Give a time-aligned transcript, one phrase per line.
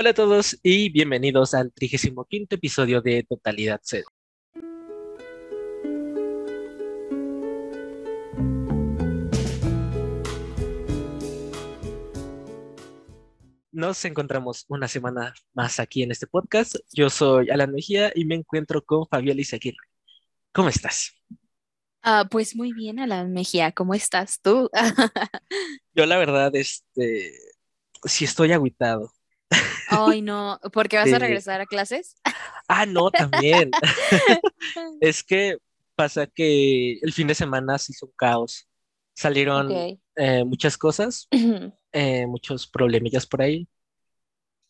[0.00, 4.08] Hola a todos y bienvenidos al 35 episodio de Totalidad Cero.
[13.70, 16.76] Nos encontramos una semana más aquí en este podcast.
[16.94, 19.86] Yo soy Alan Mejía y me encuentro con Fabiola Izaguirre.
[20.54, 21.12] ¿Cómo estás?
[22.00, 24.70] Ah, pues muy bien, Alan Mejía, ¿cómo estás tú?
[25.94, 27.34] Yo la verdad, este,
[28.04, 29.12] sí estoy agüitado.
[29.88, 32.16] Ay, no, ¿por qué vas a regresar a clases?
[32.68, 33.70] Ah, no, también.
[35.00, 35.58] es que
[35.96, 38.68] pasa que el fin de semana se hizo un caos.
[39.14, 39.70] Salieron
[40.16, 41.28] eh, muchas cosas,
[41.92, 43.68] eh, muchos problemillas por ahí.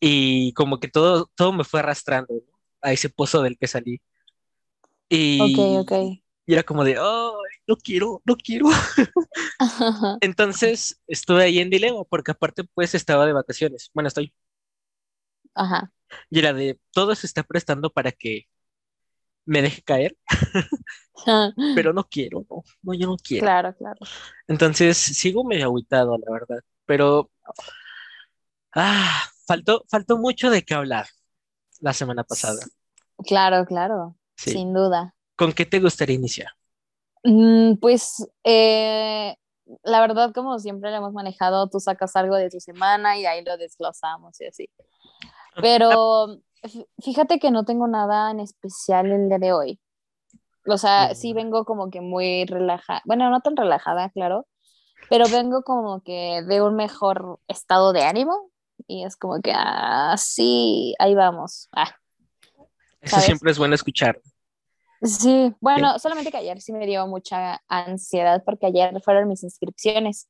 [0.00, 2.34] Y como que todo, todo me fue arrastrando
[2.80, 4.00] a ese pozo del que salí.
[5.08, 5.92] Y, ok, ok.
[6.46, 7.36] y era como de, oh,
[7.66, 8.66] no quiero, no quiero.
[10.20, 13.90] Entonces estuve ahí en dilema, porque aparte pues estaba de vacaciones.
[13.94, 14.32] Bueno, estoy.
[15.54, 15.92] Ajá.
[16.28, 18.46] Y era de, todo se está prestando para que
[19.44, 20.16] me deje caer,
[21.74, 23.44] pero no quiero, no, no, yo no quiero.
[23.44, 23.98] Claro, claro.
[24.46, 27.30] Entonces sigo medio aguitado, la verdad, pero
[28.74, 31.06] ah, faltó, faltó mucho de qué hablar
[31.80, 32.60] la semana pasada.
[33.26, 35.14] Claro, claro, sin duda.
[35.36, 36.50] ¿Con qué te gustaría iniciar?
[37.24, 39.36] Mm, pues eh,
[39.82, 43.44] la verdad, como siempre lo hemos manejado, tú sacas algo de tu semana y ahí
[43.44, 44.70] lo desglosamos y así.
[45.60, 46.38] Pero
[47.02, 49.80] fíjate que no tengo nada en especial el día de hoy.
[50.66, 54.46] O sea, sí vengo como que muy relajada, bueno, no tan relajada, claro,
[55.08, 58.50] pero vengo como que de un mejor estado de ánimo
[58.86, 61.68] y es como que, ah, sí, ahí vamos.
[61.72, 61.94] Ah,
[63.00, 64.20] Eso siempre es bueno escuchar.
[65.02, 70.28] Sí, bueno, solamente que ayer sí me dio mucha ansiedad porque ayer fueron mis inscripciones.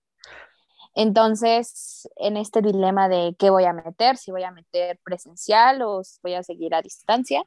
[1.02, 6.02] Entonces, en este dilema de qué voy a meter, si voy a meter presencial o
[6.22, 7.42] voy a seguir a distancia,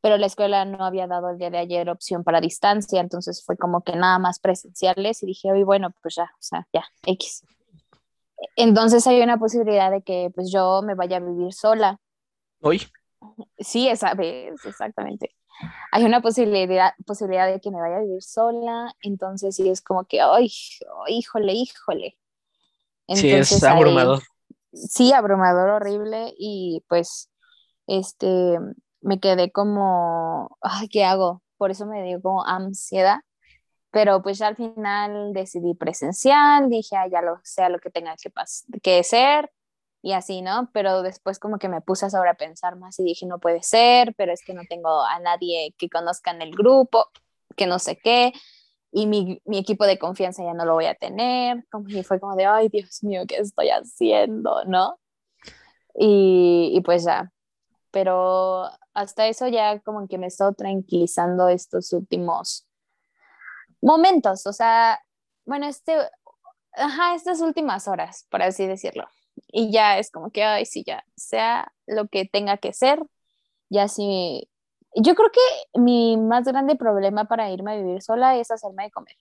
[0.00, 3.56] pero la escuela no había dado el día de ayer opción para distancia, entonces fue
[3.56, 7.42] como que nada más presenciales y dije, hoy bueno, pues ya, o sea, ya, X.
[8.54, 11.98] Entonces hay una posibilidad de que pues yo me vaya a vivir sola.
[12.60, 12.82] ¿Hoy?
[13.58, 15.34] Sí, esa vez, exactamente.
[15.90, 20.04] Hay una posibilidad, posibilidad de que me vaya a vivir sola, entonces sí es como
[20.04, 20.52] que, ay,
[21.08, 22.16] híjole, híjole
[23.16, 24.22] sí, es abrumador.
[24.72, 26.34] sí, abrumador, horrible.
[26.38, 27.30] Y pues,
[27.86, 28.58] este,
[29.00, 31.42] me quedé como, ay, ¿qué hago?
[31.56, 33.20] Por eso me dio como ansiedad.
[33.90, 38.14] Pero pues ya al final decidí presencial, dije, ah, ya lo sea lo que tenga
[38.16, 38.30] que,
[38.82, 39.50] que ser
[40.02, 40.70] y así, ¿no?
[40.72, 44.32] Pero después como que me puse a sobrepensar más y dije, no puede ser, pero
[44.32, 47.06] es que no tengo a nadie que conozca en el grupo,
[47.56, 48.32] que no sé qué
[48.92, 52.20] y mi, mi, equipo de confianza ya no lo voy a tener, como y fue
[52.20, 54.64] como de, ay, Dios mío, ¿qué estoy haciendo?
[54.66, 54.98] ¿No?
[55.94, 57.32] Y, y, pues ya,
[57.90, 58.64] pero
[58.94, 62.66] hasta eso ya como que me he estado tranquilizando estos últimos
[63.82, 65.00] momentos, o sea,
[65.44, 65.96] bueno, este,
[66.72, 69.04] ajá, estas últimas horas, por así decirlo.
[69.48, 73.02] Y ya es como que, ay, sí, ya, sea lo que tenga que ser,
[73.70, 74.49] ya sí
[74.94, 78.90] yo creo que mi más grande problema para irme a vivir sola es hacerme de
[78.90, 79.16] comer.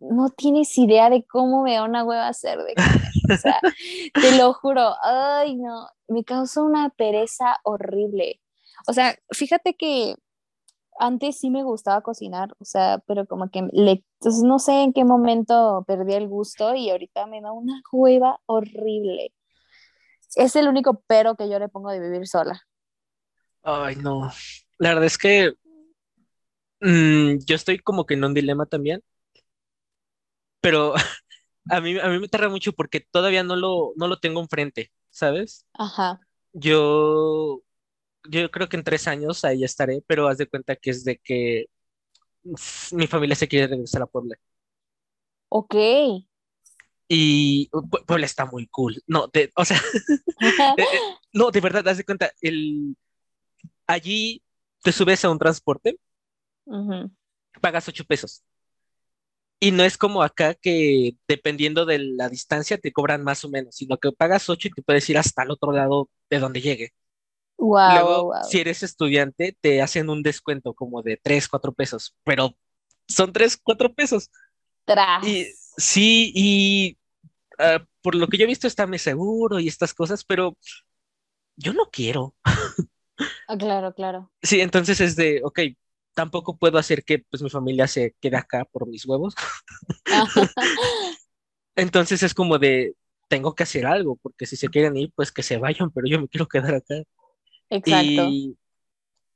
[0.00, 3.12] No tienes idea de cómo me da una hueva hacer de comer.
[3.32, 3.60] O sea,
[4.14, 4.94] te lo juro.
[5.02, 5.88] Ay, no.
[6.08, 8.40] Me causa una pereza horrible.
[8.88, 10.16] O sea, fíjate que
[10.98, 14.92] antes sí me gustaba cocinar, o sea, pero como que le, entonces no sé en
[14.92, 19.32] qué momento perdí el gusto y ahorita me da una hueva horrible.
[20.36, 22.62] Es el único pero que yo le pongo de vivir sola.
[23.62, 24.30] Ay, no.
[24.82, 25.52] La verdad es que
[26.80, 29.00] mm, yo estoy como que en un dilema también,
[30.60, 30.94] pero
[31.70, 34.90] a mí, a mí me tarda mucho porque todavía no lo, no lo tengo enfrente,
[35.08, 35.66] ¿sabes?
[35.74, 36.18] Ajá.
[36.52, 37.62] Yo,
[38.28, 41.18] yo creo que en tres años ahí estaré, pero haz de cuenta que es de
[41.18, 41.66] que
[42.90, 44.34] mi familia se quiere regresar a Puebla.
[45.48, 45.76] Ok.
[47.06, 47.70] Y
[48.04, 49.00] Puebla está muy cool.
[49.06, 49.80] No, o sea,
[50.40, 50.84] eh, eh,
[51.32, 52.96] no, de verdad, haz de cuenta, el,
[53.86, 54.41] allí
[54.82, 55.98] te subes a un transporte,
[57.60, 58.42] pagas ocho pesos.
[59.60, 63.76] Y no es como acá que dependiendo de la distancia te cobran más o menos,
[63.76, 66.92] sino que pagas ocho y te puedes ir hasta el otro lado de donde llegue.
[67.58, 72.56] Wow, Luego, si eres estudiante, te hacen un descuento como de tres, cuatro pesos, pero
[73.06, 74.32] son tres, cuatro pesos.
[74.84, 75.24] Tras.
[75.24, 75.46] Y,
[75.76, 76.98] sí, y
[77.58, 80.56] ah, por lo que yo he visto está muy seguro y estas cosas, pero
[81.56, 82.34] yo no quiero.
[83.48, 84.30] Ah, claro, claro.
[84.42, 85.60] Sí, entonces es de, ok,
[86.14, 89.34] tampoco puedo hacer que pues mi familia se quede acá por mis huevos.
[91.76, 92.94] entonces es como de,
[93.28, 96.20] tengo que hacer algo, porque si se quieren ir, pues que se vayan, pero yo
[96.20, 96.96] me quiero quedar acá.
[97.70, 98.28] Exacto.
[98.28, 98.56] Y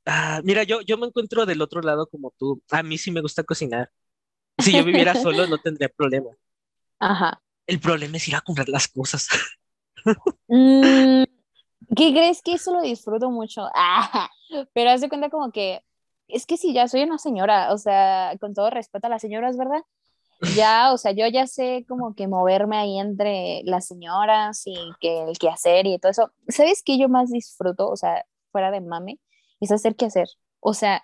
[0.04, 2.62] ah, mira, yo, yo me encuentro del otro lado como tú.
[2.70, 3.90] A mí sí me gusta cocinar.
[4.58, 6.30] Si yo viviera solo, no tendría problema.
[6.98, 7.42] Ajá.
[7.66, 9.28] El problema es ir a comprar las cosas.
[10.48, 11.24] Mm,
[11.94, 13.62] ¿Qué crees que eso lo disfruto mucho?
[13.74, 14.30] Ah,
[14.72, 15.82] pero haz de cuenta como que
[16.28, 19.56] es que si ya soy una señora, o sea, con todo respeto a las señoras,
[19.56, 19.82] ¿verdad?
[20.54, 25.22] Ya, o sea, yo ya sé como que moverme ahí entre las señoras y que
[25.22, 26.30] el quehacer y todo eso.
[26.48, 27.88] ¿Sabes qué yo más disfruto?
[27.88, 29.18] O sea, fuera de mame,
[29.60, 30.28] es hacer qué hacer.
[30.60, 31.02] O sea,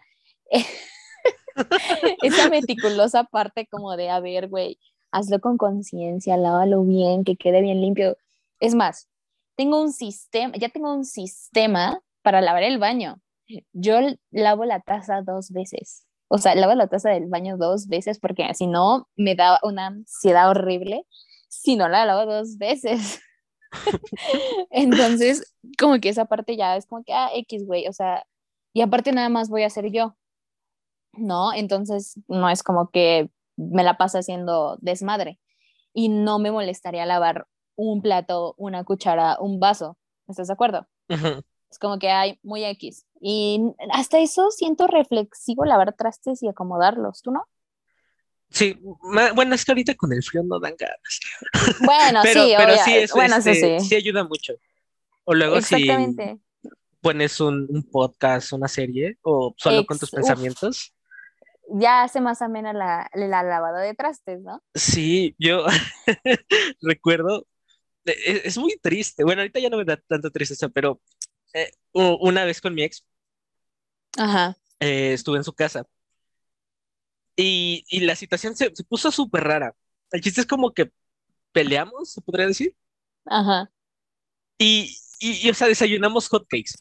[2.22, 4.78] esa meticulosa parte como de, a ver, güey,
[5.10, 8.16] hazlo con conciencia, lávalo bien, que quede bien limpio.
[8.60, 9.08] Es más,
[9.56, 13.20] tengo un sistema, ya tengo un sistema para lavar el baño.
[13.72, 13.98] Yo
[14.30, 16.06] lavo la taza dos veces.
[16.28, 19.88] O sea, lavo la taza del baño dos veces porque si no me da una
[19.88, 21.06] ansiedad horrible
[21.52, 23.20] si no la lavo dos veces.
[24.70, 28.24] Entonces, como que esa parte ya es como que, ah, X, güey, o sea,
[28.72, 30.16] y aparte nada más voy a hacer yo,
[31.12, 31.52] ¿no?
[31.52, 35.38] Entonces, no es como que me la paso haciendo desmadre
[35.92, 37.46] y no me molestaría lavar
[37.76, 39.96] un plato, una cuchara, un vaso.
[40.28, 40.86] ¿Estás de acuerdo?
[41.08, 43.06] Es como que hay muy X.
[43.20, 43.60] Y
[43.92, 47.44] hasta eso siento reflexivo lavar trastes y acomodarlos, ¿tú no?
[48.50, 48.78] Sí,
[49.34, 51.80] bueno, es que ahorita con el frío no dan ganas.
[51.84, 53.88] Bueno, sí, pero sí, es, bueno, este, sí.
[53.88, 54.52] sí ayuda mucho.
[55.24, 55.90] O luego si
[57.00, 60.94] pones un, un, podcast, una serie, o solo con tus pensamientos.
[61.70, 64.62] Ya hace más amena la, la lavada de trastes, ¿no?
[64.74, 65.64] Sí, yo
[66.82, 67.46] recuerdo,
[68.04, 69.24] e, es, muy triste.
[69.24, 71.00] Bueno, ahorita ya no me da tanta tristeza, pero
[71.54, 73.04] eh, una vez con mi ex,
[74.18, 74.56] Ajá.
[74.80, 75.86] Eh, estuve en su casa
[77.36, 79.74] y, y la situación se, se puso súper rara.
[80.10, 80.90] El chiste es como que
[81.52, 82.74] peleamos, se podría decir.
[83.26, 83.70] Ajá.
[84.58, 86.74] Y, y, o sea, desayunamos hotcakes.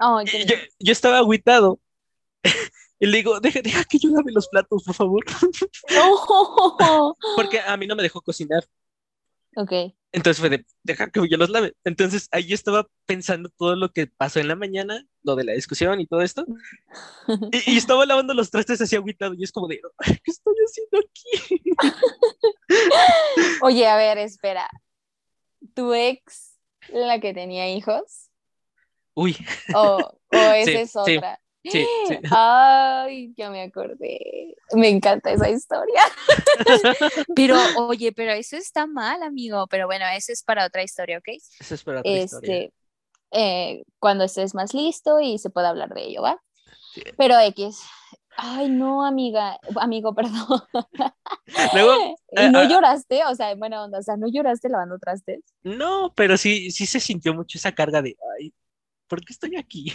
[0.00, 0.38] Oh, yo,
[0.78, 1.78] yo, estaba agüitado.
[2.98, 5.24] y le digo, deja, deja que yo lave los platos, por favor.
[5.96, 7.16] Oh.
[7.36, 8.64] Porque a mí no me dejó cocinar.
[9.56, 9.94] Ok.
[10.14, 11.74] Entonces fue de, deja que yo los lave.
[11.82, 16.00] Entonces ahí estaba pensando todo lo que pasó en la mañana, lo de la discusión
[16.00, 16.46] y todo esto.
[17.50, 20.98] Y, y estaba lavando los trastes así agüitado y es como de, ¿qué estoy haciendo
[21.00, 21.74] aquí?
[23.62, 24.70] Oye, a ver, espera.
[25.74, 26.60] ¿Tu ex,
[26.92, 28.30] la que tenía hijos?
[29.14, 29.36] Uy.
[29.74, 31.40] O, o esa sí, es otra.
[31.64, 32.18] Sí, sí.
[32.30, 34.54] Ay, ya me acordé.
[34.72, 36.00] Me encanta esa historia.
[37.34, 39.66] pero, oye, pero eso está mal, amigo.
[39.68, 41.28] Pero bueno, eso es para otra historia, ¿ok?
[41.60, 42.70] Eso es para otra este, historia.
[43.32, 46.40] Eh, cuando estés más listo y se pueda hablar de ello, ¿va?
[46.94, 47.02] Sí.
[47.16, 47.80] Pero X.
[48.36, 50.62] Ay, no, amiga, amigo, perdón.
[51.72, 53.24] Luego, ¿Y no uh, lloraste?
[53.26, 55.40] O sea, bueno, o sea, ¿no lloraste lavando trastes?
[55.62, 58.52] No, pero sí, sí se sintió mucho esa carga de, ay,
[59.08, 59.92] ¿por qué estoy aquí?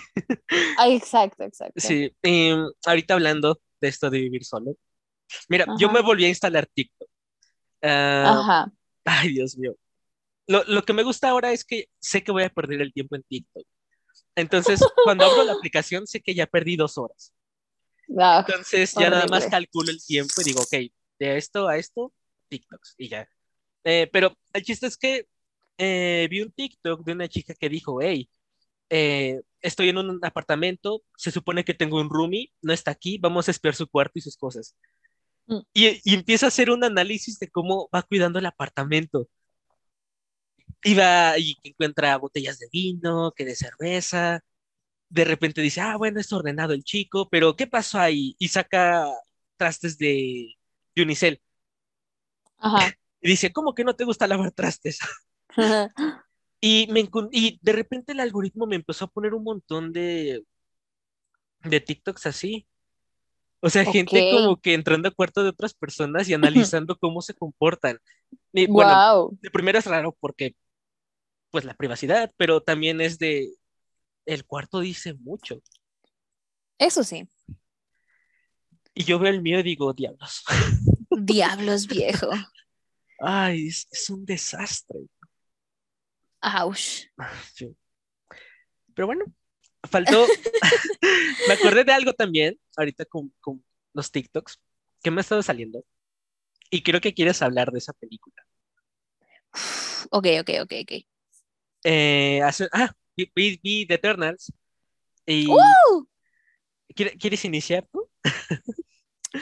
[0.77, 1.79] Ay, exacto, exacto.
[1.79, 4.75] Sí, eh, ahorita hablando de esto de vivir solo.
[5.47, 5.75] Mira, Ajá.
[5.79, 7.09] yo me volví a instalar TikTok.
[7.81, 8.71] Uh, Ajá.
[9.05, 9.75] Ay, Dios mío.
[10.47, 13.15] Lo, lo, que me gusta ahora es que sé que voy a perder el tiempo
[13.15, 13.65] en TikTok.
[14.35, 17.33] Entonces, cuando abro la aplicación, sé que ya perdí dos horas.
[18.17, 19.15] Ah, Entonces, ya horrible.
[19.15, 22.13] nada más calculo el tiempo y digo, ok, de esto a esto,
[22.47, 23.29] TikToks, y ya.
[23.83, 25.27] Eh, pero el chiste es que
[25.77, 28.29] eh, vi un TikTok de una chica que dijo, hey,
[28.89, 33.47] eh, estoy en un apartamento, se supone que tengo un roomie, no está aquí, vamos
[33.47, 34.75] a espiar su cuarto y sus cosas.
[35.47, 35.59] Mm.
[35.73, 39.27] Y, y, empieza a hacer un análisis de cómo va cuidando el apartamento.
[40.83, 44.41] Y va y encuentra botellas de vino, que de cerveza.
[45.09, 48.35] De repente dice, ah, bueno, está ordenado el chico, pero ¿qué pasó ahí?
[48.39, 49.07] Y saca
[49.57, 50.55] trastes de,
[50.95, 51.41] de unicel.
[52.57, 52.93] Ajá.
[53.21, 54.99] Y dice, ¿cómo que no te gusta lavar trastes?
[56.61, 60.43] Y, me, y de repente el algoritmo me empezó a poner un montón de,
[61.63, 62.67] de TikToks así.
[63.61, 63.93] O sea, okay.
[63.93, 66.33] gente como que entrando a cuarto de otras personas y
[66.73, 67.99] analizando cómo se comportan.
[68.53, 68.73] Y, wow.
[68.73, 70.55] Bueno, de primero es raro porque,
[71.51, 73.49] pues, la privacidad, pero también es de,
[74.25, 75.61] el cuarto dice mucho.
[76.77, 77.27] Eso sí.
[78.93, 80.43] Y yo veo el mío y digo, diablos.
[81.09, 82.29] Diablos, viejo.
[83.19, 84.99] Ay, es, es un desastre.
[87.53, 87.75] Sí.
[88.93, 89.25] Pero bueno,
[89.89, 90.25] faltó.
[91.47, 94.59] me acordé de algo también, ahorita con, con, los TikToks,
[95.01, 95.83] que me ha estado saliendo.
[96.69, 98.45] Y creo que quieres hablar de esa película.
[100.11, 100.91] Ok, ok, ok, ok.
[101.83, 104.51] Eh, hace, ah, vi, vi, vi, The Eternals.
[105.25, 106.07] Y, ¡Uh!
[106.95, 108.09] ¿Quieres iniciar tú?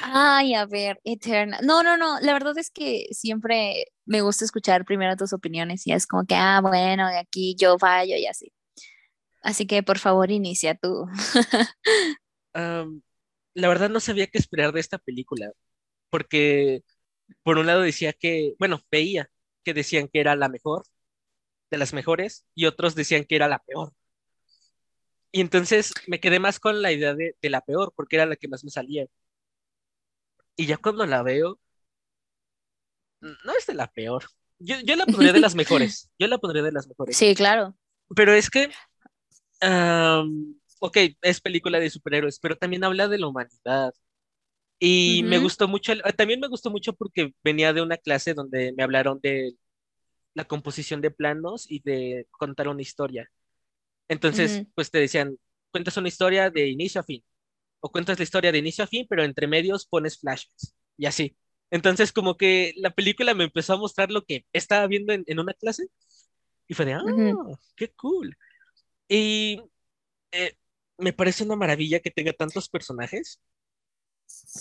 [0.01, 1.60] Ay, a ver, Eterna.
[1.63, 5.94] No, no, no, la verdad es que siempre me gusta escuchar primero tus opiniones y
[5.94, 8.51] es como que, ah, bueno, de aquí yo fallo y así.
[9.41, 11.08] Así que por favor inicia tú.
[12.53, 15.51] la verdad no sabía qué esperar de esta película,
[16.10, 16.84] porque
[17.44, 19.29] por un lado decía que, bueno, veía
[19.63, 20.86] que decían que era la mejor,
[21.72, 23.94] de las mejores, y otros decían que era la peor.
[25.32, 28.48] Y entonces me quedé más con la idea de, la peor, porque era la que
[28.48, 29.06] más me salía.
[30.58, 31.60] Y ya cuando la veo,
[33.22, 34.26] no es de la peor.
[34.60, 36.10] Yo, la pondría de las mejores.
[36.20, 37.16] Yo la pondría de las mejores.
[37.16, 37.76] Sí, claro.
[38.16, 38.70] Pero es que,
[40.80, 43.94] ok, es película de superhéroes, pero también habla de la humanidad.
[44.80, 48.84] Y me gustó mucho, también me gustó mucho porque venía de una clase donde me
[48.84, 49.56] hablaron de
[50.34, 53.30] la composición de planos y de contar una historia.
[54.08, 55.38] Entonces, pues te decían,
[55.72, 57.24] cuentas una historia de inicio a fin,
[57.79, 61.38] o cuentas la historia de inicio a fin, pero entre medios pones flashbacks, y así.
[61.69, 65.53] Entonces, como que la película me empezó a mostrar lo que estaba viendo en, una
[65.53, 65.88] clase,
[66.67, 67.03] y fue de, ah,
[67.75, 68.36] qué cool.
[69.07, 69.62] Y
[70.31, 70.55] eh,
[70.98, 73.39] me parece una maravilla que tenga tantos personajes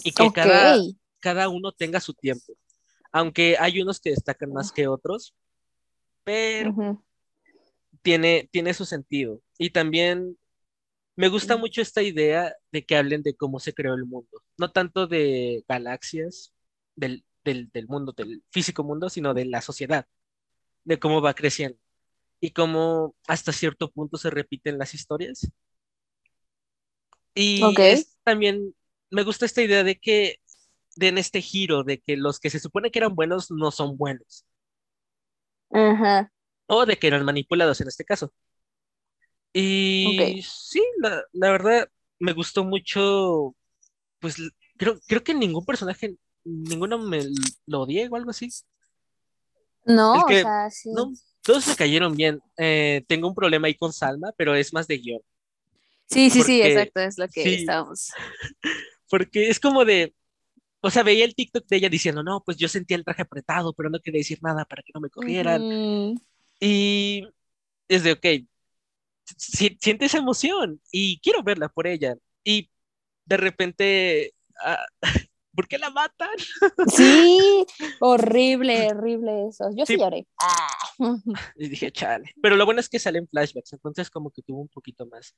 [0.05, 0.79] y que cada,
[1.21, 2.55] cada uno tenga su tiempo.
[3.13, 5.35] Aunque hay unos que destacan más que otros,
[6.23, 7.03] pero
[8.03, 9.41] tiene, tiene su sentido.
[9.59, 10.39] Y también
[11.17, 14.43] me gusta mucho esta idea de que hablen de cómo se creó el mundo.
[14.59, 16.53] No tanto de galaxias,
[16.95, 20.07] del, del, mundo, del físico mundo, sino de la sociedad,
[20.85, 21.79] de cómo va creciendo
[22.41, 25.51] y cómo hasta cierto punto se repiten las historias.
[27.35, 27.63] Y
[28.23, 28.75] también
[29.11, 30.41] me gusta esta idea de que
[30.97, 34.45] den este giro de que los que se supone que eran buenos no son buenos.
[35.71, 36.33] Ajá.
[36.67, 38.33] O de que eran manipulados en este caso.
[39.53, 41.89] Y sí, la, verdad
[42.19, 43.55] me gustó mucho,
[44.19, 44.37] pues
[44.77, 47.25] creo, creo que ningún personaje, ninguno me
[47.67, 48.51] lo odié o algo así.
[49.85, 50.91] No, o sea, sí.
[50.93, 51.13] No,
[51.43, 52.41] todos me cayeron bien.
[52.59, 55.21] Eh, tengo un problema ahí con Salma, pero es más de guion.
[56.09, 58.11] Sí, sí, sí, exacto, es lo que estábamos.
[59.09, 60.15] Porque es como de,
[60.81, 63.73] o sea, veía el TikTok de ella diciendo, no, pues yo sentía el traje apretado,
[63.73, 65.63] pero no quería decir nada para que no me corrieran.
[66.61, 67.27] Y
[67.89, 68.27] es de, ok,
[69.37, 72.17] siente esa emoción y quiero verla por ella.
[72.45, 72.71] Y
[73.25, 74.85] de repente, ah,
[75.55, 76.31] ¿por qué la matan?
[76.89, 77.67] Sí,
[78.01, 79.71] horrible, horrible eso.
[79.75, 80.27] Yo sí, lloré.
[80.41, 81.17] Ah.
[81.57, 82.33] Y dije, chale.
[82.41, 85.35] Pero lo bueno es que salen flashbacks, entonces como que tuvo un poquito más.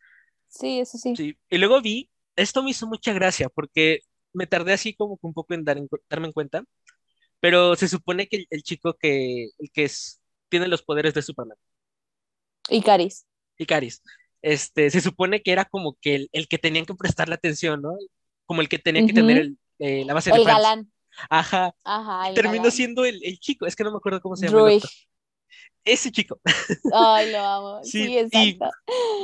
[0.48, 1.14] Sí, eso sí.
[1.16, 1.38] sí.
[1.48, 4.00] Y luego vi, esto me hizo mucha gracia porque
[4.32, 5.78] me tardé así como un poco en, dar,
[6.08, 6.64] darme en cuenta,
[7.40, 11.56] pero se supone que el, chico que, el que es, tiene los poderes de Superman.
[12.70, 13.26] Icaris.
[13.58, 14.02] Icaris.
[14.40, 17.96] Este, se supone que era como que el, que tenían que prestarle atención, ¿no?
[18.46, 20.92] Como el que tenía que tener eh, la base de El galán.
[21.28, 21.74] Ajá.
[21.84, 22.32] Ajá.
[22.34, 24.70] Terminó siendo el, chico, es que no me acuerdo cómo se llama.
[25.84, 26.40] Ese chico.
[26.92, 27.80] Ay, lo amo.
[27.84, 28.70] Sí, exacto.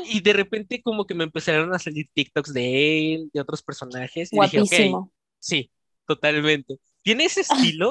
[0.06, 4.32] Y, de repente como que me empezaron a salir TikToks de él, de otros personajes.
[4.32, 5.12] Y Guapísimo.
[5.38, 5.70] sí,
[6.06, 6.78] totalmente.
[7.02, 7.90] Tiene ese estilo,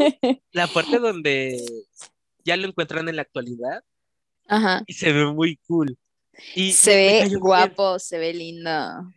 [0.52, 1.64] la parte donde
[2.44, 3.84] ya lo encuentran en la actualidad.
[4.48, 4.84] Ajá.
[4.88, 5.98] Y se ve muy cool.
[6.56, 8.72] Y se ve guapo, se ve lindo.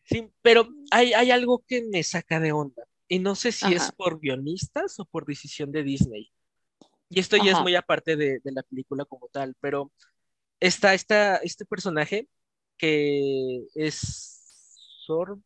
[0.05, 2.85] Sí, pero hay, hay, algo que me saca de onda.
[3.09, 6.33] Y no sé si es por guionistas o por decisión de Disney.
[7.09, 9.93] Y esto ya es muy aparte de, la película como tal, pero
[10.59, 12.29] está, está este personaje
[12.77, 14.43] que es
[15.01, 15.41] sordo.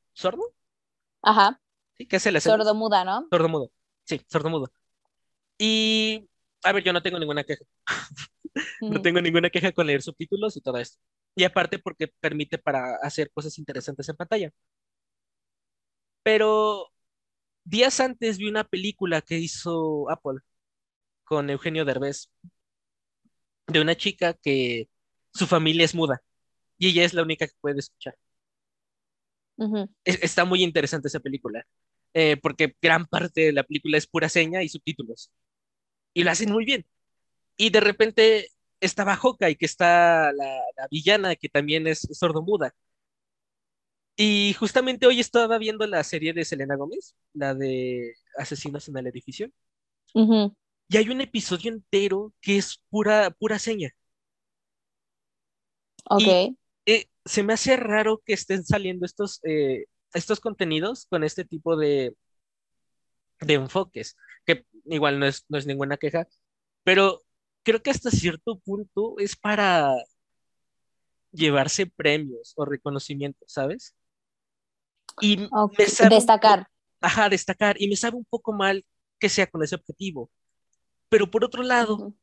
[1.22, 1.60] Ajá.
[1.98, 2.06] ¿Sí?
[2.06, 3.26] ¿Qué hace la Sordo muda, ¿no?
[3.30, 3.70] Sordo mudo.
[4.04, 4.72] Sí, sordo mudo.
[5.58, 6.26] Y,
[6.64, 7.64] a ver, yo no tengo ninguna queja.
[8.80, 10.98] no tengo ninguna queja con leer subtítulos y todo esto.
[11.34, 14.50] Y aparte porque permite para hacer cosas interesantes en pantalla.
[16.22, 16.88] Pero
[17.64, 20.40] días antes vi una película que hizo Apple
[21.24, 22.30] con Eugenio Derbez,
[23.68, 24.88] de una chica que
[25.32, 26.22] su familia es muda
[26.78, 28.16] y ella es la única que puede escuchar.
[30.04, 31.66] está muy interesante esa película,
[32.14, 35.30] eh, porque gran parte de la película es pura seña y subtítulos.
[36.14, 36.86] Y lo hacen muy bien.
[37.56, 38.48] Y de repente
[38.80, 42.74] está y que está la, villana, que también es sordo-muda.
[44.16, 49.06] Y justamente hoy estaba viendo la serie de Selena Gómez, la de Asesinos en el
[49.06, 49.50] Edificio.
[50.14, 53.90] Y hay un episodio entero que es pura, pura seña.
[56.04, 56.56] Ok.
[56.86, 61.76] Eh, se me hace raro que estén saliendo estos, eh, estos contenidos con este tipo
[61.76, 62.14] de,
[63.40, 66.26] de enfoques, que igual no es, no es ninguna queja,
[66.84, 67.22] pero
[67.62, 69.94] creo que hasta cierto punto es para
[71.32, 73.94] llevarse premios o reconocimientos, ¿sabes?
[75.20, 75.48] Y
[76.08, 76.66] destacar.
[77.00, 78.84] ajá, destacar y me sabe un poco mal
[79.18, 80.30] que sea con ese objetivo.
[81.08, 82.14] Pero por otro lado,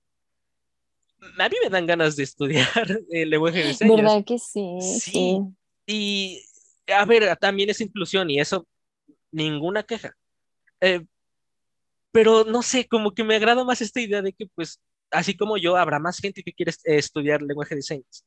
[1.39, 2.67] a mí me dan ganas de estudiar
[3.09, 3.97] el lenguaje de señas.
[3.97, 4.77] ¿Verdad que sí?
[4.81, 5.39] Sí.
[5.85, 6.43] Y
[6.87, 8.67] a ver, también es inclusión y eso,
[9.31, 10.15] ninguna queja.
[10.81, 11.05] Eh,
[12.11, 14.79] pero no sé, como que me agrada más esta idea de que, pues,
[15.11, 18.25] así como yo, habrá más gente que quiere estudiar lenguaje de señas.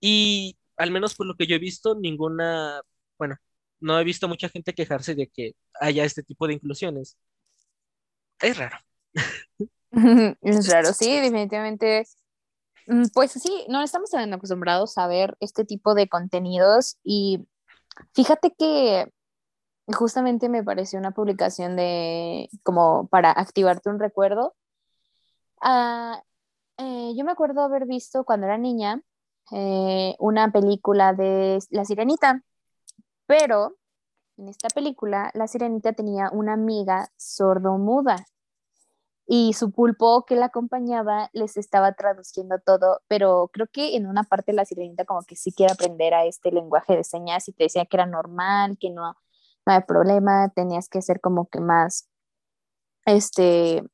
[0.00, 2.80] Y al menos por lo que yo he visto, ninguna,
[3.18, 3.36] bueno,
[3.80, 7.16] no he visto mucha gente quejarse de que haya este tipo de inclusiones.
[8.40, 8.76] Es raro.
[10.42, 12.06] es raro, sí, definitivamente.
[12.86, 17.46] Mm, pues sí, no estamos tan acostumbrados a ver este tipo de contenidos y
[18.14, 19.12] fíjate que
[19.88, 24.54] justamente me pareció una publicación de como para activarte un recuerdo.
[25.60, 26.22] Ah,
[26.78, 29.02] eh, yo me acuerdo haber visto cuando era niña
[29.52, 32.42] eh, una película de La Sirenita,
[33.26, 33.76] pero
[34.38, 38.26] en esta película La Sirenita tenía una amiga sordomuda
[39.26, 44.24] y su pulpo que la acompañaba les estaba traduciendo todo, pero creo que en una
[44.24, 47.64] parte la sirenita como que sí quiere aprender a este lenguaje de señas y te
[47.64, 49.14] decía que era normal, que no,
[49.66, 52.08] no hay problema, tenías que ser como que más,
[53.06, 53.84] este,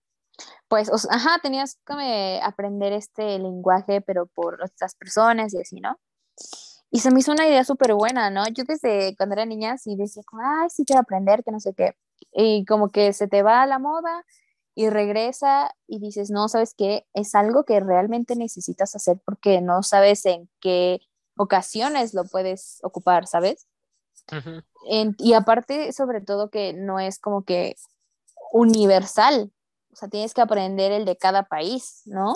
[0.69, 5.99] pues, ajá, tenías que aprender este lenguaje, pero por otras personas y así, ¿no?
[6.91, 8.45] Y se me hizo una idea súper buena, ¿no?
[8.49, 11.75] Yo desde cuando era niña sí decía como, ay, sí quiero aprender, que no sé
[11.75, 11.97] qué.
[12.33, 14.25] Y como que se te va a la moda
[14.75, 17.07] y regresa y dices, no, ¿sabes qué?
[17.15, 21.01] Es algo que realmente necesitas hacer porque no sabes en qué
[21.37, 23.67] ocasiones lo puedes ocupar, ¿sabes?
[25.19, 27.77] y aparte, sobre todo que no es como que
[28.53, 29.53] universal,
[29.97, 32.35] o sea, tienes que aprender el de cada país, ¿no?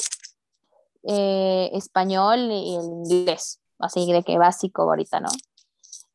[1.03, 5.29] Eh, español y el inglés, así de que básico ahorita, ¿no?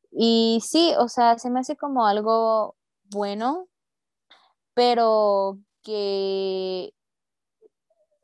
[0.10, 2.76] Y sí, o sea, se me hace como algo
[3.12, 3.68] bueno,
[4.74, 6.96] pero que,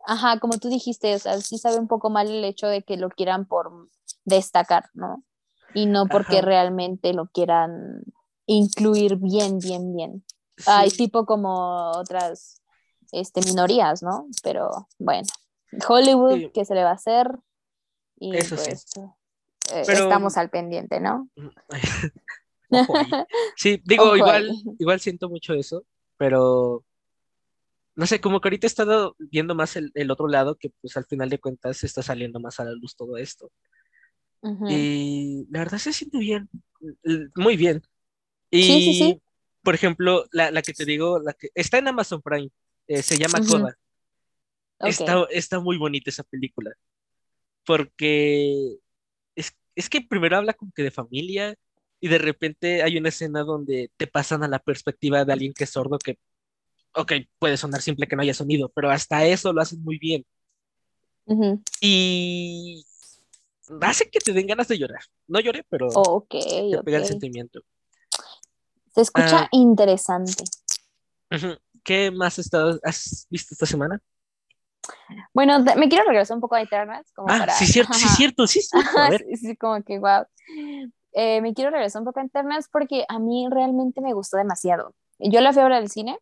[0.08, 2.98] ajá, como tú dijiste, o sea, sí sabe un poco mal el hecho de que
[2.98, 3.88] lo quieran por
[4.26, 5.24] destacar, ¿no?
[5.76, 8.02] Y no porque realmente lo quieran
[8.48, 10.26] incluir bien, bien, bien.
[10.66, 12.61] Hay tipo como otras
[13.12, 14.28] este, minorías, ¿no?
[14.44, 15.28] Pero bueno,
[15.88, 17.32] Hollywood, ¿qué se le va a hacer?
[18.20, 18.86] Y Eso pues,
[19.74, 21.30] eh, estamos al pendiente, ¿no?
[23.56, 25.86] sí, digo, igual, igual siento mucho eso,
[26.18, 26.84] pero
[27.96, 31.06] no sé, como que ahorita he estado viendo más el, otro lado, que pues al
[31.06, 33.52] final de cuentas está saliendo más a la luz todo esto.
[34.68, 36.50] Y la verdad se siente bien,
[37.36, 37.84] muy bien.
[38.50, 39.22] Y, sí, sí, sí.
[39.62, 42.50] por ejemplo, la, que te digo, la que está en Amazon Prime,
[42.92, 43.78] eh, se llama Coda.
[44.80, 46.72] Está, está muy bonita esa película,
[47.66, 48.78] porque
[49.36, 51.56] es, es que primero habla como que de familia
[52.00, 55.66] y de repente hay una escena donde te pasan a la perspectiva de alguien que
[55.66, 56.18] es sordo que
[56.94, 60.26] ok, puede sonar simple que no haya sonido, pero hasta eso lo hacen muy bien.
[61.80, 62.86] Y
[63.82, 65.02] hace que te den ganas de llorar.
[65.28, 67.62] No lloré, pero okay, te pega el sentimiento.
[68.94, 69.50] Se escucha ah.
[69.52, 70.44] interesante.
[71.84, 74.02] ¿Qué más has visto esta semana?
[75.34, 77.12] Bueno, me quiero regresar un poco a Eternals.
[77.14, 79.38] Como ah, sí, cierto, sí, cierto, sí, sí.
[79.38, 80.26] sí, como que wow.
[81.14, 84.94] Eh, me quiero regresar un poco a Eternals porque a mí realmente me gustó demasiado.
[85.20, 86.18] Yo la fui a ver al cine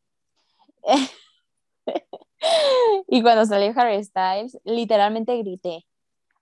[3.08, 5.86] y cuando salió Harry Styles, literalmente grité.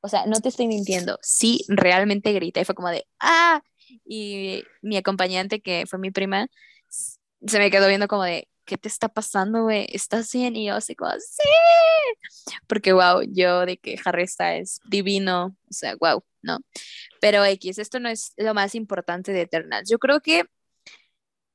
[0.02, 2.66] O sea, no te estoy mintiendo, sí, realmente grité.
[2.66, 3.62] Fue como de, ¡ah!
[4.06, 6.48] Y mi acompañante, que fue mi prima,
[7.46, 9.88] se me quedó viendo como de, ¿qué te está pasando, güey?
[9.92, 10.56] ¿Estás bien?
[10.56, 11.44] Y yo así como, ¡sí!
[12.68, 16.60] Porque, wow, yo de que Harry Styles, divino, o sea, wow, ¿no?
[17.22, 19.90] Pero X, esto no es lo más importante de Eternals.
[19.90, 20.46] Yo creo que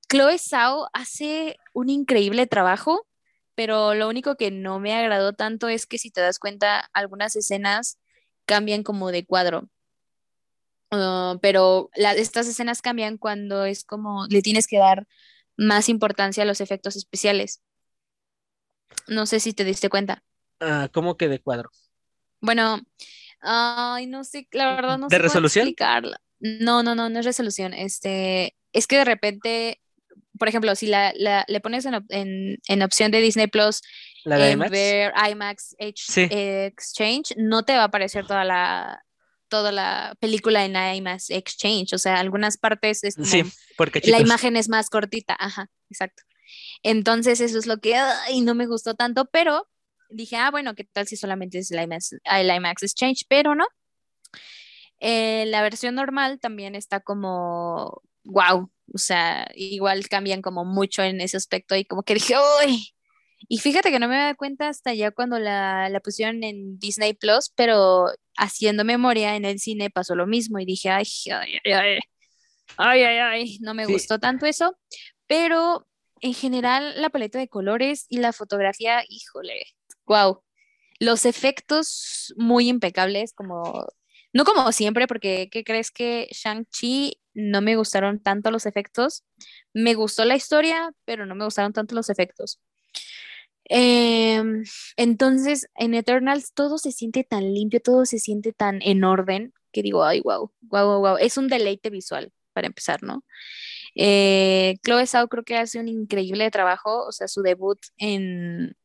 [0.08, 3.06] Chloe Zhao hace un increíble trabajo,
[3.54, 7.36] pero lo único que no me agradó tanto es que si te das cuenta, algunas
[7.36, 7.98] escenas
[8.46, 9.68] cambian como de cuadro.
[10.90, 15.06] Ah, pero estas escenas cambian cuando es como le tienes que dar
[15.62, 17.62] más importancia a los efectos especiales.
[19.09, 20.22] No sé si te diste cuenta.
[20.61, 21.70] Ah, ¿Cómo que de cuadro?
[22.40, 22.81] Bueno,
[23.40, 25.66] ay, no sé, la verdad no sé cómo resolución?
[25.66, 26.20] explicarla.
[26.40, 27.72] No, no, no, no es resolución.
[27.72, 29.83] Este, es que de repente
[30.38, 33.81] por ejemplo, si la, le pones en, opción de Disney Plus,
[34.25, 39.05] ver IMAX Exchange, no te va a aparecer toda la
[39.52, 43.42] toda la película en IMAX Exchange, o sea, algunas partes es sí,
[43.76, 46.22] porque la imagen es más cortita, ajá, exacto.
[46.82, 49.68] Entonces eso es lo que ay, no me gustó tanto, pero
[50.08, 53.26] dije, ah, bueno, ¿qué tal si solamente es el IMAX, el IMAX Exchange?
[53.28, 53.66] Pero no.
[55.00, 61.20] Eh, la versión normal también está como, wow, O sea, igual cambian como mucho en
[61.20, 62.94] ese aspecto y como que dije, ¡uy!
[63.48, 67.14] Y fíjate que no me dado cuenta hasta ya cuando la, la pusieron en Disney
[67.14, 71.98] Plus, pero haciendo memoria en el cine pasó lo mismo y dije, ay, ay, ay,
[72.76, 74.78] ay, ay, ay, no me gustó tanto eso,
[75.26, 75.87] pero
[76.20, 79.64] en general la paleta de colores y la fotografía, híjole,
[80.07, 80.42] wow,
[80.98, 83.87] los efectos muy impecables, como,
[84.33, 89.24] no como siempre, porque ¿qué crees que Shang-Chi no me gustaron tanto los efectos?
[89.74, 92.61] Me gustó la historia, pero no me gustaron tanto los efectos.
[93.64, 94.64] Em,
[94.96, 99.83] entonces, en Eternals todo se siente tan limpio, todo se siente tan en orden, que
[99.83, 103.25] digo, ay, wow, wow, wow, es un deleite visual, para empezar, ¿no?
[103.94, 108.77] Eh, Chloe Zhao creo que hace un increíble trabajo, o sea, su debut en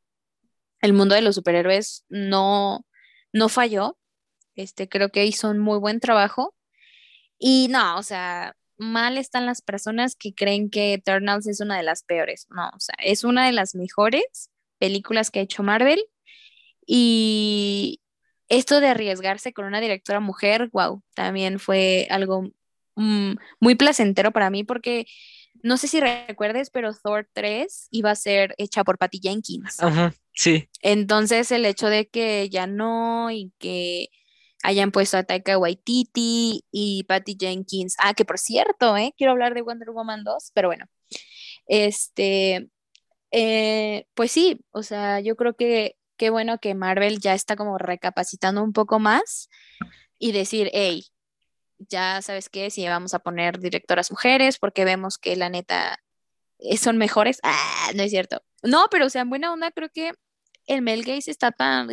[0.82, 2.86] el mundo de los superhéroes no,
[3.34, 3.98] no falló,
[4.56, 6.56] este, creo que hizo un muy buen trabajo.
[7.40, 11.84] Y no, o sea, mal están las personas que creen que Eternals es una de
[11.84, 12.48] las peores.
[12.50, 16.04] No, o sea, es una de las mejores películas que ha hecho Marvel.
[16.86, 18.02] Y
[18.50, 22.50] esto de arriesgarse con una directora mujer, wow, también fue algo
[22.96, 25.06] mm, muy placentero para mí porque
[25.64, 29.82] no sé si recuerdes, pero Thor 3 iba a ser hecha por Patty Jenkins.
[29.82, 30.70] Ajá, sí.
[30.82, 34.10] Entonces el hecho de que ya no y que
[34.64, 37.96] hayan puesto a Taika Waititi y Patty Jenkins.
[38.00, 39.14] Ah, que por cierto, ¿eh?
[39.18, 40.86] quiero hablar de Wonder Woman 2, pero bueno.
[41.68, 42.70] Este,
[43.32, 47.78] eh, pues sí, o sea, yo creo que qué bueno que Marvel ya está como
[47.78, 49.50] recapacitando un poco más
[50.20, 51.06] y decir, hey,
[51.80, 56.00] ya sabes qué, si vamos a poner directoras mujeres porque vemos que la neta
[56.60, 57.40] eh, son mejores.
[57.44, 58.42] Ah, no es cierto.
[58.64, 60.14] No, pero o sea, en buena onda creo que
[60.66, 61.90] el Mel Gaze está tan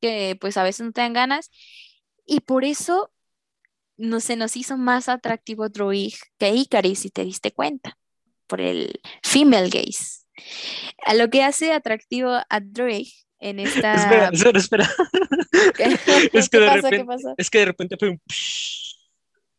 [0.00, 1.50] que pues a veces no te dan ganas
[2.26, 3.12] y por eso
[3.96, 7.98] no se nos hizo más atractivo Druid que Icaris, si te diste cuenta,
[8.46, 10.23] por el female gaze.
[11.04, 13.94] A lo que hace atractivo a Drake en esta.
[13.94, 14.90] Espera, espera, espera.
[16.32, 18.22] es, que de repente, es que de repente fue un.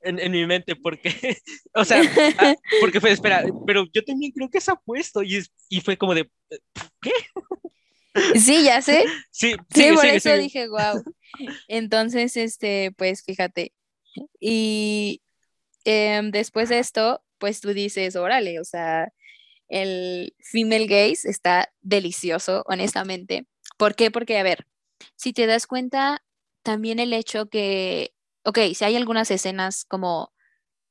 [0.02, 1.10] En, en, mi mente, porque,
[1.74, 2.00] o sea,
[2.40, 5.98] ah, porque fue, espera, pero yo también creo que se ha puesto y, y fue
[5.98, 6.30] como de,
[7.02, 7.12] ¿qué?
[8.40, 9.04] Sí, ya sé.
[9.32, 11.04] Sí, sí, por eso dije, wow.
[11.68, 13.74] Entonces, este, pues fíjate.
[14.40, 15.22] Y
[15.84, 19.12] em, después de esto, pues tú dices, órale, o sea,
[19.68, 23.48] el female gaze está delicioso, honestamente.
[23.78, 24.12] ¿Por qué?
[24.12, 24.68] Porque, a ver,
[25.16, 26.24] si te das cuenta,
[26.64, 30.34] también el hecho que, ok, si hay algunas escenas como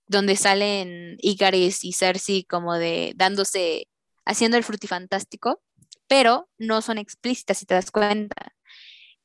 [0.06, 3.88] donde salen Icaris y Cersei como de dándose,
[4.24, 5.62] haciendo el frutifantástico,
[6.06, 8.54] pero no son explícitas si te das cuenta.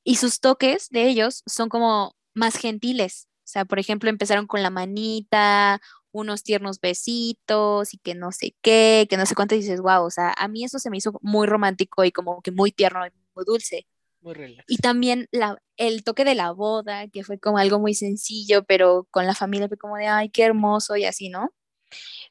[0.04, 3.28] Y sus toques de ellos son como más gentiles.
[3.40, 5.82] O sea, por ejemplo, empezaron con la manita
[6.12, 10.12] unos tiernos besitos y que no sé qué, que no sé cuánto dices, wow, o
[10.12, 13.12] sea, a mí eso se me hizo muy romántico y como que muy tierno y
[13.36, 13.88] muy dulce.
[14.22, 18.64] Muy y también la, el toque de la boda, que fue como algo muy sencillo,
[18.66, 21.54] pero con la familia fue como de, ay, qué hermoso y así, ¿no?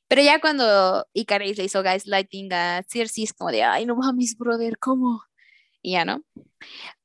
[0.07, 4.37] Pero ya cuando Icaris le hizo gaslighting a Circe, es como de, ay, no mames,
[4.37, 5.23] brother, ¿cómo?
[5.83, 6.23] Y ya, ¿no?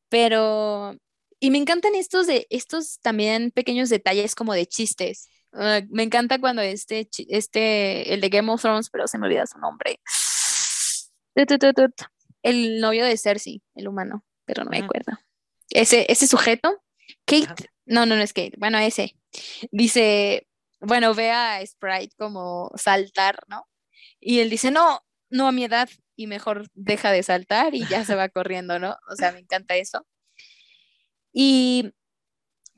[0.09, 0.95] Pero,
[1.39, 6.39] y me encantan estos, de, estos también pequeños detalles como de chistes Ah, me encanta
[6.39, 9.99] cuando este, este, el de Game of Thrones, pero se me olvida su nombre.
[12.41, 15.13] El novio de Cersei, el humano, pero no me acuerdo.
[15.69, 16.81] Ese, ese sujeto,
[17.25, 19.15] Kate, no, no, no es Kate, bueno, ese,
[19.71, 20.47] dice,
[20.79, 23.65] bueno, ve a Sprite como saltar, ¿no?
[24.19, 28.05] Y él dice, no, no a mi edad, y mejor deja de saltar y ya
[28.05, 28.95] se va corriendo, ¿no?
[29.09, 30.05] O sea, me encanta eso.
[31.31, 31.91] Y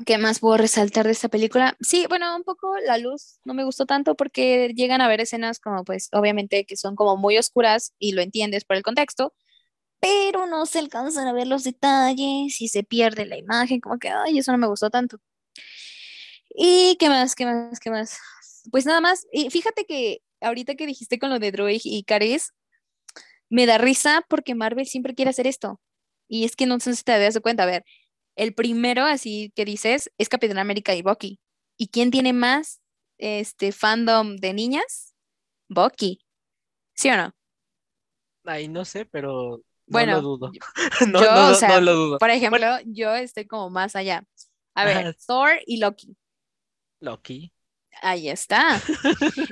[0.03, 1.77] ¿Qué más puedo resaltar de esta película?
[1.79, 5.59] Sí, bueno, un poco la luz no me gustó tanto porque llegan a ver escenas
[5.59, 9.33] como pues obviamente que son como muy oscuras y lo entiendes por el contexto,
[9.99, 14.09] pero no se alcanzan a ver los detalles y se pierde la imagen, como que,
[14.09, 15.19] ay, eso no me gustó tanto.
[16.49, 18.19] ¿Y qué más, qué más, qué más?
[18.71, 22.53] Pues nada más, y fíjate que ahorita que dijiste con lo de Droid y Caris,
[23.49, 25.79] me da risa porque Marvel siempre quiere hacer esto.
[26.27, 27.85] Y es que no sé si te das cuenta, a ver,
[28.35, 31.39] el primero, así que dices, es Capitán América y Bucky.
[31.77, 32.81] ¿Y quién tiene más
[33.17, 35.13] este fandom de niñas?
[35.69, 36.25] Bucky.
[36.93, 37.35] ¿Sí o no?
[38.45, 40.51] Ay, no sé, pero bueno, no lo dudo.
[41.07, 42.17] no, yo, o sea, lo dudo.
[42.19, 44.23] Por ejemplo, yo estoy como más allá.
[44.73, 46.17] A ver, Thor y Loki.
[46.99, 47.51] Loki.
[48.01, 48.81] Ahí está.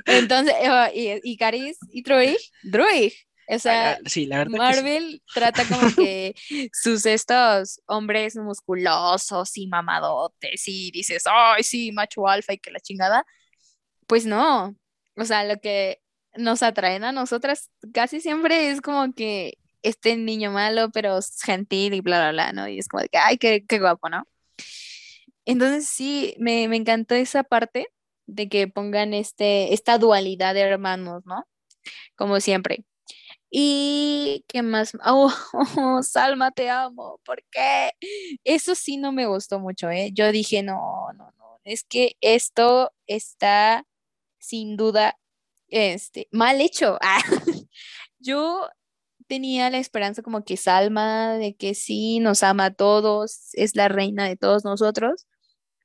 [0.04, 0.54] Entonces,
[0.94, 3.14] y, y Caris y Druig, Druig.
[3.48, 3.98] O sea,
[4.48, 6.34] Marvel trata como que
[6.72, 12.80] sus estos hombres musculosos y mamadotes y dices, ay, sí, macho alfa y que la
[12.80, 13.24] chingada.
[14.06, 14.74] Pues no.
[15.16, 16.00] O sea, lo que
[16.36, 17.70] nos atraen a nosotras.
[17.92, 22.68] Casi siempre es como que este niño malo, pero gentil y bla, bla, bla, ¿no?
[22.68, 24.26] Y es como de que, ay, qué, qué guapo, ¿no?
[25.44, 27.88] Entonces sí, me, me encantó esa parte
[28.26, 31.46] de que pongan este, esta dualidad de hermanos, ¿no?
[32.16, 32.84] Como siempre.
[33.56, 37.92] Y qué más, oh, Salma, te amo, ¿por qué?
[38.42, 40.10] Eso sí no me gustó mucho, ¿eh?
[40.12, 43.86] Yo dije, no, no, no, es que esto está
[44.40, 45.16] sin duda
[45.68, 46.98] este, mal hecho.
[48.18, 48.68] Yo
[49.28, 53.86] tenía la esperanza como que Salma, de que sí, nos ama a todos, es la
[53.88, 55.28] reina de todos nosotros,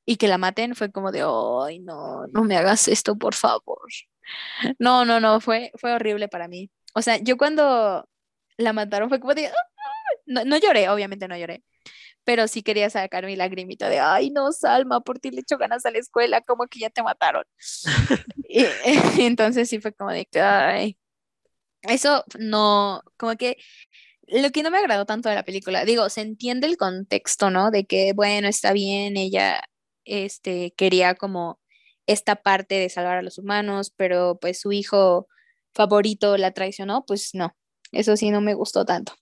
[0.05, 3.79] y que la maten fue como de, ay, no, no me hagas esto, por favor.
[4.79, 6.69] No, no, no, fue, fue horrible para mí.
[6.93, 8.07] O sea, yo cuando
[8.57, 9.51] la mataron fue como de,
[10.25, 11.63] no, no lloré, obviamente no lloré,
[12.23, 15.85] pero sí quería sacar mi lagrimita de, ay, no, Salma, por ti le echo ganas
[15.85, 17.43] a la escuela, como que ya te mataron.
[18.49, 18.65] y,
[19.25, 20.97] entonces sí fue como de, ay,
[21.83, 23.57] eso no, como que
[24.27, 27.71] lo que no me agradó tanto de la película, digo, se entiende el contexto, ¿no?
[27.71, 29.61] De que, bueno, está bien, ella,
[30.05, 31.59] este, quería como
[32.07, 35.27] esta parte de salvar a los humanos, pero pues su hijo
[35.73, 37.55] favorito la traicionó, pues no,
[37.91, 39.13] eso sí no me gustó tanto.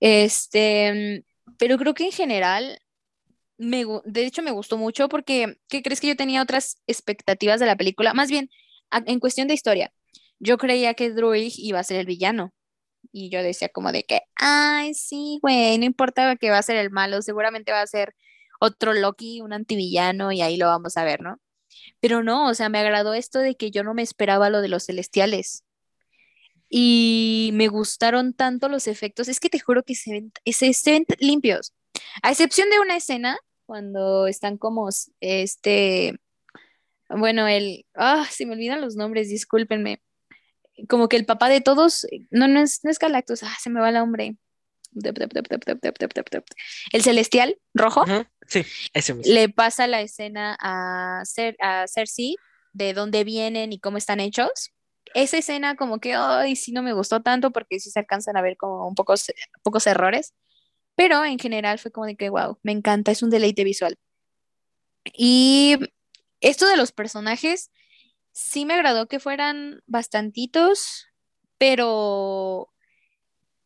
[0.00, 1.24] Este,
[1.58, 2.80] pero creo que en general,
[3.58, 7.66] me, de hecho me gustó mucho porque, ¿qué crees que yo tenía otras expectativas de
[7.66, 8.14] la película?
[8.14, 8.50] Más bien,
[8.90, 9.92] en cuestión de historia,
[10.38, 12.52] yo creía que Druig iba a ser el villano.
[13.12, 16.76] Y yo decía como de que, ay, sí, güey, no importa que va a ser
[16.76, 18.14] el malo, seguramente va a ser
[18.60, 21.38] otro Loki, un antivillano, y ahí lo vamos a ver, ¿no?
[22.00, 24.68] Pero no, o sea, me agradó esto de que yo no me esperaba lo de
[24.68, 25.64] los celestiales.
[26.68, 31.06] Y me gustaron tanto los efectos, es que te juro que se ven, se, ven
[31.18, 31.74] limpios.
[32.22, 34.88] A excepción de una escena, cuando están como,
[35.20, 36.16] este,
[37.08, 40.00] bueno, el, ah, se me olvidan los nombres, discúlpenme
[40.88, 43.80] como que el papá de todos, no, no es, no es Galactus, ah, se me
[43.80, 44.36] va el nombre.
[46.92, 48.04] El celestial rojo.
[48.46, 49.32] Sí, ese mismo.
[49.32, 52.36] Le pasa la escena a, Cer a Cersei
[52.72, 54.72] de dónde vienen y cómo están hechos.
[55.14, 58.42] Esa escena como que, ay, sí no me gustó tanto porque sí se alcanzan a
[58.42, 59.14] ver como un poco,
[59.62, 60.34] pocos errores.
[60.96, 63.96] Pero en general fue como de que, wow, me encanta, es un deleite visual.
[65.14, 65.78] Y
[66.40, 67.70] esto de los personajes,
[68.32, 71.06] sí me agradó que fueran bastantitos,
[71.58, 72.69] pero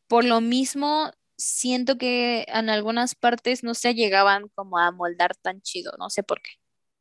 [0.08, 5.60] por lo mismo siento que en algunas partes no se llegaban como a moldar tan
[5.62, 6.52] chido, no sé por qué.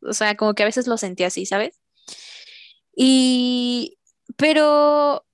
[0.02, 1.80] O sea, como que a veces lo sentí así, ¿sabes?
[2.96, 3.98] Y,
[4.38, 5.26] pero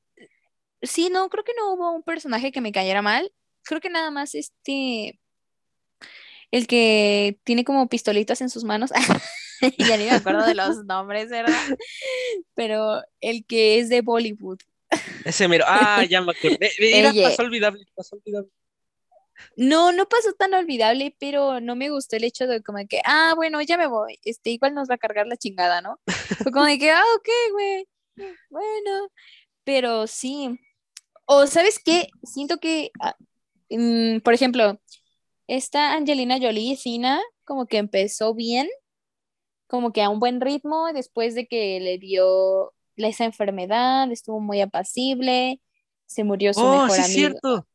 [0.82, 3.32] sí, no, creo que no hubo un personaje que me cayera mal.
[3.64, 5.20] Creo que nada más este,
[6.52, 8.92] el que tiene como pistolitas en sus manos.
[9.78, 11.78] ya ni me acuerdo de los nombres, ¿verdad?
[12.56, 14.60] Pero el que es de Bollywood.
[15.26, 16.72] Ese mero, ah, ya me acordé.
[16.80, 18.50] Mira, pasó olvidable, pasó olvidable.
[19.56, 23.34] No, no pasó tan olvidable, pero no me gustó el hecho de como que, ah,
[23.36, 26.00] bueno, ya me voy, este, igual nos va a cargar la chingada, ¿no?
[26.50, 27.88] Fue como de que, ah, ok, güey,
[28.50, 29.10] bueno,
[29.64, 30.60] pero sí.
[31.26, 32.10] O, ¿sabes qué?
[32.24, 33.16] Siento que, ah,
[33.70, 34.80] mm, por ejemplo,
[35.48, 38.68] esta Angelina Jolie, Cina, como que empezó bien,
[39.68, 42.74] como que a un buen ritmo después de que le dio
[43.08, 45.62] esa enfermedad, estuvo muy apacible,
[46.06, 47.08] se murió su oh, mejor amigo.
[47.08, 47.68] Cierto.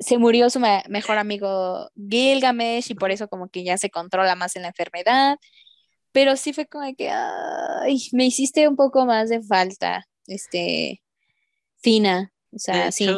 [0.00, 4.54] Se murió su mejor amigo Gilgamesh y por eso como que ya se controla más
[4.54, 5.38] en la enfermedad.
[6.12, 11.02] Pero sí fue como que ay, me hiciste un poco más de falta, este,
[11.78, 12.32] Fina.
[12.52, 13.08] O sea, sí.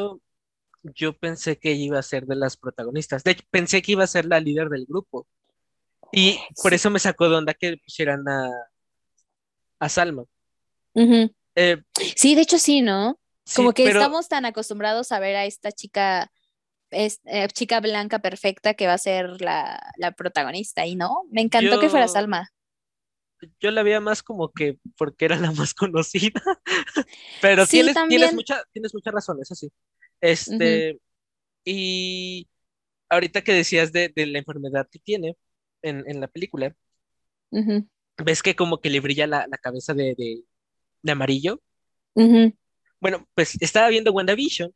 [0.82, 3.22] Yo pensé que iba a ser de las protagonistas.
[3.22, 5.26] De hecho, pensé que iba a ser la líder del grupo.
[6.12, 8.50] Y por eso me sacó de onda que pusieran a,
[9.78, 10.24] a Salma.
[11.60, 11.82] Eh,
[12.16, 13.20] sí, de hecho sí, ¿no?
[13.54, 16.32] Como que estamos tan acostumbrados a ver a esta chica,
[16.90, 19.78] es, eh, chica blanca perfecta que va a ser la,
[20.16, 22.48] protagonista, y no, me encantó que fuera Salma.
[23.58, 26.40] Yo la veía más como que porque era la más conocida,
[27.42, 29.70] pero tienes, tienes, mucha, tienes mucha razón, eso sí.
[30.20, 30.98] Este,
[31.64, 32.48] y
[33.10, 35.36] ahorita que decías de, de la enfermedad que tiene,
[35.82, 36.74] en, la película,
[37.50, 40.44] ves que como que le brilla la, cabeza de, de,
[41.08, 41.60] amarillo.
[43.00, 44.72] Bueno, pues estaba viendo WandaVision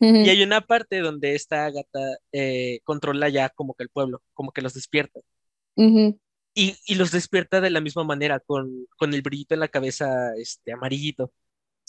[0.00, 4.50] y hay una parte donde esta gata eh, controla ya como que el pueblo, como
[4.50, 5.20] que los despierta.
[5.76, 6.16] y,
[6.54, 10.72] y, los despierta de la misma manera, con, con el brillito en la cabeza este,
[10.72, 11.32] amarillito.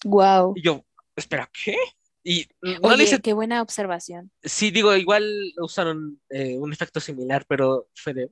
[0.05, 0.53] Wow.
[0.55, 1.75] Y yo, espera, ¿qué?
[2.23, 4.31] Y no qué buena observación.
[4.43, 8.29] Sí, digo, igual usaron eh, un efecto similar, pero fue de...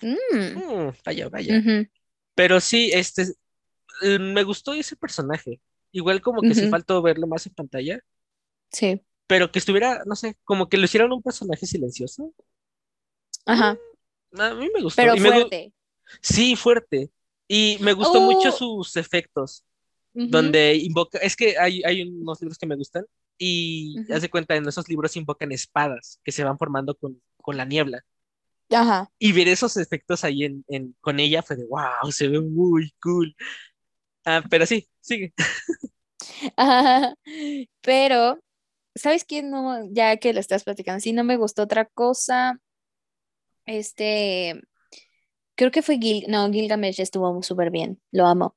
[0.00, 1.62] Mm, mm vaya, vaya.
[2.34, 3.26] Pero sí, este,
[4.02, 5.60] eh, me gustó ese personaje.
[5.92, 8.00] Igual como que se faltó verlo más en pantalla.
[8.70, 9.02] Sí.
[9.26, 12.32] Pero que estuviera, no sé, como que lo hicieron un personaje silencioso.
[13.44, 13.78] Ajá.
[14.30, 15.02] Mm, a mí me gustó.
[15.02, 15.72] Pero fuerte.
[16.20, 17.10] Sí, fuerte.
[17.46, 18.52] Y me gustó mucho oh.
[18.52, 19.64] sus efectos.
[20.14, 23.06] Donde invoca, es que hay, hay unos libros que me gustan
[23.38, 27.20] y uh haz de cuenta, en esos libros invocan espadas que se van formando con,
[27.38, 28.04] con la niebla.
[28.70, 29.10] Ajá.
[29.18, 32.92] Y ver esos efectos ahí en, en, con ella fue de wow, se ve muy
[33.02, 33.34] cool.
[34.24, 35.32] Ah, pero sí, sigue.
[37.80, 38.38] pero,
[38.94, 39.42] ¿sabes qué?
[39.42, 42.60] No, ya que lo estás platicando, sí, no me gustó otra cosa.
[43.66, 44.60] Este,
[45.54, 48.54] creo que fue Gil, no, Gilgamesh estuvo súper bien, lo amo.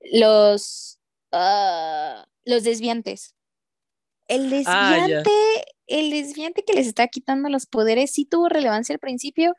[0.00, 0.98] Los,
[1.32, 3.34] uh, los desviantes.
[4.28, 5.30] El ah, desviante,
[5.86, 9.54] el desviante que les está quitando los poderes sí tuvo relevancia al principio,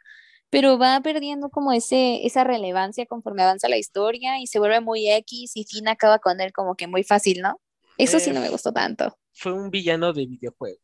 [0.53, 5.09] pero va perdiendo como ese, esa relevancia conforme avanza la historia y se vuelve muy
[5.09, 7.59] X y Finn acaba con él como que muy fácil, ¿no?
[7.97, 9.17] Eso sí no me gustó tanto.
[9.33, 10.77] Fue un villano de videojuego.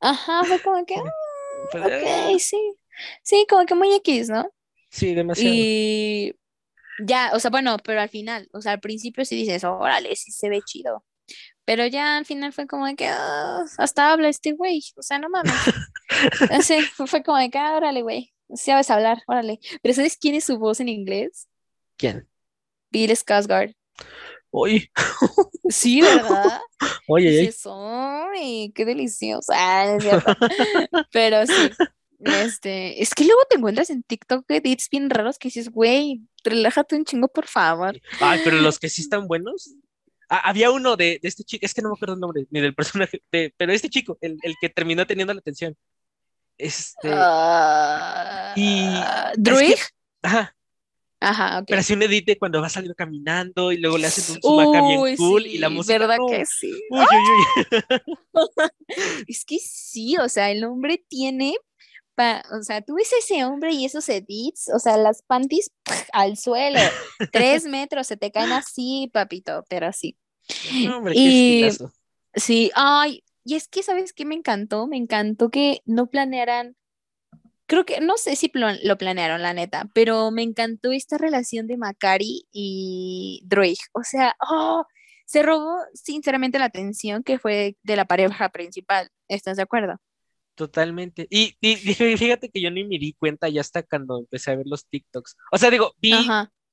[0.00, 0.96] Ajá, fue como que,
[1.74, 2.74] ah, ok, sí.
[3.22, 4.50] Sí, como que muy X, ¿no?
[4.90, 5.54] Sí, demasiado.
[5.54, 6.34] Y
[7.06, 10.32] ya, o sea, bueno, pero al final, o sea, al principio sí dices, órale, sí
[10.32, 11.04] se ve chido.
[11.64, 15.20] Pero ya al final fue como de que ah, hasta habla este güey, o sea,
[15.20, 15.54] no mames.
[16.66, 19.60] sí, fue como de que, ah, órale, güey, sabes hablar, órale.
[19.82, 21.48] Pero ¿sabes quién es su voz en inglés?
[21.96, 22.28] ¿Quién?
[22.90, 23.74] Bill Skarsgård.
[24.50, 24.90] Oye.
[25.70, 26.60] Sí, ¿verdad?
[27.06, 28.72] Oye, oye.
[28.74, 29.52] qué delicioso.
[29.54, 30.32] Ah, es cierto.
[31.12, 31.70] Pero sí.
[32.20, 36.96] Este, es que luego te encuentras en TikTok edits bien raros que dices, güey, relájate
[36.96, 38.00] un chingo, por favor.
[38.18, 39.76] Ay, pero los que sí están buenos,
[40.30, 42.74] Ah, había uno de, este chico, es que no me acuerdo el nombre ni del
[42.74, 45.74] personaje, pero este chico, el, que terminó teniendo la atención.
[46.58, 47.08] Este.
[48.56, 48.88] y.
[49.36, 49.78] ¿Druid?
[50.22, 50.54] ajá.
[51.20, 51.64] Ajá, ok.
[51.66, 55.16] Pero así un edite cuando va saliendo caminando y luego le hacen un sumaca bien
[55.16, 55.98] cool y la música.
[55.98, 56.70] ¿Verdad que sí?
[56.90, 58.40] Uy, uy, uy.
[59.26, 61.56] es que sí, o sea, el hombre tiene
[62.50, 65.70] o sea, tú ves ese hombre y esos edits, o sea, las panties
[66.12, 66.78] al suelo,
[67.32, 70.16] tres metros, se te caen así, papito, pero así.
[70.92, 71.68] hombre, y,
[72.34, 74.86] sí, ay, y es que, ¿sabes qué me encantó?
[74.86, 76.76] Me encantó que no planearan,
[77.66, 81.78] creo que, no sé si lo planearon, la neta, pero me encantó esta relación de
[81.78, 84.84] Macari y Druig, o sea, oh,
[85.24, 89.98] se robó sinceramente la atención que fue de la pareja principal, ¿estás de acuerdo?
[90.54, 91.26] Totalmente.
[91.30, 91.76] Y, y,
[92.18, 95.38] fíjate que yo ni me di cuenta ya hasta cuando empecé a ver los TikToks.
[95.52, 96.12] O sea, digo, vi,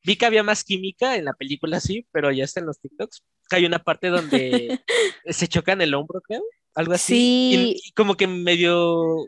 [0.03, 3.23] vi que había más química en la película, sí, pero ya está en los TikToks.
[3.49, 4.83] Que hay una parte donde
[5.29, 6.41] se chocan el hombro, creo,
[6.75, 7.51] algo así.
[7.53, 7.81] Sí.
[7.83, 9.25] Y, como que medio,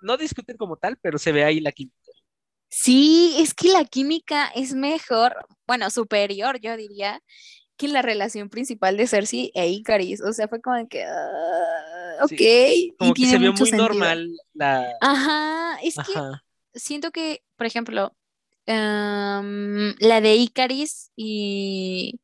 [0.00, 1.96] no discuten como tal, pero se ve ahí la química.
[2.68, 7.22] Sí, es que la química es mejor, bueno, superior, yo diría,
[7.76, 10.22] que la relación principal de Cersei e Icaris.
[10.22, 12.96] O sea, fue como que, uh, ok.
[12.98, 14.88] como que se vio muy normal la...
[15.00, 16.14] Ajá, es que
[16.74, 18.16] siento que, por ejemplo,
[18.66, 22.20] em, la de Icaris y,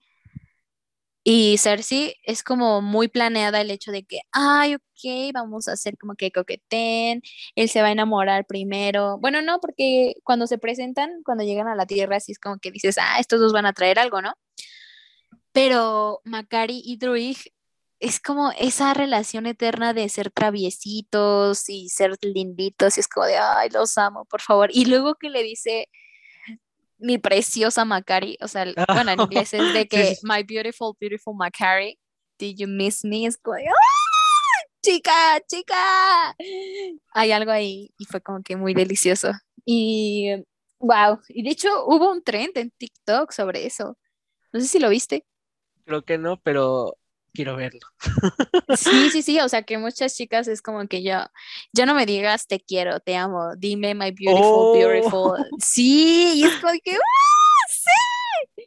[1.30, 5.98] y Cersei es como muy planeada el hecho de que, ay, ok, vamos a hacer
[5.98, 7.20] como que coqueten,
[7.54, 9.18] él se va a enamorar primero.
[9.18, 12.70] Bueno, no, porque cuando se presentan, cuando llegan a la Tierra, así es como que
[12.70, 14.32] dices, ah, estos dos van a traer algo, ¿no?
[15.52, 17.36] Pero Macari y Druig
[18.00, 23.36] es como esa relación eterna de ser traviesitos y ser linditos y es como de,
[23.36, 24.70] ay, los amo, por favor.
[24.72, 25.88] Y luego que le dice
[26.98, 31.98] mi preciosa Macari, o sea, bueno, en inglés es de que, my beautiful, beautiful Macari,
[32.38, 33.26] did you miss me?
[33.26, 33.64] Es como ¡ay!
[34.82, 36.36] Chica, chica.
[37.12, 39.32] Hay algo ahí y fue como que muy delicioso.
[39.64, 40.30] Y,
[40.78, 43.98] wow, y de hecho hubo un trend en TikTok sobre eso.
[44.52, 45.24] No sé si lo viste.
[45.84, 46.97] Creo que no, pero
[47.32, 47.80] quiero verlo.
[48.76, 51.18] Sí, sí, sí, o sea que muchas chicas es como que yo,
[51.72, 54.74] ya no me digas te quiero, te amo, dime my beautiful, oh.
[54.74, 55.36] beautiful.
[55.58, 58.62] Sí, y es como que, ¡ah, sí!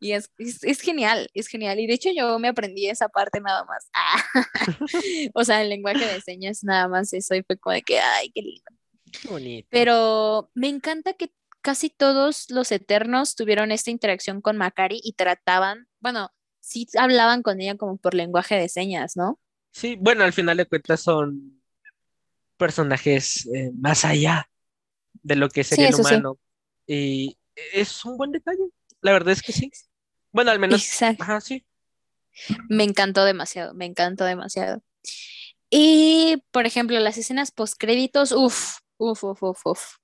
[0.00, 1.78] Y es, es, genial, es genial.
[1.80, 3.88] Y de hecho yo me aprendí esa parte nada más.
[3.94, 4.22] Ah.
[5.34, 8.30] O sea, el lenguaje de señas nada más eso y fue como de que, ay,
[8.34, 8.70] qué lindo.
[9.10, 9.68] Qué bonito.
[9.70, 11.32] Pero me encanta que
[11.62, 16.30] casi todos los eternos tuvieron esta interacción con Macari y trataban, bueno,
[16.64, 19.38] sí hablaban con ella como por lenguaje de señas, ¿no?
[19.70, 21.62] Sí, bueno, al final de cuentas son
[22.56, 24.48] personajes eh, más allá
[25.22, 26.38] de lo que sería el humano.
[26.86, 28.64] Y es un buen detalle.
[29.02, 29.70] La verdad es que sí.
[30.32, 31.02] Bueno, al menos.
[31.18, 31.66] Ajá, sí.
[32.68, 34.82] Me encantó demasiado, me encantó demasiado.
[35.70, 39.96] Y, por ejemplo, las escenas postcréditos, uff, uff, uff, uff, uff.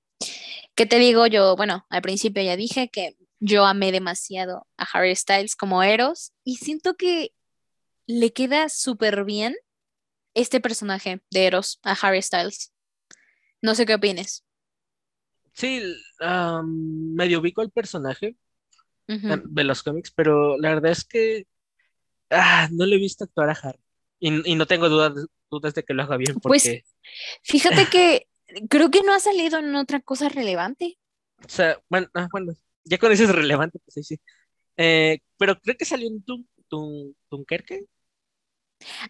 [0.75, 1.55] ¿Qué te digo yo?
[1.55, 6.57] Bueno, al principio ya dije que yo amé demasiado a Harry Styles como Eros y
[6.57, 7.33] siento que
[8.05, 9.55] le queda súper bien
[10.35, 12.71] este personaje de Eros a Harry Styles.
[13.61, 14.45] No sé qué opines.
[15.53, 15.81] Sí,
[16.19, 18.37] medio ubico el personaje
[19.07, 21.45] de los cómics, pero la verdad es que
[22.29, 23.79] ah, no le he visto actuar a Harry.
[24.19, 25.13] Y, no tengo dudas,
[25.49, 26.83] dudas de que lo haga bien pues, porque...
[26.83, 28.27] Pues fíjate que
[28.69, 30.99] creo que no ha salido en otra cosa relevante.
[31.43, 32.53] O sea, bueno, ah, bueno
[32.83, 34.21] ya con eso es relevante, pues sí, sí.
[34.77, 36.23] Eh, pero creo que salió en
[37.29, 37.85] Dunkerque.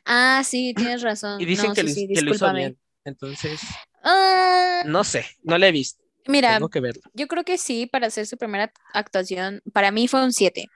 [0.06, 1.40] Ah, sí, tienes razón.
[1.42, 1.90] Y dicen que, lo,
[2.34, 2.78] hizo bien.
[3.06, 3.62] Entonces,
[4.04, 4.84] ah.
[4.86, 6.02] no sé, no le he visto.
[6.28, 6.60] Mira,
[7.14, 10.68] yo creo que sí, para hacer su primera actuación, para mí fue un 7.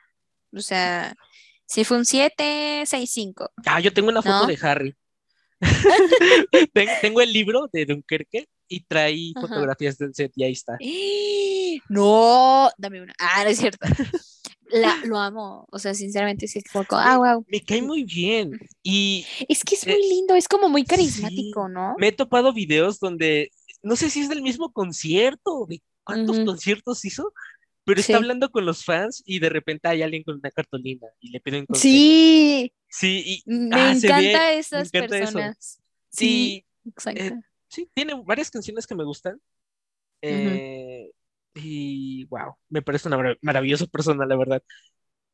[0.54, 1.16] O sea,
[1.66, 3.52] sí fue un 7, 6, 5.
[3.66, 4.96] Ah, yo tengo una foto de Harry.
[7.02, 10.78] tengo el libro de Dunkerque y trae fotografías del set y ahí está.
[11.90, 13.14] No, dame una.
[13.20, 13.80] Ah, no es cierto.
[15.06, 17.46] lo amo, o sea, sinceramente sí, como, ah, wow.
[17.48, 18.52] Me cae muy bien
[18.84, 19.26] y...
[19.48, 21.96] Es que es muy lindo, es como muy carismático, ¿no?
[21.98, 23.52] Me he topado videos donde,
[23.84, 27.32] no sé si es del mismo concierto, de cuántos conciertos hizo,
[27.84, 31.30] pero está hablando con los fans y de repente hay alguien con una cartulina y
[31.30, 31.84] le piden consejo.
[31.84, 32.74] Sí.
[32.90, 35.80] Sí, y, me, ah, encanta esas personas.
[36.10, 37.24] Sí, exacto.
[37.24, 37.34] Eh,
[37.76, 39.40] sí, tiene varias canciones que me gustan.
[40.22, 41.12] Eh,
[41.54, 44.64] y wow, me parece una maravillosa persona, la verdad.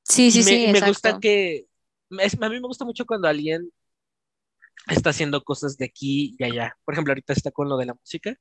[0.04, 0.68] Sí, sí, sí.
[0.72, 1.66] Me gusta que.
[2.10, 3.72] a mí me gusta mucho cuando alguien
[4.88, 6.76] está haciendo cosas de aquí y allá.
[6.84, 8.36] Por ejemplo, ahorita está con lo de la música,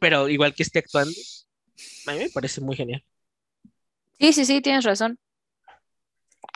[0.00, 1.18] pero igual que esté actuando,
[2.06, 3.04] a mí me parece muy genial.
[4.18, 5.18] Sí, sí, sí, tienes razón.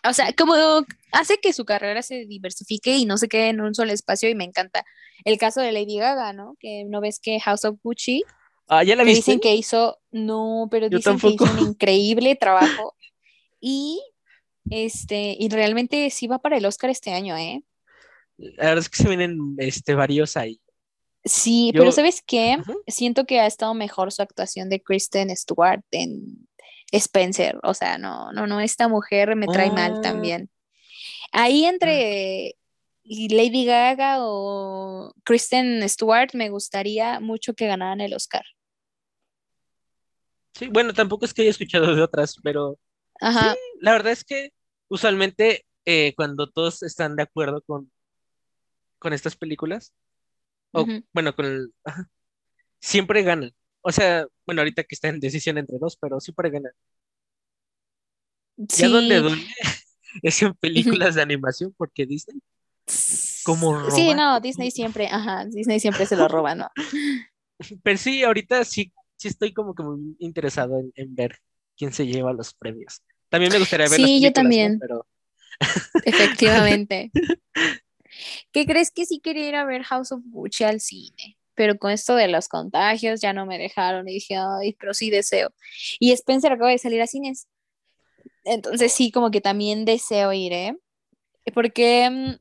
[0.09, 0.55] O sea, como
[1.13, 4.35] hace que su carrera se diversifique y no se quede en un solo espacio y
[4.35, 4.85] me encanta.
[5.25, 6.57] El caso de Lady Gaga, ¿no?
[6.61, 8.23] Que no ves que House of Gucci
[8.69, 9.19] Ah, ¿ya la viste?
[9.21, 12.95] Dicen que hizo, no, pero dicen que hizo un increíble trabajo.
[13.61, 14.01] Y
[14.71, 17.63] este, y realmente sí va para el Oscar este año, ¿eh?
[18.37, 20.61] La verdad es que se vienen este, varios ahí.
[21.25, 22.59] Sí, pero ¿sabes qué?
[22.87, 26.48] Siento que ha estado mejor su actuación de Kristen Stewart en
[26.93, 27.59] Spencer.
[27.63, 30.01] O sea, no, no, no, esta mujer me trae mal ah.
[30.01, 30.51] también.
[31.33, 32.57] Ahí entre
[33.11, 38.45] y Lady Gaga o Kristen Stewart me gustaría mucho que ganaran el Oscar.
[40.53, 42.79] Sí, bueno, tampoco es que haya escuchado de otras, pero
[43.21, 43.55] Ajá.
[43.81, 44.53] la verdad es que
[44.89, 47.91] usualmente eh, cuando todos están de acuerdo con,
[48.99, 49.95] con estas películas,
[50.73, 50.85] o
[51.15, 51.73] bueno, con el,
[52.81, 53.55] siempre ganan.
[53.83, 56.73] O sea, bueno, ahorita que está en decisión entre dos, pero siempre ganan.
[58.69, 58.83] Sí.
[58.83, 59.47] Ya donde duele
[60.23, 62.41] es en películas de animación, porque Disney
[63.45, 66.71] como Sí, no, Disney siempre, ajá, Disney siempre se lo roba, ¿no?
[67.83, 71.39] Pero sí, ahorita sí sí estoy como que muy interesado en, ver
[71.77, 73.03] quién se lleva los premios.
[73.29, 74.79] También me gustaría ver Sí, yo también.
[74.79, 75.07] Pero...
[76.05, 77.11] Efectivamente.
[78.53, 81.37] ¿Qué crees que sí quería ir a ver House of Gucci al cine?
[81.59, 85.11] Pero con esto de los contagios ya no me dejaron y dije, ay, pero sí
[85.11, 85.51] deseo.
[85.99, 87.49] Y Spencer acaba de salir a cines.
[88.45, 90.79] Entonces sí, como que también deseo ir, ¿eh?
[91.53, 92.35] Porque mm,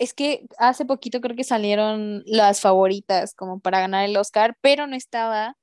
[0.00, 4.88] es que hace poquito creo que salieron las favoritas como para ganar el Oscar, pero
[4.88, 5.56] no estaba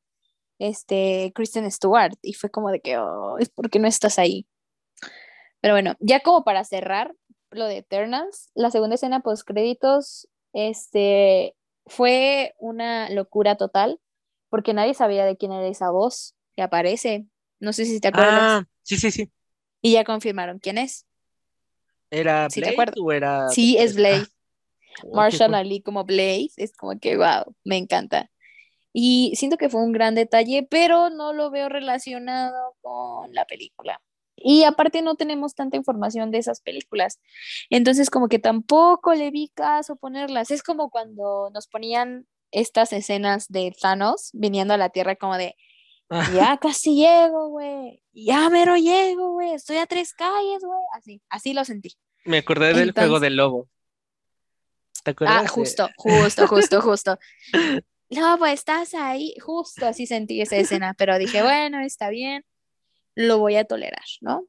[0.58, 2.14] este, Kristen Stewart.
[2.22, 4.48] Y fue como de que, oh, ¿por qué no estás ahí?
[5.60, 7.14] Pero bueno, ya como para cerrar
[7.50, 11.58] lo de Eternals, la segunda escena post créditos, este,
[11.92, 14.00] fue una locura total,
[14.50, 17.26] porque nadie sabía de quién era esa voz que aparece.
[17.60, 18.40] No sé si te acuerdas.
[18.42, 19.30] Ah, sí, sí, sí.
[19.82, 21.06] Y ya confirmaron quién es.
[22.10, 23.50] ¿Era Blade o era...?
[23.50, 24.26] Sí, es Blade.
[25.12, 28.32] Marshall Ali como Blade, es como que, wow, me encanta.
[28.94, 34.02] Y siento que fue un gran detalle, pero no lo veo relacionado con la película.
[34.36, 37.20] Y aparte no tenemos tanta información de esas películas.
[37.70, 40.52] Entonces como que tampoco le vi caso ponerlas.
[40.52, 45.56] Es como cuando nos ponían estas escenas de Thanos viniendo a la Tierra como de,
[46.10, 46.30] ah.
[46.34, 48.04] ya casi llego, güey.
[48.14, 49.54] Ya mero llego, güey.
[49.54, 50.82] Estoy a tres calles, güey.
[50.94, 51.96] Así, así lo sentí.
[52.26, 53.68] Me acordé del juego del lobo.
[55.04, 55.44] ¿Te acuerdas?
[55.44, 57.20] Ah, justo, justo, justo, justo.
[58.10, 62.46] no, pues estás ahí, justo así sentí esa escena, pero dije, bueno, está bien,
[63.16, 64.46] lo voy a tolerar, ¿no?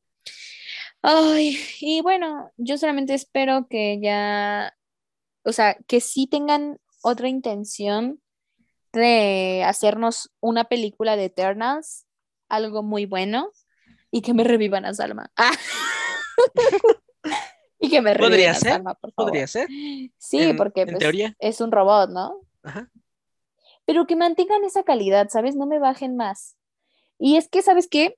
[1.02, 4.76] Ay, y bueno, yo solamente espero que ya,
[5.44, 8.20] o sea, que sí tengan otra intención
[8.92, 12.06] de hacernos una película de Eternals,
[12.48, 13.50] algo muy bueno,
[14.10, 15.32] y que me revivan a Salma.
[17.80, 19.30] y que me revivan a Salma, por favor.
[19.30, 19.68] Podría ser.
[20.18, 22.40] Sí, porque pues, es un robot, ¿no?
[22.62, 22.90] Ajá
[23.84, 25.56] pero que mantengan esa calidad, ¿sabes?
[25.56, 26.56] No me bajen más.
[27.18, 28.16] Y es que, ¿sabes qué?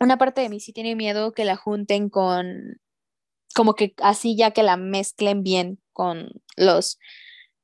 [0.00, 2.80] Una parte de mí sí tiene miedo que la junten con,
[3.54, 6.98] como que así ya que la mezclen bien con los,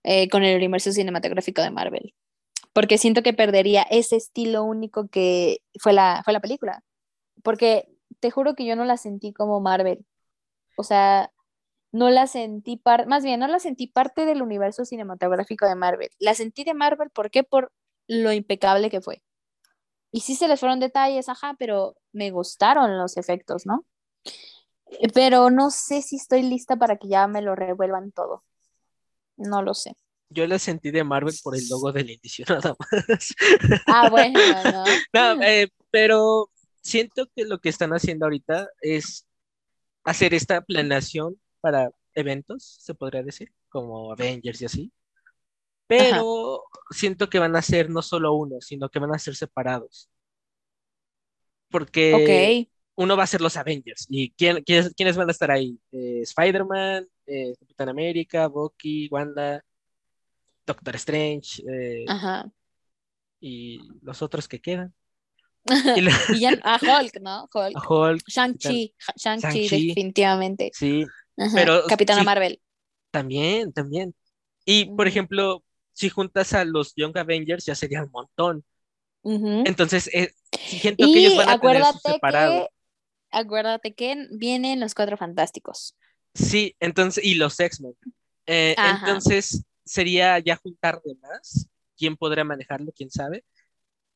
[0.04, 2.14] eh, con el universo cinematográfico de Marvel.
[2.72, 6.84] Porque siento que perdería ese estilo único que fue la, fue la película.
[7.42, 7.88] Porque
[8.20, 10.06] te juro que yo no la sentí como Marvel.
[10.76, 11.32] O sea,
[11.92, 16.10] no la sentí parte, más bien, no la sentí parte del universo cinematográfico de Marvel.
[16.18, 17.42] La sentí de Marvel, ¿por qué?
[17.42, 17.72] Por
[18.08, 19.22] lo impecable que fue.
[20.12, 23.86] Y sí se les fueron detalles, ajá, pero me gustaron los efectos, ¿no?
[25.14, 28.44] Pero no sé si estoy lista para que ya me lo revuelvan todo.
[29.36, 29.94] No lo sé.
[30.28, 33.34] Yo la sentí de Marvel por el logo del inicio, nada más.
[33.86, 34.84] Ah, bueno, ¿no?
[35.12, 36.50] no eh, pero
[36.82, 39.26] siento que lo que están haciendo ahorita es
[40.04, 44.92] hacer esta planeación para eventos, se podría decir, como Avengers y así.
[45.90, 50.08] Pero siento que van a ser no solo uno, sino que van a ser separados.
[51.68, 54.06] Porque uno va a ser los Avengers.
[54.08, 55.76] ¿Y quién, quiénes, van a estar ahí?
[55.90, 59.64] Eh, Spider-Man, eh, Capitán América, Bucky, Wanda,
[60.64, 61.60] Doctor Strange.
[61.68, 62.04] Eh,
[63.40, 64.94] y los otros que quedan.
[66.36, 67.48] y, a Hulk, ¿no?
[67.52, 68.22] Hulk.
[68.28, 70.70] Shang-Chi, Shang-Chi, definitivamente.
[70.72, 71.04] Sí,
[71.52, 71.82] pero.
[71.88, 72.60] Capitana Marvel.
[73.10, 74.14] También, también.
[74.64, 75.64] Y, por ejemplo,
[76.00, 78.64] si juntas a los Young Avengers, ya sería un montón.
[79.22, 82.68] Entonces, eh, siento que ellos van a tener separado.
[82.68, 85.94] Que, acuérdate que vienen los Cuatro Fantásticos.
[86.32, 87.94] Sí, entonces, y los X-Men.
[88.46, 91.68] Eh, entonces, sería ya juntar de más.
[91.98, 92.92] ¿Quién podría manejarlo?
[92.96, 93.44] ¿Quién sabe?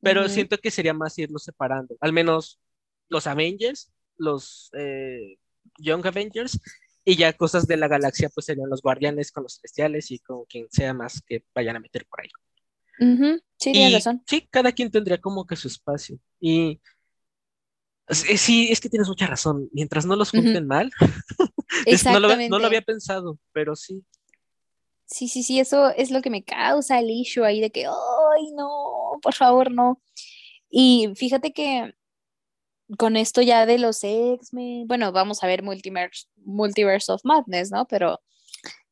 [0.00, 1.96] Pero siento que sería más irlos separando.
[2.00, 2.58] Al menos
[3.10, 5.36] los Avengers, los eh,
[5.78, 6.58] Young Avengers,
[7.04, 10.44] y ya cosas de la galaxia, pues serían los guardianes con los celestiales y con
[10.46, 12.30] quien sea más que vayan a meter por ahí.
[13.58, 14.22] Sí, tienes razón.
[14.26, 16.18] Sí, cada quien tendría como que su espacio.
[16.40, 16.80] Y
[18.08, 19.68] sí, es que tienes mucha razón.
[19.72, 20.90] Mientras no los junten mal,
[22.12, 24.04] no, lo, no lo había pensado, pero sí.
[25.06, 28.52] Sí, sí, sí, eso es lo que me causa el issue ahí de que, ay,
[28.56, 30.00] no, por favor, no.
[30.70, 31.94] Y fíjate que
[32.98, 37.86] con esto ya de los X-Men, bueno, vamos a ver Multiverse, Multiverse of Madness, ¿no?
[37.86, 38.20] Pero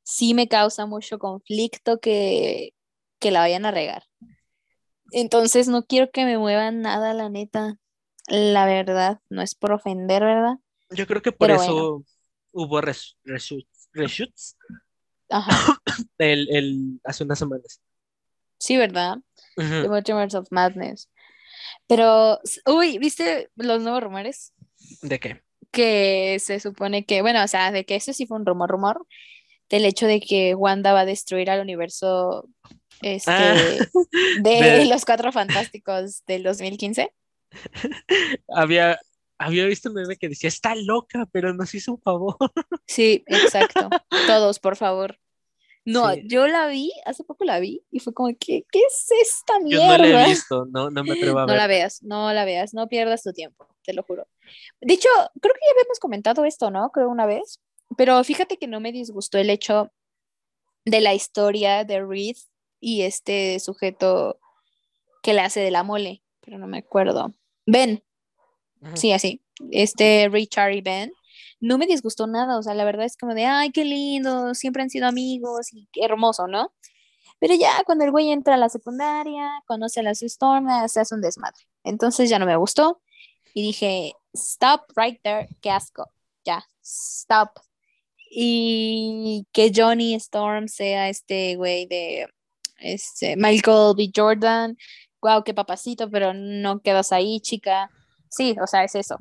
[0.02, 2.74] sí me causa mucho conflicto que,
[3.18, 4.04] que la vayan a regar.
[5.12, 7.78] Entonces no quiero que me muevan nada, la neta.
[8.28, 10.56] La verdad, no es por ofender, ¿verdad?
[10.90, 12.04] Yo creo que por eso
[12.52, 13.88] hubo reshoots,
[16.18, 17.80] el, hace unas semanas.
[18.58, 19.18] Sí, ¿verdad?
[19.56, 21.10] The Multiverse of Madness.
[21.86, 24.52] Pero, uy, ¿viste los nuevos rumores?
[25.02, 25.42] ¿De qué?
[25.70, 29.06] Que se supone que, bueno, o sea, de que eso sí fue un rumor, rumor,
[29.70, 32.48] del hecho de que Wanda va a destruir al universo
[33.00, 33.54] este, ah,
[34.42, 37.12] de, los Cuatro Fantásticos del 2015.
[38.48, 38.98] había,
[39.38, 42.36] había visto un meme que decía, está loca, pero nos hizo un favor.
[42.86, 43.88] Sí, exacto.
[44.26, 45.18] Todos, por favor.
[45.84, 49.58] No, yo la vi, hace poco la vi y fue como, ¿qué, qué es esta
[49.58, 49.96] mierda?
[49.96, 51.48] Yo no la he visto, no, no me atrevo a ver.
[51.56, 54.28] No la veas, no la veas, no pierdas tu tiempo, te lo juro.
[54.80, 55.08] De hecho,
[55.40, 56.90] creo que ya habíamos comentado esto, ¿no?
[56.90, 57.60] Creo una vez,
[57.96, 59.90] pero fíjate que no me disgustó el hecho
[60.84, 62.36] de la historia de Reed
[62.80, 64.38] y este sujeto
[65.22, 67.32] que le hace de la mole, pero no me acuerdo.
[67.66, 68.04] Ben,
[68.94, 71.12] sí, así, este Richard y Ben
[71.62, 74.82] no me disgustó nada, o sea, la verdad es como de, ay, qué lindo, siempre
[74.82, 76.72] han sido amigos y qué hermoso, ¿no?
[77.38, 81.14] Pero ya cuando el güey entra a la secundaria, conoce a la Storm, se hace
[81.14, 81.62] un desmadre.
[81.84, 83.00] Entonces ya no me gustó
[83.54, 86.10] y dije, stop right there, qué asco,
[86.44, 87.50] ya, stop.
[88.30, 92.28] Y que Johnny Storm sea este güey de
[92.78, 94.10] este, Michael B.
[94.14, 94.76] Jordan,
[95.20, 97.90] wow, qué papacito, pero no quedas ahí, chica.
[98.28, 99.16] Sí, o sea, es eso.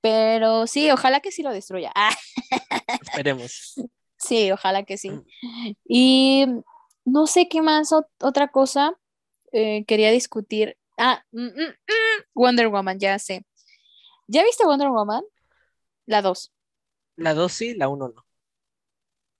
[0.00, 1.92] Pero sí, ojalá que sí lo destruya.
[3.02, 3.74] Esperemos.
[4.20, 5.10] Sí, ojalá que sí.
[5.10, 5.22] Mm.
[5.84, 6.46] Y
[7.04, 8.98] no sé qué más, otra cosa
[9.52, 10.76] eh, quería discutir.
[10.96, 11.74] Ah, mm, mm,
[12.34, 13.46] Wonder Woman, ya sé.
[14.26, 15.22] ¿Ya viste Wonder Woman?
[16.06, 16.52] La 2.
[17.16, 18.26] La 2 sí, la 1 no.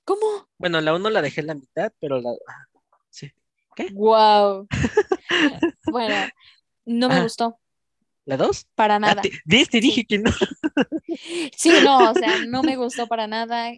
[0.05, 0.49] ¿Cómo?
[0.59, 2.31] Bueno, la 1 la dejé en la mitad, pero la...
[2.47, 2.67] Ah,
[3.11, 3.33] sí.
[3.75, 3.89] ¿Qué?
[3.93, 4.69] Wow.
[5.91, 6.15] bueno,
[6.87, 7.59] no me gustó.
[8.29, 8.66] ¿La dos?
[8.74, 9.22] Para ah, nada.
[9.47, 10.31] Viste, dije que no.
[11.57, 13.72] Sí, no, o sea, no me gustó para nada.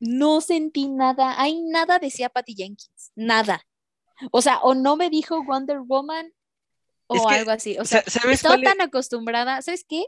[0.00, 1.40] No sentí nada.
[1.40, 3.12] Hay nada decía Patty Jenkins.
[3.14, 3.62] Nada.
[4.32, 6.32] O sea, o no me dijo Wonder Woman
[7.08, 7.76] o algo así.
[7.78, 9.60] O sea, estaba tan acostumbrada.
[9.60, 10.06] ¿Sabes qué?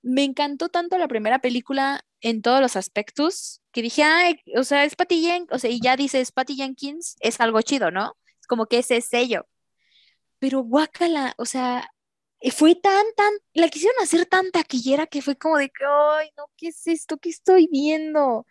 [0.00, 4.84] Me encantó tanto la primera película en todos los aspectos que dije, ay, o sea,
[4.84, 5.52] es Patty Jenkins.
[5.52, 8.16] O sea, y ya dices Patty Jenkins, es algo chido, ¿no?
[8.48, 9.46] Como que ese sello.
[10.38, 11.90] Pero guácala, o sea,
[12.50, 16.44] fue tan, tan, la quisieron hacer tan taquillera que fue como de que, ay, no,
[16.56, 17.18] ¿qué es esto?
[17.18, 18.46] ¿Qué estoy viendo?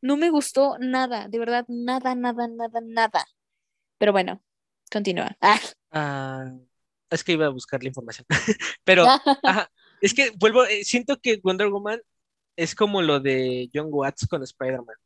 [0.00, 3.26] No me gustó nada, de verdad, nada, nada, nada, nada.
[3.98, 4.42] Pero bueno,
[4.90, 5.36] continúa.
[5.40, 5.60] Ah.
[5.90, 6.52] ah
[7.10, 8.26] es que iba a buscar la información.
[8.84, 9.04] Pero,
[10.00, 12.00] es que vuelvo, eh, siento que Wonder Woman
[12.56, 14.96] es como lo de John Watts con Spider-Man.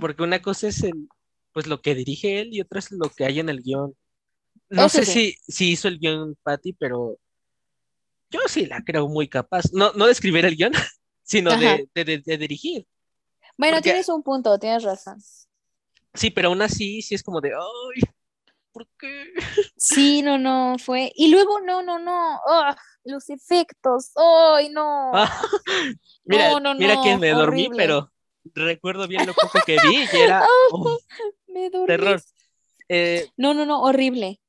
[0.00, 1.08] Porque una cosa es el,
[1.52, 3.94] pues lo que dirige él y otra es lo que hay en el guion.
[4.70, 7.18] No sé si, si hizo el guion Patty, pero
[8.30, 9.72] yo sí la creo muy capaz.
[9.72, 10.72] No, no de escribir el guion,
[11.22, 11.88] sino de,
[12.38, 12.86] dirigir.
[13.56, 15.18] Bueno, tienes un punto, tienes razón.
[16.14, 18.02] Sí, pero aún así, sí es como de, ay,
[18.72, 19.32] ¿por qué?
[19.76, 21.12] Sí, no, no, fue.
[21.14, 22.40] Y luego, no, no, no,
[23.04, 25.12] los efectos, ay, no.
[26.24, 28.12] mira, no, no, mira que me dormí, pero
[28.54, 30.46] recuerdo bien lo poco que vi y era
[31.48, 31.86] me dormí.
[31.86, 32.22] terror.
[32.88, 34.40] Eh, no, no, no, horrible.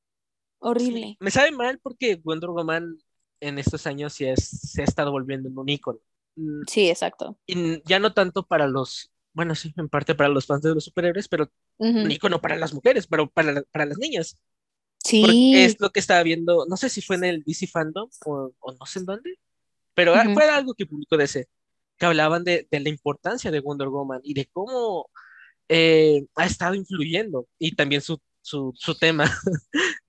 [0.60, 1.16] Horrible.
[1.18, 2.96] me sabe mal porque Wonder Woman
[3.40, 5.98] en estos años sí es, se ha estado volviendo un ícono.
[6.36, 7.38] Mm, sí, exacto.
[7.46, 10.84] Y ya no tanto para los, bueno, sí, en parte para los fans de los
[10.84, 14.38] superhéroes, pero un ícono para las mujeres, pero para, para las niñas.
[15.02, 15.54] Sí.
[15.56, 18.86] es lo que estaba viendo, no sé si fue en el DC Fandom o, no
[18.86, 19.38] sé en dónde,
[19.94, 21.48] pero fue algo que publicó DC,
[21.96, 25.08] que hablaban de, de, la importancia de Wonder Woman y de cómo
[25.68, 29.24] eh, ha estado influyendo y también su, su, su tema.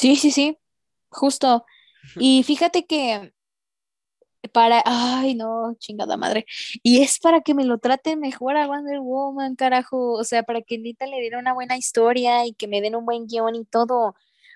[0.00, 0.56] Sí, sí, sí,
[1.10, 1.66] justo.
[2.16, 3.34] Y fíjate que
[4.52, 6.46] para, ay, no, chingada madre.
[6.82, 10.12] Y es para que me lo traten mejor a Wonder Woman, carajo.
[10.14, 13.04] O sea, para que Nita le diera una buena historia y que me den un
[13.04, 14.14] buen guion y todo.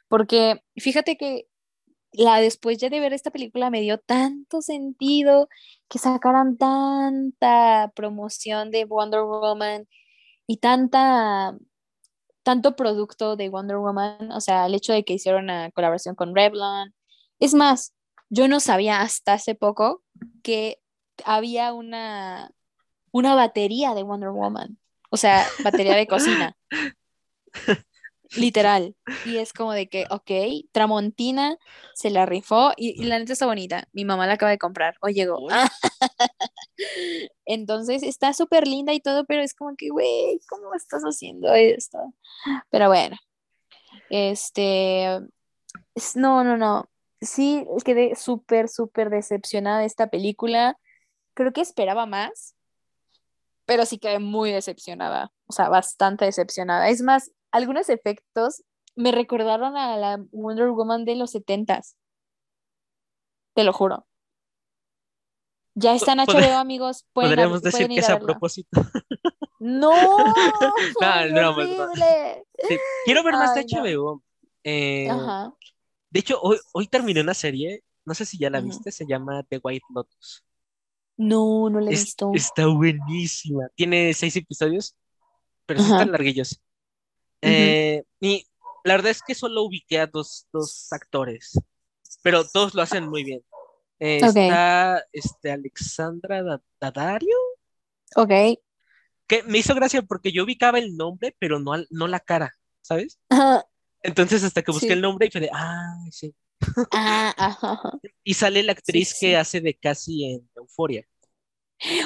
[0.09, 1.47] Porque fíjate que
[2.13, 5.49] la después ya de ver esta película me dio tanto sentido
[5.89, 9.89] que sacaran tanta promoción de Wonder Woman
[10.47, 11.57] y tanta
[12.45, 16.35] tanto producto de Wonder Woman, o sea, el hecho de que hicieron una colaboración con
[16.35, 16.95] Revlon.
[17.41, 17.95] Es más,
[18.29, 20.03] yo no sabía hasta hace poco
[20.43, 20.79] que
[21.25, 22.53] había una,
[23.11, 24.79] una batería de Wonder Woman,
[25.11, 26.57] o sea, batería de cocina.
[28.37, 28.97] Literal.
[29.25, 30.31] Y es como de que, ok,
[30.73, 31.57] Tramontina
[31.95, 33.89] se la rifó y, la neta está bonita.
[33.93, 35.39] Mi mamá la acaba de comprar o llegó.
[37.45, 41.99] Entonces está súper linda y todo, pero es como que, güey, ¿cómo estás haciendo esto?
[42.71, 43.17] Pero bueno,
[44.11, 45.21] este,
[46.15, 46.89] no, no, no.
[47.21, 50.79] Sí, quedé súper, súper decepcionada de esta película.
[51.35, 52.55] Creo que esperaba más,
[53.67, 56.89] pero sí quedé muy decepcionada, o sea, bastante decepcionada.
[56.89, 58.65] Es más, algunos efectos
[58.97, 61.97] me recordaron a la Wonder Woman de los setentas.
[63.55, 64.07] Te lo juro.
[65.77, 67.07] Ya está en HBO, amigos.
[67.13, 68.83] Podríamos decir que es a, propósito.
[69.61, 69.91] No,
[71.31, 71.55] no,
[73.05, 74.23] Quiero ver más de HBO.
[74.65, 75.09] Eh,
[76.11, 79.45] de hecho, hoy, hoy terminé una serie, no sé si ya la viste, se llama
[79.45, 80.45] The White Lotus.
[81.17, 82.33] No, no la he visto.
[82.35, 83.69] Está buenísima.
[83.77, 84.97] Tiene seis episodios,
[85.67, 86.61] pero sí están larguillos.
[87.45, 88.47] Eh, y
[88.85, 90.47] la verdad es que solo ubiqué a dos,
[90.91, 91.59] actores,
[92.23, 93.45] pero todos lo hacen muy bien.
[93.99, 97.37] Eh, está este, Alexandra Daddario.
[98.17, 98.59] Ok.
[99.27, 103.19] Que me hizo gracia porque yo ubicaba el nombre, pero no, no la cara, ¿sabes?
[104.03, 106.35] Entonces hasta que busqué el nombre y fue de, ah, sí.
[106.93, 111.07] Ah, y sale la actriz que hace de casi en Euforia.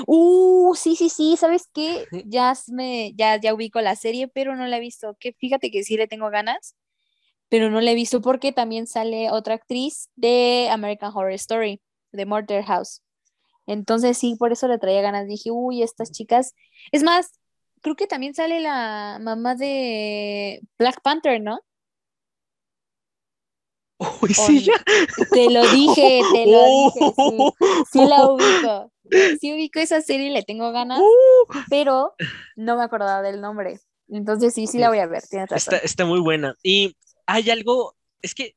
[0.07, 2.07] Uh, sí, sí, sí, ¿sabes qué?
[2.27, 5.17] Ya me, ya, ya ubico la serie, pero no la he visto.
[5.21, 6.77] Que fíjate que sí le tengo ganas,
[7.49, 12.27] pero no la he visto porque también sale otra actriz de American Horror Story, de
[12.27, 13.03] Murder House.
[13.67, 15.27] Entonces sí, por eso le traía ganas.
[15.29, 16.55] Dije, uy, estas chicas.
[16.93, 17.33] Es más,
[17.83, 21.61] creo que también sale la mamá de Black Panther, ¿no?
[23.99, 24.75] Uy, sí, ya.
[25.31, 27.13] Te lo dije, te lo dije.
[27.17, 27.39] Sí,
[27.93, 28.93] sí la ubico.
[29.41, 31.53] Sí ubico esa serie y le tengo ganas, uh.
[31.71, 32.15] pero
[32.57, 33.81] no me acordaba del nombre.
[34.09, 35.75] Entonces sí, sí la voy a ver, tienes razón.
[35.75, 36.55] Está, está muy buena.
[36.63, 36.97] Y
[37.27, 38.57] hay algo, es que,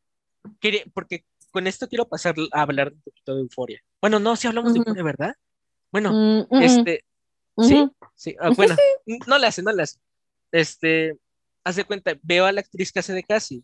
[0.94, 3.82] porque con esto quiero pasar a hablar un poquito de euforia.
[4.02, 5.36] Bueno, no, si hablamos de euforia, ¿verdad?
[5.92, 7.04] Bueno, mm, este,
[7.58, 8.76] sí, sí, ah, bueno,
[9.28, 10.00] no le hace, no le hace.
[10.52, 11.18] Este,
[11.64, 13.64] hace cuenta, veo a la actriz que hace de Casi.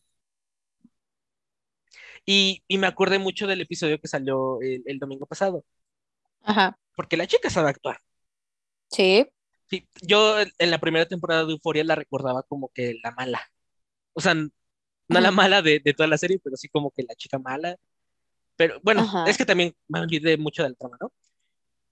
[2.30, 5.64] Y, y me acordé mucho del episodio que salió el domingo pasado.
[6.44, 6.78] Ajá.
[6.94, 8.02] Porque la chica sabe actuar.
[8.92, 9.26] Sí.
[9.70, 13.42] Sí, yo en la primera temporada de Euforia la recordaba como que la mala.
[14.14, 14.50] O sea, no
[15.08, 17.78] la mala de, toda la serie, pero sí como que la chica mala.
[18.56, 21.14] Pero bueno, es que también me olvidé mucho del trama, ¿no?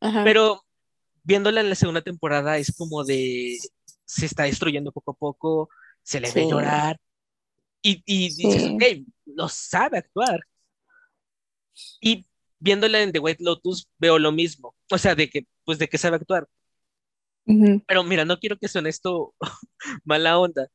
[0.01, 0.23] Ajá.
[0.23, 0.65] Pero
[1.23, 3.57] viéndola en la segunda temporada es como de
[4.05, 5.69] se está destruyendo poco a poco,
[6.03, 6.99] se le ve llorar
[7.81, 8.83] y, y dices, ok,
[9.35, 10.41] no sabe actuar.
[12.01, 12.25] Y
[12.59, 15.97] viéndola en The White Lotus veo lo mismo, o sea, de que, pues de que
[15.97, 16.47] sabe actuar.
[17.87, 19.35] Pero mira, no quiero que suene esto
[20.03, 20.67] mala onda,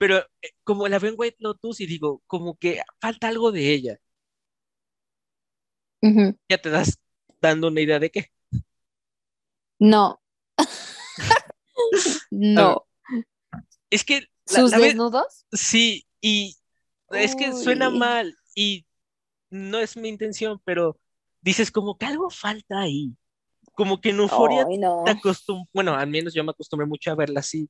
[0.00, 3.70] pero eh, como la veo en White Lotus y digo, como que falta algo de
[3.70, 3.98] ella.
[6.48, 6.98] Ya te das
[7.42, 8.32] dando una idea de qué.
[9.78, 10.22] No.
[12.30, 12.86] no.
[13.90, 14.26] Es que...
[14.46, 15.44] ¿Sus desnudos?
[15.52, 16.56] Sí, y
[17.10, 18.86] es que suena mal y
[19.50, 20.98] no es mi intención, pero
[21.40, 23.14] dices como que algo falta ahí.
[23.74, 24.66] Como que en Euforia
[25.04, 27.68] te acostumbras, bueno, al menos yo me acostumbré mucho a verla así.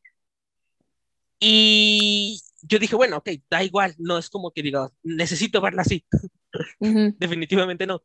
[1.38, 6.04] Y yo dije, bueno, ok, da igual, no es como que diga, necesito verla así.
[7.18, 8.02] Definitivamente no.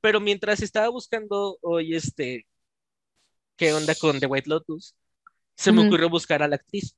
[0.00, 2.46] pero mientras estaba buscando hoy este,
[3.56, 4.94] qué onda con The White Lotus,
[5.54, 6.96] se me ocurrió buscar a la actriz.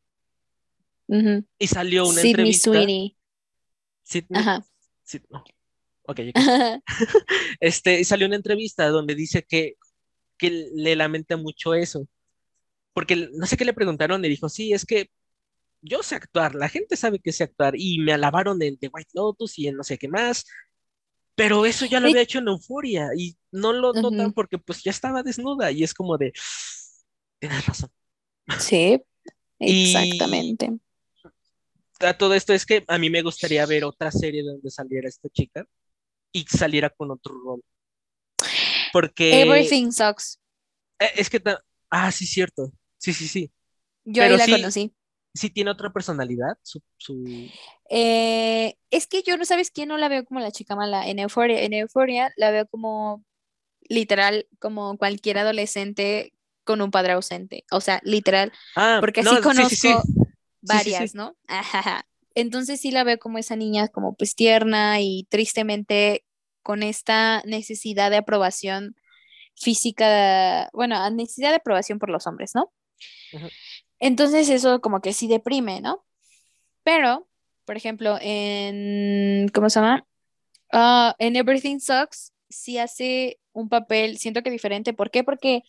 [1.07, 2.71] Y salió una entrevista.
[2.71, 3.17] Sweetie.
[4.03, 4.41] Sidney.
[4.41, 4.65] Ajá.
[7.61, 9.75] Este, salió una entrevista donde dice que,
[10.37, 12.07] que le lamenta mucho eso.
[12.93, 15.11] Porque no sé qué le preguntaron y dijo, sí, es que
[15.81, 19.11] yo sé actuar, la gente sabe que sé actuar y me alabaron en The White
[19.15, 20.47] Lotus y en no sé qué más,
[21.35, 24.91] pero eso ya lo había hecho en Euforia y no lo notan porque pues ya
[24.91, 26.33] estaba desnuda y es como de,
[27.39, 27.91] tienes razón.
[28.59, 29.03] Sí,
[29.59, 30.71] exactamente.
[32.01, 35.29] A todo esto es que a mí me gustaría ver otra serie donde saliera esta
[35.29, 35.65] chica
[36.33, 37.63] y saliera con otro rol.
[38.93, 39.43] Porque...
[39.43, 40.41] Everything Sucks.
[40.99, 41.43] Eh, es que...
[41.91, 42.73] Ah, sí, cierto.
[42.99, 43.53] Sí, sí, sí.
[44.05, 44.93] Yo ahí la conocí
[45.35, 46.57] sí tiene otra personalidad.
[46.63, 46.81] Su,
[47.91, 51.09] eh, es que yo no sabes quién no la veo como la chica mala.
[51.09, 53.25] En Euphoria, en Euphoria la veo como
[53.83, 56.33] literal, como cualquier adolescente
[56.63, 57.65] con un padre ausente.
[57.71, 58.53] O sea, literal.
[58.77, 60.03] Ah, porque así conozco
[60.67, 61.37] varias, ¿no?
[62.35, 66.25] Entonces sí la veo como esa niña como pues tierna y tristemente
[66.63, 68.97] con esta necesidad de aprobación
[69.55, 72.73] física, bueno, necesidad de aprobación por los hombres, ¿no?
[74.01, 76.05] Entonces eso como que sí deprime, ¿no?
[76.83, 77.29] Pero,
[77.65, 80.07] por ejemplo, en, ¿cómo se llama?
[80.73, 84.93] Ah, en Everything Sucks sí hace un papel, siento que diferente.
[84.93, 85.25] ¿Por qué?
[85.25, 85.63] Porque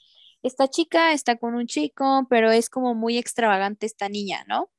[0.43, 4.69] esta chica está con un chico, pero es como muy extravagante esta niña, ¿no?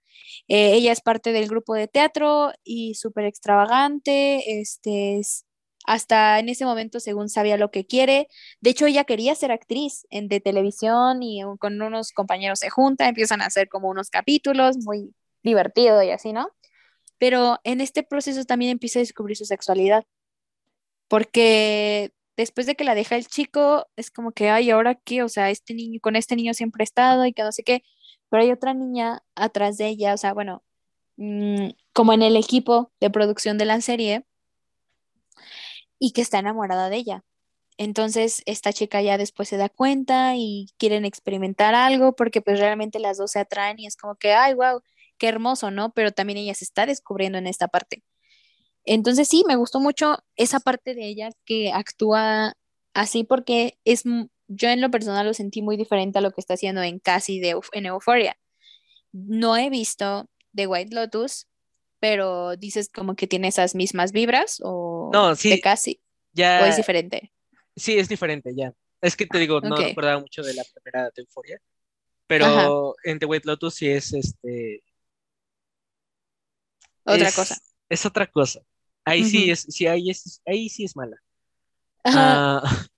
[0.49, 5.47] Eh, ella es parte del grupo de teatro y súper extravagante, este, es,
[5.87, 8.29] hasta en ese momento según sabía lo que quiere.
[8.61, 13.09] De hecho, ella quería ser actriz en, de televisión y con unos compañeros se junta,
[13.09, 16.49] empiezan a hacer como unos capítulos, muy divertido y así, ¿no?
[17.19, 20.05] Pero en este proceso también empieza a descubrir su sexualidad,
[21.09, 25.23] porque después de que la deja el chico, es como que, ay, ¿ahora qué?
[25.23, 27.83] O sea, este niño, con este niño siempre he estado y que no sé qué,
[28.41, 30.63] hay otra niña atrás de ella, o sea, bueno,
[31.17, 34.27] mm, como en el equipo de producción de la serie,
[35.99, 37.25] y que está enamorada de ella.
[37.79, 42.99] Entonces, esta chica ya después se da cuenta y quieren experimentar algo porque pues realmente
[43.01, 44.83] las dos se atraen y es como que, ay, wow,
[45.19, 45.93] qué hermoso, ¿no?
[45.93, 48.03] Pero también ella se está descubriendo en esta parte.
[48.85, 52.55] Entonces, sí, me gustó mucho esa parte de ella que actúa
[52.95, 54.05] así porque es,
[54.49, 57.41] yo en lo personal lo sentí muy diferente a lo que está haciendo en casi
[57.41, 58.37] de, en Euphoria.
[59.13, 61.49] No he visto The White Lotus,
[62.01, 66.01] pero dices como que tiene esas mismas vibras o no, sí, de casi
[66.33, 67.33] ya, o es diferente.
[67.75, 68.73] Sí, es diferente ya.
[69.01, 71.61] Es que te digo, no recordaba mucho de la primera de Euphoria,
[72.27, 74.83] pero en The White Lotus sí es este
[77.05, 77.57] otra cosa.
[77.89, 78.61] Es otra cosa.
[79.05, 81.17] Ahí sí es, sí, ahí es, ahí sí es mala.
[82.05, 82.63] Ah,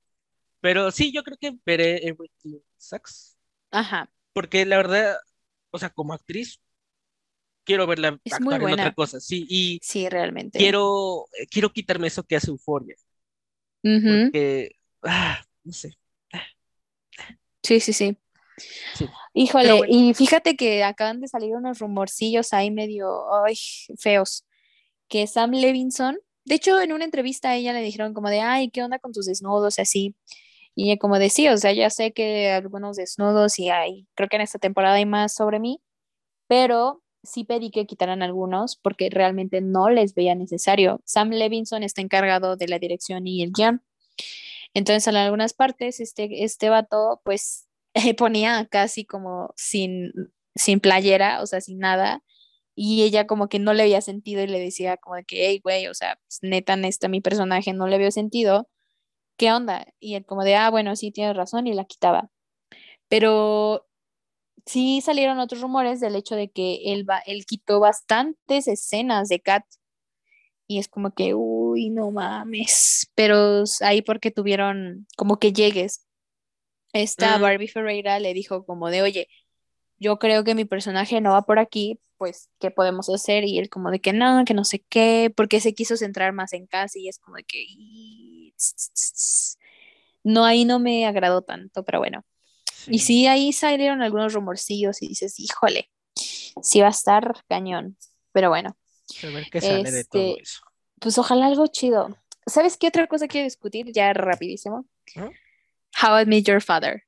[0.61, 3.37] pero sí, yo creo que veré Everything Sucks.
[3.71, 4.11] Ajá.
[4.33, 5.17] Porque la verdad,
[5.71, 6.61] o sea, como actriz,
[7.65, 10.59] quiero verla es actuar en otra cosa, sí, y sí, realmente.
[10.59, 12.97] Quiero, quiero quitarme eso que hace Euforia.
[13.83, 14.71] Porque,
[15.03, 15.99] ah, no sé.
[17.63, 18.17] Sí, sí, sí.
[19.35, 23.57] Híjole, y fíjate que acaban de salir unos rumorcillos ahí medio ay,
[23.99, 24.47] feos,
[25.09, 28.71] que Sam Levinson, de hecho en una entrevista a ella le dijeron como de, ay,
[28.71, 30.17] ¿qué onda con tus desnudos y así?
[30.81, 34.43] Y como decía, o sea, ya sé que algunos desnudos y hay, creo que en
[34.43, 35.83] esta temporada hay más sobre mí,
[36.49, 41.03] pero sí pedí que quitaran algunos porque realmente no les veía necesario.
[41.05, 43.83] Sam Levinson está encargado de la dirección y el guion.
[44.73, 47.67] Entonces, en algunas partes, este, este vato, pues,
[48.17, 50.13] ponía casi como sin,
[50.55, 52.23] sin playera, o sea, sin nada.
[52.77, 55.61] Y ella como que no le había sentido y le decía como de que, hey,
[55.63, 58.69] güey, o sea, pues, neta, neta, mi personaje no le veo sentido.
[59.39, 59.87] ¿Qué onda?
[60.01, 62.29] Y él como de, ah, bueno, sí, tienes razón, y la quitaba.
[63.09, 63.87] Pero
[64.67, 69.41] sí salieron otros rumores del hecho de que él, va, él quitó bastantes escenas de
[69.41, 69.65] Kat.
[70.67, 73.11] Y es como que, uy, no mames.
[73.15, 76.05] Pero ahí porque tuvieron como que llegues.
[76.93, 77.43] Esta Mm.
[77.43, 79.29] Barbie Ferreira le dijo como de, oye,
[79.99, 83.45] yo creo que mi personaje no va por aquí, pues, ¿qué podemos hacer?
[83.45, 86.53] Y él como de que no, que no sé qué, porque se quiso centrar más
[86.53, 87.65] en casa y es como de que...
[90.25, 92.25] No, ahí no me agradó tanto, pero bueno.
[92.87, 95.91] Y sí, ahí salieron algunos rumorcillos y dices, híjole,
[96.63, 97.97] sí va a estar cañón.
[98.33, 98.77] Pero bueno,
[99.23, 100.61] A ver qué sale de todo este, eso.
[101.01, 102.17] pues ojalá algo chido.
[102.47, 103.93] ¿Sabes qué otra cosa quiero discutir?
[103.93, 104.87] Ya rapidísimo.
[105.17, 105.31] ¿No?
[106.03, 107.03] How I Met Your Father.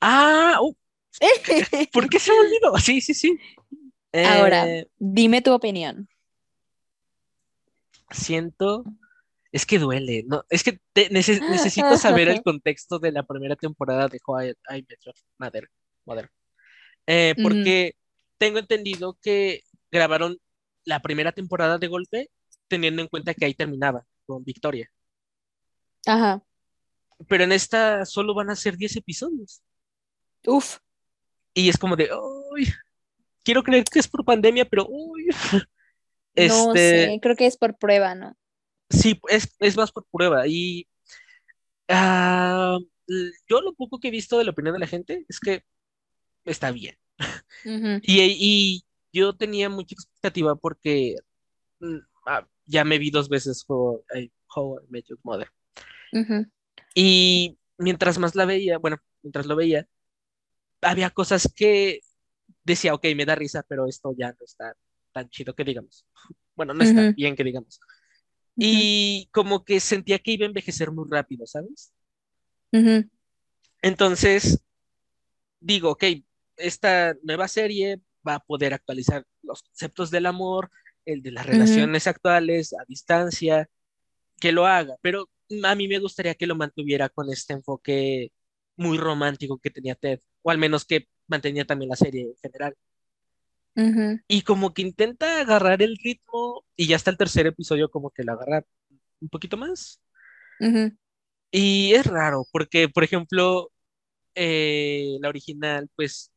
[0.00, 0.74] Ah, uh,
[1.92, 2.76] ¿por qué se me olvidó?
[2.78, 3.38] Sí, sí, sí.
[4.12, 6.08] Ahora, Eh, dime tu opinión.
[8.10, 8.84] siento,
[9.54, 10.44] es que duele, ¿no?
[10.50, 11.08] Es que te-
[11.70, 15.70] necesito saber el contexto de la primera temporada de How I, I Met Your Mother.
[16.04, 16.30] Mother.
[17.06, 17.42] Eh, Ujú.
[17.44, 17.94] porque
[18.36, 20.38] tengo entendido que grabaron
[20.84, 22.30] la primera temporada de golpe
[22.68, 24.90] teniendo en cuenta que ahí terminaba con Victoria.
[26.06, 26.42] Ajá.
[27.28, 29.62] Pero en esta solo van a ser 10 episodios.
[30.46, 30.78] Uf.
[31.54, 32.10] Y es como de,
[32.50, 32.68] uy,
[33.44, 35.26] quiero creer que es por pandemia, pero uy.
[35.52, 35.60] No
[36.34, 38.36] Este, sé, creo que es por prueba, ¿no?
[38.94, 40.46] Sí, es, es más por prueba.
[40.46, 40.86] Y
[41.88, 42.78] ah,
[43.48, 45.64] yo lo poco que he visto de la opinión de la gente es que
[46.44, 46.96] está bien.
[47.64, 51.16] Y, y yo tenía mucha expectativa porque
[51.80, 55.50] mm, ah, ya me vi dos veces How I, How I Met Your Mother.
[56.94, 59.88] Y mientras más la veía, bueno, mientras lo veía,
[60.80, 62.00] había cosas que
[62.62, 64.76] decía, ok, me da risa, pero esto ya no está
[65.12, 66.06] tan chido que digamos.
[66.54, 67.80] Bueno, no está bien que digamos.
[68.56, 71.92] Y como que sentía que iba a envejecer muy rápido, ¿sabes?
[73.82, 74.62] Entonces,
[75.60, 76.04] digo, ok,
[76.56, 80.70] esta nueva serie va a poder actualizar los conceptos del amor,
[81.04, 83.68] el de las relaciones actuales, a distancia,
[84.40, 85.30] que lo haga, pero
[85.64, 88.32] a mí me gustaría que lo mantuviera con este enfoque
[88.76, 92.74] muy romántico que tenía Ted, o al menos que mantenía también la serie en general.
[94.28, 98.22] Y como que intenta agarrar el ritmo, y ya hasta el tercer episodio como que
[98.24, 98.64] lo agarra
[99.20, 100.00] un poquito más.
[101.50, 103.70] Y es raro, porque, por ejemplo,
[104.34, 106.32] eh, la original, pues,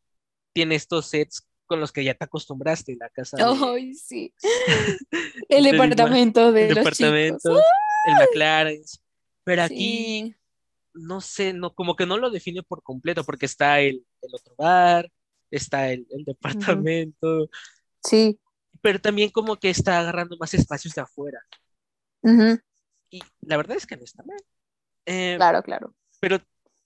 [0.54, 4.34] tiene estos sets con los que ya te acostumbraste, la casa de, Ay, sí.
[5.50, 7.00] El de departamento de el los chicos.
[7.00, 7.60] departamento,
[8.08, 8.82] el McLaren,
[9.44, 10.36] pero aquí, Sí.
[10.94, 14.56] no sé, no, como que no lo define por completo, porque está el, el otro
[14.58, 15.10] bar,
[15.52, 17.50] está el, el departamento,
[18.04, 18.40] Sí.
[18.82, 21.40] pero también como que está agarrando más espacios de afuera,
[23.10, 24.38] y la verdad es que no está mal.
[25.06, 25.96] Eh, Claro, claro.
[26.20, 26.40] pero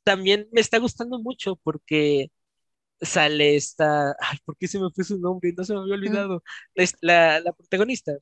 [0.04, 2.32] también me está gustando mucho porque
[3.02, 5.54] sale esta, ay, ¿por qué se me fue su nombre?
[5.58, 6.44] No se me había olvidado.
[6.76, 8.14] Es la, la protagonista,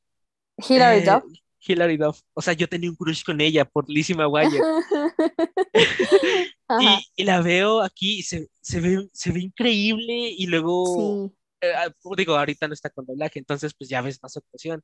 [0.58, 1.24] Hilary eh, Duff.
[1.62, 2.22] Hilary Duff.
[2.34, 4.50] O sea, yo tenía un crush con ella por Lizzie McGuire.
[6.82, 11.32] Y, y la veo aquí y se, se ve, se ve increíble y luego, Sí,
[11.62, 14.82] eh, ah, digo, ahorita no está con doblaje, entonces pues ya ves más actuación.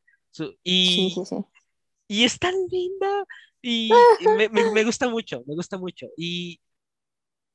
[0.64, 1.46] Y, sí, sí.
[2.08, 3.26] y es tan linda
[3.62, 6.08] y, y me, me- me gusta mucho, me gusta mucho.
[6.18, 6.60] Y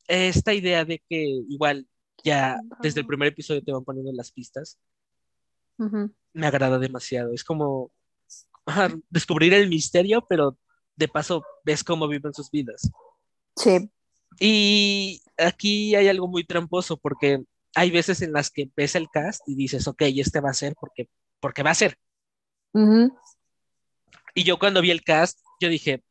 [0.09, 1.87] esta idea de que igual
[2.25, 4.79] ya desde el primer episodio te van poniendo las pistas,
[5.79, 6.15] Ujú.
[6.33, 7.33] me agrada demasiado.
[7.35, 7.91] Es como
[9.09, 10.59] descubrir el misterio, pero
[11.01, 12.91] de paso ves cómo viven sus vidas.
[13.57, 13.91] Sí.
[14.39, 17.43] Y aquí hay algo muy tramposo porque
[17.75, 20.75] hay veces en las que ves el cast y dices, ok, este va a ser
[20.79, 21.09] porque,
[21.41, 21.99] porque va a ser.
[24.35, 26.05] Y yo cuando vi el cast, yo dije,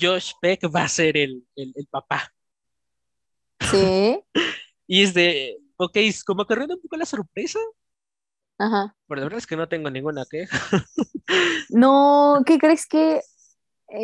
[0.00, 2.32] Josh Peck va a ser el, el, el papá.
[3.70, 4.20] Sí.
[4.92, 7.60] Y es de, ok, es como que un poco la sorpresa,
[8.58, 8.96] Ajá.
[9.06, 10.58] pero la verdad es que no tengo ninguna queja.
[11.68, 13.20] No, ¿qué crees que,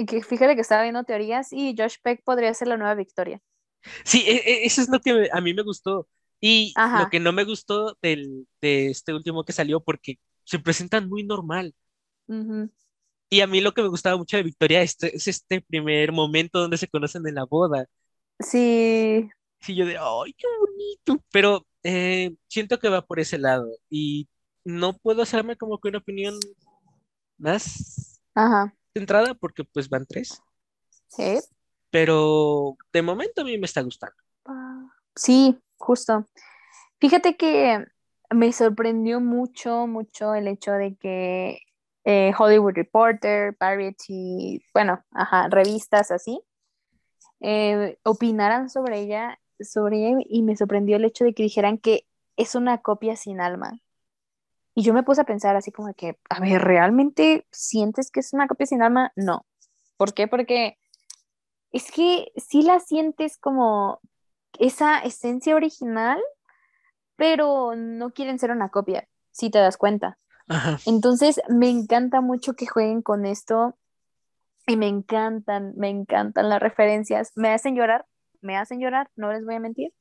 [0.07, 3.41] que fíjate que estaba viendo teorías y Josh Peck podría ser la nueva Victoria?
[4.05, 6.09] Sí, e- e- eso es lo que a mí me gustó.
[6.41, 11.09] Y lo que no me gustó del, de este último que salió, porque se presentan
[11.09, 11.75] muy normal.
[13.31, 16.61] Y a mí lo que me gustaba mucho de Victoria este- es este primer momento
[16.61, 17.87] donde se conocen en la boda.
[18.41, 19.29] Sí.
[19.61, 21.25] Sí, yo de, ¡ay, qué bonito!
[21.33, 23.69] Pero eh, siento que va por ese lado.
[23.89, 24.29] Y
[24.65, 26.39] no puedo hacerme como que una opinión
[27.39, 28.75] más Ajá.
[28.99, 30.43] Centrada, porque pues van tres.
[31.09, 31.39] Sí.
[31.91, 34.17] Pero de momento a mí me está gustando.
[35.15, 36.27] Sí, justo.
[37.01, 37.85] Fíjate que
[38.31, 41.61] me sorprendió mucho, mucho el hecho de que
[42.05, 46.41] eh, Hollywood Reporter, Variety, bueno, ajá, revistas así,
[47.41, 52.07] eh, opinaran sobre ella sobre ella y me sorprendió el hecho de que dijeran que
[52.37, 53.81] es una copia sin alma.
[54.79, 58.35] Y yo me puse a pensar así como que, a ver, ¿realmente sientes que es
[58.35, 59.11] una copia sin alma?
[59.17, 59.47] No.
[59.97, 60.29] ¿Por qué?
[60.29, 60.77] Porque
[61.73, 64.01] es que sí la sientes como
[64.59, 66.21] esa esencia original,
[67.17, 70.19] pero no quieren ser una copia, si te das cuenta.
[70.85, 73.79] Entonces, me encanta mucho que jueguen con esto
[74.67, 77.33] y me encantan, me encantan las referencias.
[77.35, 78.05] Me hacen llorar,
[78.43, 79.95] me hacen llorar, no les voy a mentir.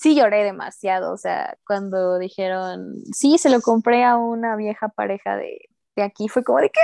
[0.00, 5.36] Sí lloré demasiado, o sea, cuando dijeron, sí, se lo compré a una vieja pareja
[5.36, 5.58] de,
[5.96, 6.78] de aquí, fue como de que,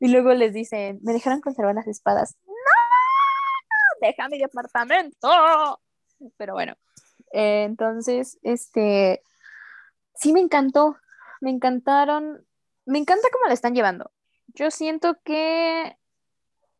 [0.00, 2.36] Y luego les dicen, me dejaron conservar las espadas.
[2.46, 2.54] ¡No!
[4.00, 5.80] ¡Deja mi departamento!
[6.38, 6.74] Pero bueno,
[7.32, 9.22] eh, entonces, este,
[10.14, 10.96] sí me encantó,
[11.42, 12.46] me encantaron,
[12.86, 14.10] me encanta cómo la están llevando.
[14.46, 15.98] Yo siento que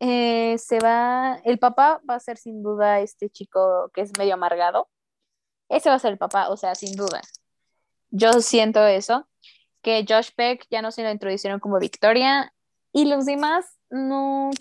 [0.07, 4.35] eh, se va, el papá va a ser sin duda este chico que es medio
[4.35, 4.87] amargado.
[5.67, 7.21] Ese va a ser el papá, o sea, sin duda.
[8.11, 9.27] Yo siento eso,
[9.81, 12.53] que Josh Peck ya no se lo introducieron como Victoria
[12.93, 14.51] y los demás no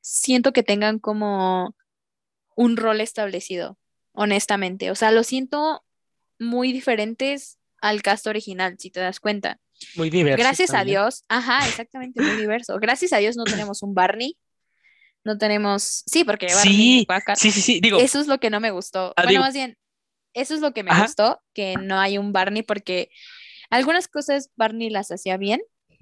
[0.00, 1.74] siento que tengan como
[2.56, 3.78] un rol establecido,
[4.12, 4.90] honestamente.
[4.90, 5.84] O sea, lo siento
[6.38, 9.60] muy diferentes al cast original, si te das cuenta.
[9.94, 10.42] Muy diverso.
[10.42, 12.76] Gracias a Dios, ajá, exactamente, muy diverso.
[12.80, 14.36] Gracias a Dios no tenemos un Barney.
[15.24, 17.06] No tenemos, sí, porque Barney,
[17.36, 17.98] sí, sí, sí, digo.
[17.98, 19.12] Eso es lo que no me gustó.
[19.16, 19.76] Ah, bueno, más bien,
[20.32, 23.10] eso es lo que me gustó, que no hay un Barney, porque
[23.68, 25.60] algunas cosas Barney las hacía bien,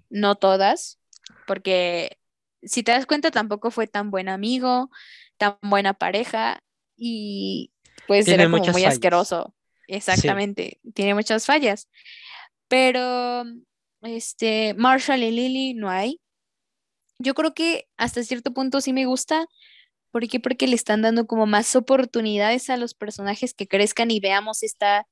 [0.09, 1.01] no todas,
[1.47, 2.19] porque
[2.63, 4.91] si te das cuenta tampoco fue tan buen amigo,
[5.37, 6.61] tan buena pareja
[6.97, 7.73] y
[8.07, 9.55] pues era como muy asqueroso.
[9.87, 11.89] Exactamente, tiene muchas fallas.
[12.69, 13.45] Pero
[14.03, 16.21] este, Marshall y Lily no hay.
[17.19, 19.47] Yo creo que hasta cierto punto sí me gusta.
[20.11, 20.41] ¿Por qué?
[20.41, 25.07] Porque le están dando como más oportunidades a los personajes que crezcan y veamos esta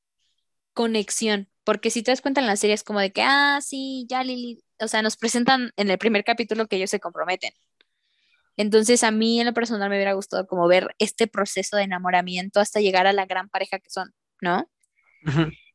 [0.73, 1.49] conexión.
[1.65, 4.23] Porque si te das cuenta en la serie es como de que, ah, sí, ya
[4.23, 7.53] Lily, o sea, nos presentan en el primer capítulo que ellos se comprometen.
[8.57, 12.61] Entonces a mí en lo personal me hubiera gustado como ver este proceso de enamoramiento
[12.61, 14.71] hasta llegar a la gran pareja que son, ¿no?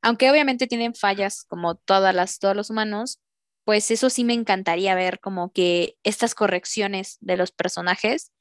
[0.01, 3.19] Aunque obviamente tienen fallas como todas las, todos los humanos,
[3.63, 8.31] pues eso sí me encantaría ver como que estas correcciones de los personajes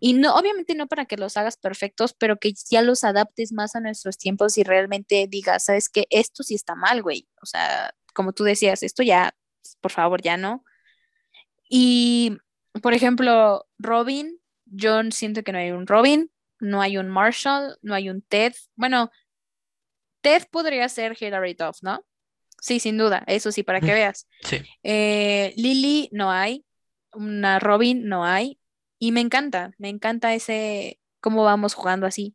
[0.00, 3.76] y no, obviamente no para que los hagas perfectos, pero que ya los adaptes más
[3.76, 7.28] a nuestros tiempos y realmente digas, sabes que esto sí está mal, güey.
[7.42, 9.34] O sea, como tú decías, esto ya,
[9.82, 10.64] por favor, ya no.
[11.68, 12.38] Y,
[12.82, 16.30] por ejemplo, Robin, yo siento que no hay un Robin,
[16.60, 18.54] no hay un Marshall, no hay un Ted.
[18.76, 19.10] Bueno,
[20.22, 22.06] Ted podría ser Hilary Duff, ¿no?
[22.60, 24.26] Sí, sin duda, eso sí, para que veas.
[24.42, 24.58] Sí.
[24.82, 26.64] Eh, Lily no hay,
[27.12, 28.58] una Robin no hay,
[28.98, 32.34] y me encanta, me encanta ese, cómo vamos jugando así.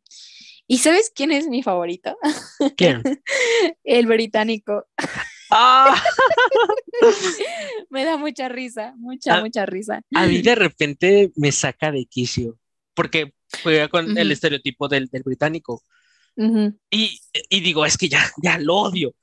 [0.66, 2.18] ¿Y sabes quién es mi favorito?
[2.76, 3.02] ¿Quién?
[3.84, 4.86] El británico.
[5.50, 6.02] ¡Ah!
[7.90, 10.02] me da mucha risa, mucha, mucha risa.
[10.14, 12.58] A mí de repente me saca de quicio,
[12.94, 15.82] porque juega con el estereotipo del, del británico
[16.90, 19.14] y, y, digo, es que ya, ya lo odio.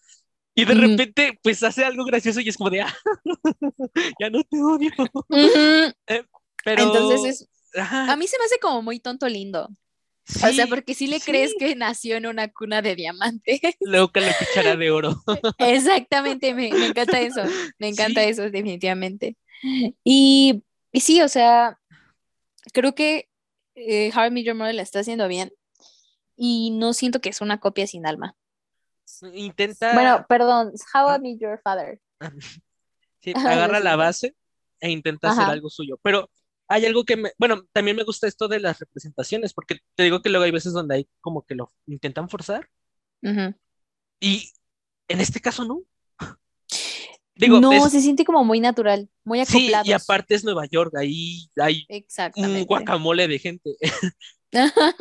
[0.55, 2.95] Y de repente, pues hace algo gracioso y es como de, ah,
[4.19, 4.91] ya no te odio.
[6.07, 6.23] Eh,
[6.63, 6.83] pero...
[6.83, 9.69] Entonces, es, a mí se me hace como muy tonto lindo.
[10.43, 13.59] o sea, porque si le crees que nació en una cuna de diamante.
[13.81, 15.15] Luego que le cuchara de oro.
[15.57, 17.41] Exactamente, me, me, encanta eso.
[17.79, 19.35] Me encanta eso, definitivamente.
[20.03, 21.79] Y, y, sí, o sea,
[22.73, 23.29] creo que
[23.75, 24.11] eh,
[24.43, 25.51] Your Mother la está haciendo bien
[26.35, 28.35] y no siento que es una copia sin alma.
[29.33, 29.93] Intenta.
[29.93, 31.99] Bueno, perdón, How I Met Your Father.
[33.21, 34.35] sí, agarra la base
[34.79, 35.99] e intenta hacer algo suyo.
[36.03, 36.29] Pero
[36.67, 37.31] hay algo que me.
[37.37, 40.73] Bueno, también me gusta esto de las representaciones, porque te digo que luego hay veces
[40.73, 42.69] donde hay como que lo intentan forzar.
[44.19, 44.51] Y
[45.07, 45.81] en este caso no.
[47.35, 49.83] Digo, no, se siente como muy natural, muy acoplado.
[49.83, 51.87] Sí, y aparte es Nueva York, ahí hay
[52.35, 53.75] un guacamole de gente.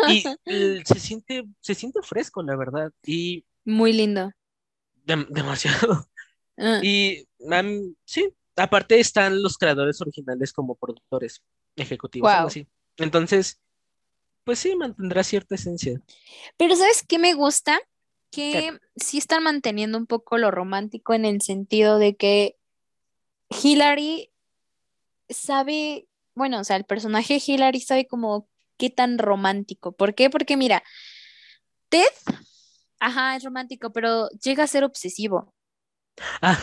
[0.09, 0.23] y
[0.85, 2.91] se siente, se siente fresco, la verdad.
[3.05, 4.33] Y muy lindo.
[5.05, 6.09] demasiado.
[6.57, 6.81] Ah.
[6.83, 7.27] Y
[8.05, 11.43] sí, aparte están los creadores originales como productores
[11.77, 12.67] ejecutivos, así.
[12.99, 13.61] Entonces,
[14.45, 16.01] pues sí, mantendrá cierta esencia.
[16.57, 17.81] Pero ¿sabes qué me gusta?
[18.31, 22.57] Que sí están manteniendo un poco lo romántico en el sentido de que
[23.63, 24.31] Hillary
[25.29, 28.49] sabe, bueno, o sea, el personaje Hillary sabe como
[28.79, 29.93] qué tan romántico.
[29.93, 30.31] ¿Por qué?
[30.31, 30.83] Porque mira,
[31.89, 32.09] Ted,
[33.03, 35.55] ajá, es romántico, pero llega a ser obsesivo.
[36.41, 36.59] Ah,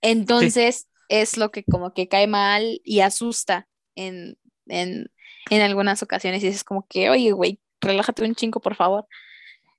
[0.00, 3.68] Entonces es lo que como que cae mal y asusta.
[3.94, 4.36] en,
[4.66, 5.10] en,
[5.50, 9.06] en algunas ocasiones y es como que, oye, güey, relájate un chingo, por favor.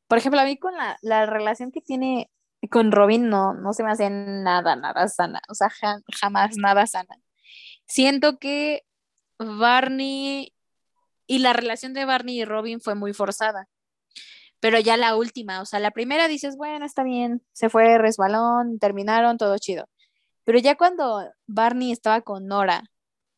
[0.08, 2.30] Por ejemplo, a mí con la, la relación que tiene
[2.70, 5.70] con Robin no, no se me hace nada, nada sana, o sea,
[6.22, 7.18] jamás nada sana.
[7.88, 8.84] Siento que
[9.38, 10.54] Barney
[11.28, 13.68] y la relación de Barney y Robin fue muy forzada.
[14.64, 18.80] Pero ya la última, o sea, la primera dices, bueno, está bien, se fue resbalón,
[18.80, 19.90] terminaron, todo chido.
[20.46, 22.86] Pero ya cuando Barney estaba con Nora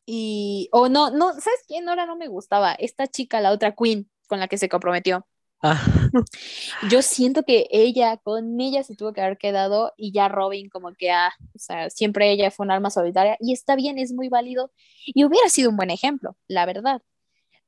[0.06, 1.84] y, o no, no, ¿sabes quién?
[1.84, 5.26] Nora no me gustaba, esta chica, la otra Queen con la que se comprometió.
[5.64, 5.84] Ah.
[6.92, 10.92] Yo siento que ella, con ella se tuvo que haber quedado y ya Robin como
[10.94, 14.28] que, ah, o sea, siempre ella fue un alma solitaria y está bien, es muy
[14.28, 14.70] válido
[15.06, 17.02] y hubiera sido un buen ejemplo, la verdad.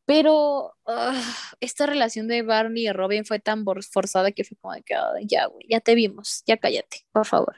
[0.08, 1.22] Pero ah,
[1.60, 4.94] esta relación de Barney y Robin fue tan forzada que fue como de que,
[5.24, 7.56] ya, güey, ya te vimos, ya cállate, por favor.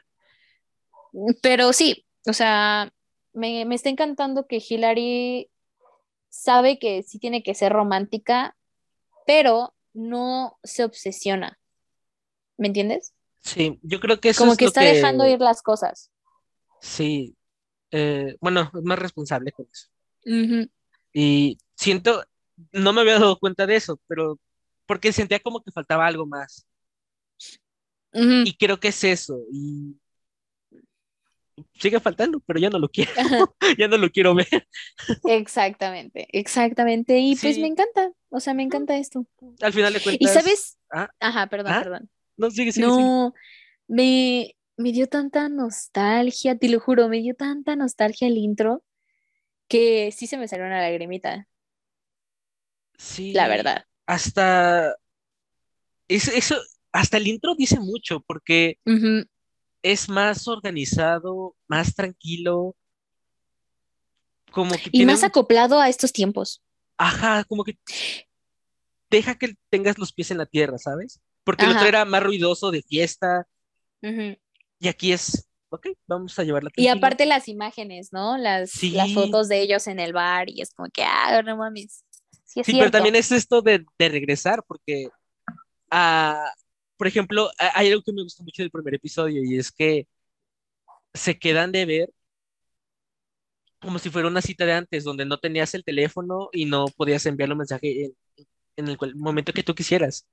[1.42, 2.92] Pero sí, o sea,
[3.32, 5.48] me, me está encantando que Hillary
[6.28, 8.57] sabe que sí tiene que ser romántica,
[9.28, 11.61] pero no se obsesiona.
[12.57, 13.14] ¿Me entiendes?
[13.42, 16.11] Sí, yo creo que eso Como que está dejando ir las cosas.
[16.80, 17.36] Sí,
[17.92, 19.86] eh, bueno, es más responsable con eso.
[21.12, 22.24] Y siento,
[22.72, 24.38] no me había dado cuenta de eso, pero
[24.86, 26.66] porque sentía como que faltaba algo más.
[28.12, 29.40] Y creo que es eso.
[29.52, 29.96] Y
[31.74, 33.11] sigue faltando, pero ya no lo quiero,
[33.78, 34.66] ya no lo quiero ver.
[35.26, 37.18] Exactamente, exactamente.
[37.18, 39.26] Y pues me encanta, o sea, me encanta esto.
[39.61, 40.30] Al final de cuentas.
[40.30, 41.11] Y sabes, ¿Ah?
[41.20, 41.80] ajá, perdón, ¿Ah?
[41.82, 42.11] perdón.
[42.36, 42.86] No, sigue, sigue.
[42.86, 43.34] No,
[43.86, 48.82] Me, me dio tanta nostalgia, te lo juro, me dio tanta nostalgia el intro
[49.68, 51.46] que sí se me salió una lagrimita.
[53.01, 53.32] Sí.
[53.32, 53.84] La verdad.
[54.07, 54.94] Hasta
[56.07, 56.57] eso, eso
[56.92, 58.78] hasta el intro dice mucho, porque
[59.82, 62.76] es más organizado, más tranquilo,
[64.51, 64.90] como que...
[64.92, 66.62] Y más acoplado a estos tiempos.
[66.98, 67.78] Ajá, como que
[69.09, 71.20] deja que tengas los pies en la tierra, ¿sabes?
[71.44, 73.46] Porque el otro era más ruidoso de fiesta.
[74.03, 76.70] Y aquí es, ok, vamos a llevarla.
[76.76, 78.36] Y aparte las imágenes, ¿no?
[78.36, 82.05] Las, las fotos de ellos en el bar y es como que, ah, no mames.
[82.53, 85.09] Sí, pero también es esto de, regresar, porque
[85.90, 86.53] ah,
[86.96, 90.07] por ejemplo, hay algo que me gusta mucho del primer episodio y es que
[91.14, 92.11] se quedan de ver
[93.80, 97.24] como si fuera una cita de antes, donde no tenías el teléfono y no podías
[97.24, 98.12] enviar un mensaje
[98.76, 100.26] en, el, momento que tú quisieras.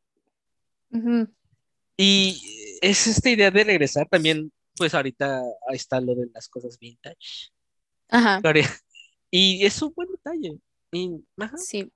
[1.95, 6.77] Y es esta idea de regresar también, pues ahorita ahí está lo de las cosas
[6.77, 7.51] vintage.
[8.09, 8.41] Ajá.
[9.31, 10.59] Y es un buen detalle.
[10.91, 11.23] Y,
[11.57, 11.91] Sí.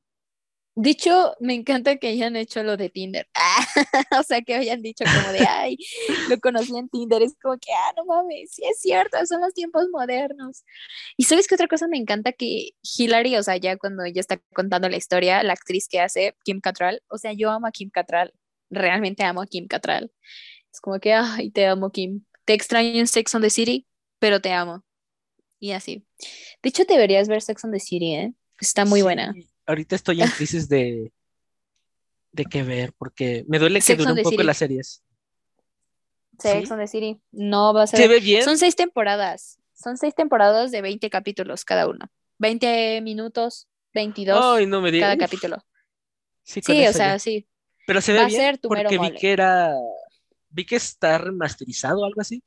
[0.75, 3.27] Dicho, me encanta que hayan hecho lo de Tinder.
[4.17, 5.77] o sea, que hayan dicho como de, ay,
[6.29, 7.21] lo conocí en Tinder.
[7.21, 10.63] Es como que, ah, no mames, sí es cierto, son los tiempos modernos.
[11.17, 14.41] Y sabes que otra cosa me encanta que Hillary, o sea, ya cuando ella está
[14.53, 17.89] contando la historia, la actriz que hace Kim Cattrall, o sea, yo amo a Kim
[17.89, 18.33] Cattrall,
[18.69, 20.09] realmente amo a Kim Cattrall.
[20.71, 22.23] Es como que, ay, te amo, Kim.
[22.45, 23.87] Te extraño en Sex on the City,
[24.19, 24.85] pero te amo.
[25.59, 26.05] Y así.
[26.63, 28.33] De hecho, deberías ver Sex on the City, ¿eh?
[28.59, 29.33] Está muy buena
[29.71, 31.11] ahorita estoy en crisis de,
[32.31, 35.03] de qué ver, porque me duele que dure un poco las series.
[36.39, 37.21] Sex on the City.
[37.31, 37.99] No va a ser.
[37.99, 38.43] ¿Se ve bien?
[38.43, 39.59] Son seis temporadas.
[39.73, 42.11] Son seis temporadas de 20 capítulos cada uno.
[42.39, 45.57] 20 minutos, 22 Ay, no me cada capítulo.
[46.43, 47.47] Sí, o sea, sí.
[47.85, 49.73] Pero se ve bien porque vi que era.
[50.49, 52.43] Vi que está remasterizado o algo así.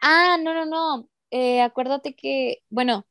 [0.00, 1.08] Ah, no, no, no.
[1.30, 3.06] Eh, acuérdate que, bueno,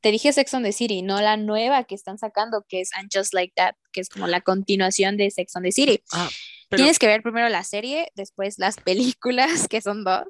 [0.00, 3.10] te dije Sex on the City, no la nueva que están sacando, que es And
[3.12, 6.02] Just Like That, que es como la continuación de Sex on the City.
[6.12, 6.28] Ah,
[6.70, 10.26] Tienes que ver primero la serie, después las películas, que son dos,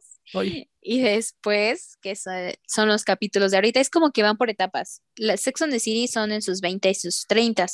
[0.80, 3.80] y después, que son los capítulos de ahorita.
[3.80, 5.02] Es como que van por etapas.
[5.16, 7.66] La Sex on the City son en sus 20 y sus 30.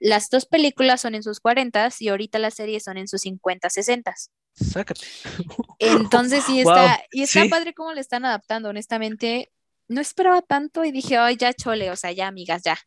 [0.00, 3.70] Las dos películas son en sus 40 y ahorita las series son en sus 50,
[3.70, 4.14] 60.
[4.54, 5.00] Sácate.
[5.78, 9.50] Entonces sí está, y está padre cómo le están adaptando, honestamente
[9.88, 12.78] no esperaba tanto y dije, ay, ya chole, o sea, ya amigas, ya.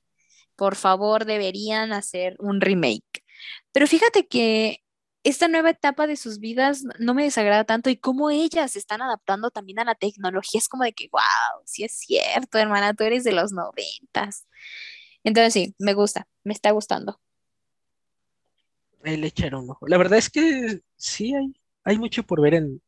[0.56, 3.24] Por favor, deberían hacer un remake.
[3.72, 4.84] Pero fíjate que
[5.24, 9.02] esta nueva etapa de sus vidas no me desagrada tanto y cómo ellas se están
[9.02, 10.60] adaptando también a la tecnología.
[10.60, 14.48] Es como de que, wow, sí es cierto, hermana, tú eres de los noventas.
[15.24, 17.20] Entonces sí, me gusta, me está gustando.
[19.04, 19.88] Le echaron ojo.
[19.88, 21.54] La verdad es que sí, hay,
[21.84, 22.82] hay mucho por ver en,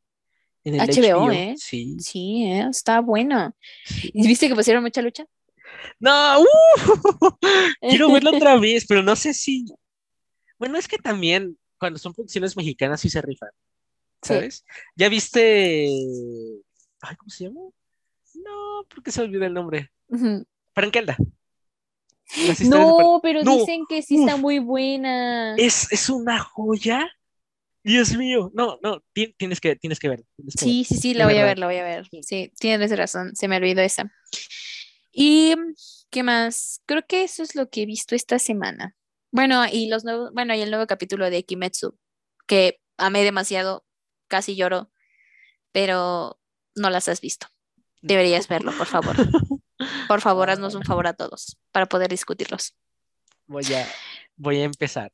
[0.64, 1.56] en el HBO, ¿eh?
[1.57, 1.98] Sí.
[1.99, 2.68] Sí, ¿eh?
[2.69, 3.53] está buena.
[4.14, 5.26] ¿Y viste que pusieron mucha lucha?
[5.99, 6.45] No, uh,
[7.81, 9.65] quiero verlo otra vez, pero no sé si.
[10.57, 13.49] Bueno, es que también cuando son producciones mexicanas sí se rifan,
[14.22, 14.65] ¿sabes?
[14.95, 15.88] ¿Ya viste.
[17.02, 17.61] Ay, ¿cómo se llama?
[18.34, 19.90] No, porque se olvida el nombre.
[20.73, 21.18] Frankelda.
[22.65, 25.56] No, pero dicen que sí está muy buena.
[25.56, 27.10] Es, es una joya.
[27.84, 30.26] Dios mío, no, no, tienes que, tienes que ver.
[30.58, 32.08] sí, sí, sí, la voy a ver, la voy a ver.
[32.22, 34.12] Sí, tienes razón, se me olvidó esa.
[35.12, 35.56] Y,
[36.10, 36.82] ¿qué más?
[36.86, 38.96] Creo que eso es lo que he visto esta semana.
[39.32, 41.98] Bueno, y los nuevos, bueno, y el nuevo capítulo de Kimetsu,
[42.48, 43.86] que amé demasiado,
[44.28, 44.92] casi lloro,
[45.72, 46.40] pero
[46.76, 47.48] no las has visto.
[48.02, 49.16] Deberías verlo, por favor.
[50.08, 52.76] Por favor, haznos un favor a todos para poder discutirlos.
[53.46, 53.88] Voy a,
[54.36, 55.12] voy a empezar.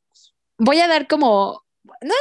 [0.58, 2.14] Voy a dar como, no, no,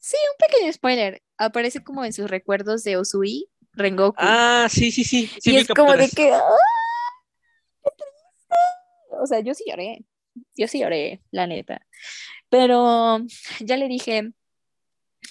[0.00, 1.22] sí, un pequeño spoiler.
[1.38, 4.16] Aparece como en sus recuerdos de Osui, Rengoku.
[4.18, 5.30] Ah, sí, sí, sí.
[5.44, 6.40] y es como de que, ¡ah!
[9.22, 10.04] O sea, yo sí lloré.
[10.56, 11.86] Yo sí lloré, la neta.
[12.48, 13.20] Pero
[13.60, 14.32] ya le dije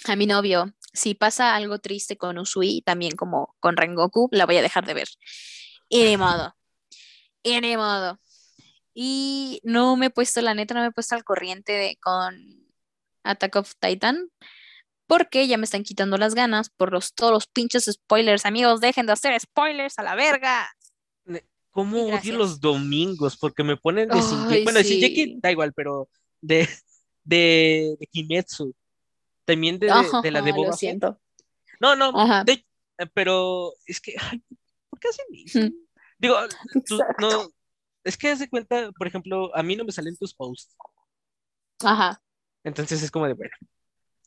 [0.06, 4.58] a mi novio, si pasa algo triste con Usui, también como con Rengoku, la voy
[4.58, 5.08] a dejar de ver.
[5.90, 6.56] Y de modo.
[7.44, 8.20] Y de modo.
[8.94, 12.69] Y no me he puesto, la neta, no me he puesto al corriente de, con
[13.24, 14.30] Attack of Titan.
[15.08, 18.46] Porque ya me están quitando las ganas por los, todos los pinches spoilers.
[18.46, 20.70] Amigos, dejen de hacer spoilers a la verga.
[21.72, 23.38] ¿Cómo odio los domingos?
[23.38, 25.38] Porque me ponen de Bueno, sí.
[25.42, 26.10] da igual, pero
[26.42, 26.68] de,
[27.24, 28.76] de, de Kimetsu.
[29.46, 29.88] También de,
[30.22, 31.20] de, la de Boba Lo siento.
[31.80, 32.14] No, no,
[33.14, 34.16] pero es que,
[34.90, 35.76] ¿por qué hacen eso?
[36.18, 36.36] Digo,
[37.20, 37.50] no,
[38.04, 40.76] es que haz de cuenta, por ejemplo, a mí no me salen tus posts.
[41.84, 42.22] Ajá.
[42.70, 43.52] Entonces es como de, bueno,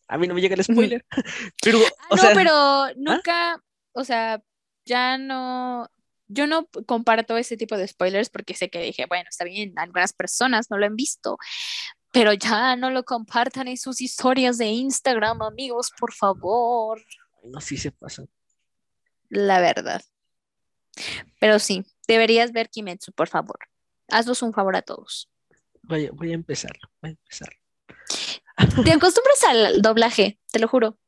[0.08, 1.04] a mí no me llega el spoiler.
[1.62, 1.78] pero,
[2.10, 2.92] ah, no, pero ¿ah?
[2.96, 3.62] nunca,
[3.92, 4.42] o sea,
[4.84, 5.88] ya no,
[6.28, 10.12] yo no comparto ese tipo de spoilers porque sé que dije, bueno, está bien, algunas
[10.12, 11.38] personas no lo han visto,
[12.12, 17.00] pero ya no lo compartan en sus historias de Instagram, amigos, por favor.
[17.44, 18.24] No, sí se pasa.
[19.30, 20.02] La verdad.
[21.40, 23.58] Pero sí, deberías ver Kimetsu, por favor.
[24.08, 25.30] Haznos un favor a todos.
[25.82, 27.61] Voy, voy a empezarlo, voy a empezarlo.
[28.56, 30.98] Te acostumbras al doblaje, te lo juro.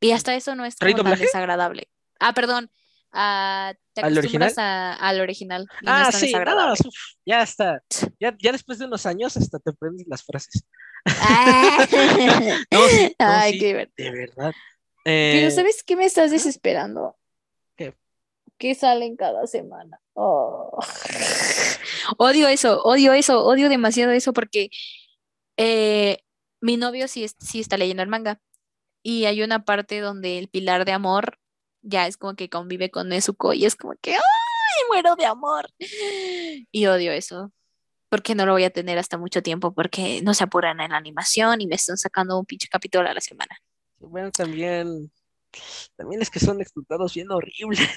[0.00, 1.88] Y hasta eso no es tan desagradable.
[2.20, 2.70] Ah, perdón.
[3.12, 4.52] Ah, te ¿Al original?
[4.56, 5.66] al original.
[5.86, 6.32] ah, sí,
[7.24, 7.82] ya está.
[8.20, 10.64] Ya, ya, después de unos años hasta te aprendes las frases.
[11.06, 11.86] Ah.
[13.18, 14.52] Ay, qué De verdad.
[15.02, 17.16] Pero eh, ¿sabes qué me estás desesperando?
[18.58, 20.00] que salen cada semana.
[20.14, 20.78] Oh.
[22.18, 24.70] Odio eso, odio eso, odio demasiado eso porque
[25.56, 26.18] eh,
[26.60, 28.40] mi novio sí, sí está leyendo el manga
[29.02, 31.38] y hay una parte donde el pilar de amor
[31.82, 34.20] ya es como que convive con Nezuko y es como que ¡ay!
[34.88, 35.68] muero de amor.
[36.72, 37.52] Y odio eso.
[38.08, 40.96] Porque no lo voy a tener hasta mucho tiempo porque no se apuran en la
[40.96, 43.56] animación y me están sacando un pinche capítulo a la semana.
[43.98, 45.10] Bueno, también
[45.96, 47.88] también es que son explotados bien horrible.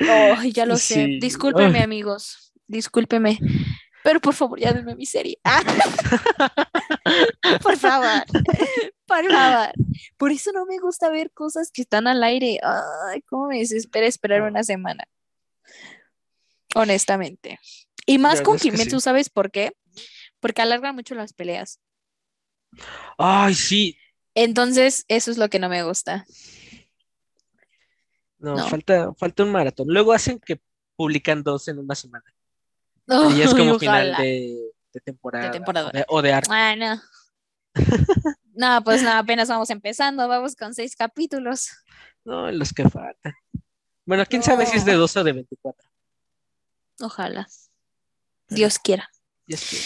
[0.00, 1.18] Oh, ya lo sé.
[1.20, 2.52] Discúlpeme, amigos.
[2.66, 3.38] Discúlpeme.
[4.04, 5.38] Pero por favor, ya denme mi serie.
[7.62, 8.24] por favor.
[9.06, 9.72] Por favor.
[10.16, 12.58] Por eso no me gusta ver cosas que están al aire.
[12.62, 15.04] Ay, cómo me desespera esperar una semana.
[16.74, 17.58] Honestamente.
[18.06, 19.72] Y más con Kimetsu, ¿sabes por qué?
[20.40, 21.80] Porque alargan mucho las peleas.
[23.18, 23.98] Ay, sí.
[24.34, 26.24] Entonces, eso es lo que no me gusta.
[28.38, 29.88] No, Falta, falta un maratón.
[29.88, 30.60] Luego hacen que
[30.96, 32.24] publican dos en una semana.
[33.08, 34.72] Y es como final de,
[35.04, 36.04] temporada.
[36.08, 36.50] o de arte.
[36.52, 37.00] Ah, no.
[38.54, 40.28] no, pues no, apenas vamos empezando.
[40.28, 41.68] Vamos con seis capítulos.
[42.24, 43.34] No, los que faltan.
[44.04, 45.90] Bueno, quién sabe si es de 12 o de 24.
[47.00, 47.46] Ojalá.
[48.48, 49.08] Dios quiera.
[49.46, 49.84] Dios quiera.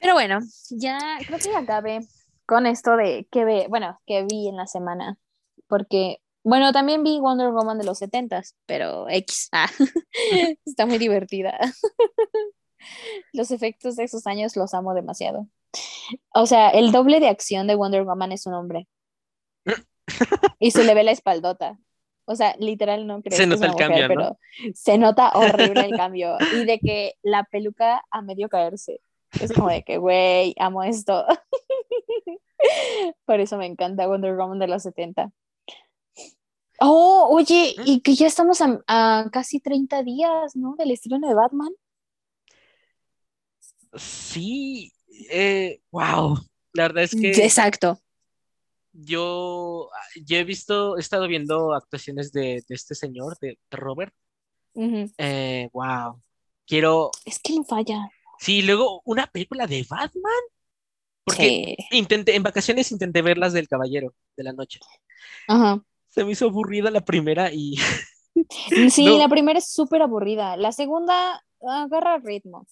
[0.00, 0.40] Pero bueno,
[0.70, 2.00] ya creo que ya acabé
[2.46, 5.16] con esto de que ve, bueno, que vi en la semana.
[5.68, 9.48] Porque bueno, también vi Wonder Woman de los 70 pero X.
[9.52, 9.68] Ah,
[10.64, 11.58] está muy divertida.
[13.32, 15.46] los efectos de esos años los amo demasiado.
[16.34, 18.88] O sea, el doble de acción de Wonder Woman es un hombre.
[20.58, 21.78] y se le ve la espaldota.
[22.24, 24.38] O sea, literal no creo se nota el cambio, pero
[24.74, 26.36] se nota horrible el cambio.
[26.54, 29.00] Y de que la peluca a medio caerse.
[29.40, 31.26] Es como de que, güey, amo esto.
[33.24, 35.32] Por eso me encanta Wonder Woman de los 70.
[36.82, 40.76] Oh, oye, y que ya estamos a, casi 30 días, ¿no?
[40.78, 41.68] Del estreno de Batman.
[43.94, 44.90] Sí,
[45.30, 46.38] eh, wow.
[46.72, 47.32] La verdad es que.
[47.32, 48.00] Exacto.
[48.92, 49.90] Yo,
[50.24, 54.14] yo he visto, he estado viendo actuaciones de, este señor, de, Robert.
[54.74, 56.22] eh, wow.
[56.66, 57.10] Quiero.
[57.26, 58.10] Es que no falla.
[58.38, 60.32] Sí, luego una película de Batman.
[61.24, 64.80] Porque intenté, en vacaciones intenté ver las del Caballero de la Noche.
[65.46, 67.76] Ajá se me hizo aburrida la primera y,
[68.90, 70.56] Sí, la primera es súper aburrida.
[70.56, 72.66] La segunda agarra ritmo.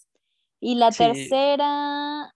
[0.60, 2.34] Y la tercera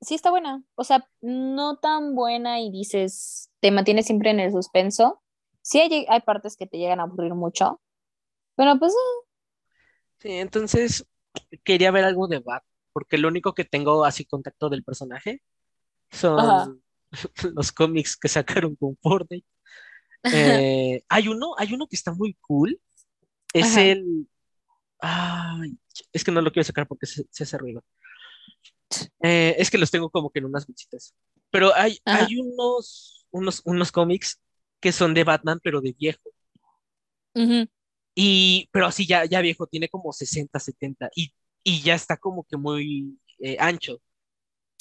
[0.00, 0.62] sí está buena.
[0.74, 5.22] O sea, no tan buena y dices, te mantiene siempre en el suspenso.
[5.62, 7.80] Sí hay, hay partes que te llegan a aburrir mucho.
[8.54, 8.92] Pero pues...
[8.92, 9.26] Eh.
[10.18, 11.06] Sí, entonces
[11.64, 12.62] quería ver algo de Bat,
[12.92, 15.42] porque lo único que tengo así contacto del personaje
[16.10, 16.82] son
[17.54, 19.46] los cómics que sacaron con Fortnite.
[20.32, 22.80] Eh, hay uno, hay uno que está muy cool.
[23.52, 24.28] Es el.
[25.00, 25.78] Ay,
[26.12, 27.84] es que no lo quiero sacar porque se, hace ruido.
[29.22, 31.14] Eh, es que los tengo como que en unas bichitas.
[31.50, 34.40] Pero hay, hay unos, unos, unos cómics
[34.80, 36.30] que son de Batman, pero de viejo.
[38.14, 41.34] Y, pero así ya, ya viejo, tiene como 60, 70 y,
[41.64, 44.00] y ya está como que muy eh, ancho.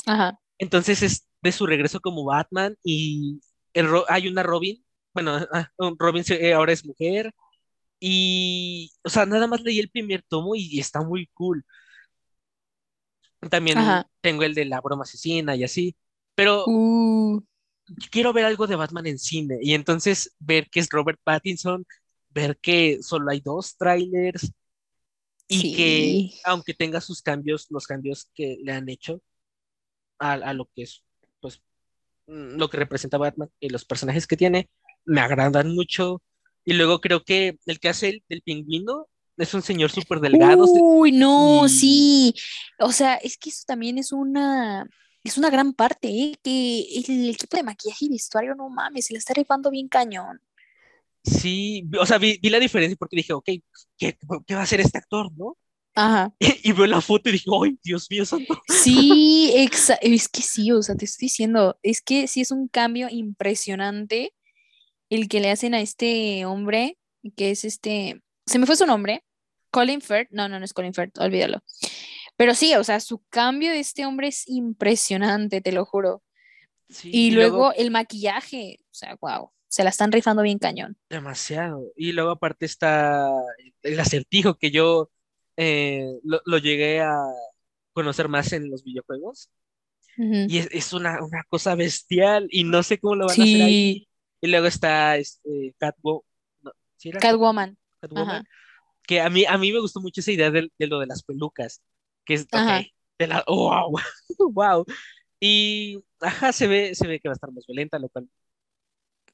[0.05, 0.39] Ajá.
[0.57, 3.41] Entonces es de su regreso como Batman y
[3.73, 4.82] el, hay una Robin,
[5.13, 7.33] bueno, ah, Robin eh, ahora es mujer
[7.99, 11.65] y, o sea, nada más leí el primer tomo y, está muy cool.
[13.49, 13.77] También
[14.21, 15.95] tengo el de la broma asesina y así,
[16.35, 17.43] pero uh.
[18.09, 21.85] quiero ver algo de Batman en cine y entonces ver que es Robert Pattinson,
[22.29, 24.51] ver que solo hay dos trailers
[25.47, 29.21] y que aunque tenga sus cambios, los cambios que le han hecho
[30.19, 31.03] a, lo que es,
[31.41, 31.61] pues,
[32.27, 34.69] mm, lo que representa Batman y los personajes que tiene,
[35.05, 36.21] me agradan mucho.
[36.65, 39.07] Y luego creo que el que hace el, pingüino
[39.37, 40.65] es un señor súper delgado.
[40.65, 42.33] Uy, no, sí.
[42.79, 44.87] O sea, es que eso también es una,
[45.23, 46.35] es una gran parte, ¿eh?
[46.41, 50.41] que el equipo de maquillaje y vestuario, no mames, se le está rifando bien cañón.
[51.23, 53.45] Sí, o sea, vi, la diferencia porque dije, ok,
[53.97, 55.57] ¿qué, ¿qué, va a hacer este actor, no?
[55.95, 56.33] Ajá.
[56.63, 58.61] Y, veo la foto y dije, ¡ay, Dios mío santo!
[58.67, 63.07] Sí, es que sí, o sea, te estoy diciendo, es que sí es un cambio
[63.09, 64.33] impresionante
[65.15, 66.97] el que le hacen a este hombre,
[67.35, 69.23] que es este, se me fue su nombre,
[69.71, 71.63] Colin Firth, no, no, no es Colin Firth, olvídalo.
[72.35, 76.23] Pero sí, o sea, su cambio de este hombre es impresionante, te lo juro.
[77.03, 80.95] y, luego, el maquillaje, o sea, wow se la están rifando bien cañón.
[81.09, 81.91] Demasiado.
[81.95, 83.27] Y luego aparte está
[83.81, 85.09] el acertijo que yo
[85.57, 87.17] eh, lo, llegué a
[87.91, 89.49] conocer más en los videojuegos.
[90.15, 91.17] Y es, una,
[91.49, 94.07] cosa bestial y no sé cómo lo van a hacer ahí.
[94.43, 97.77] Y luego está este, Catwoman.
[99.07, 101.81] Que a mí, a mí me gustó mucho esa idea de, lo de las pelucas.
[102.25, 103.97] Que es, de la, wow,
[104.51, 104.85] wow.
[105.39, 108.27] Y, ajá, se ve, se ve que va a estar más violenta, lo cual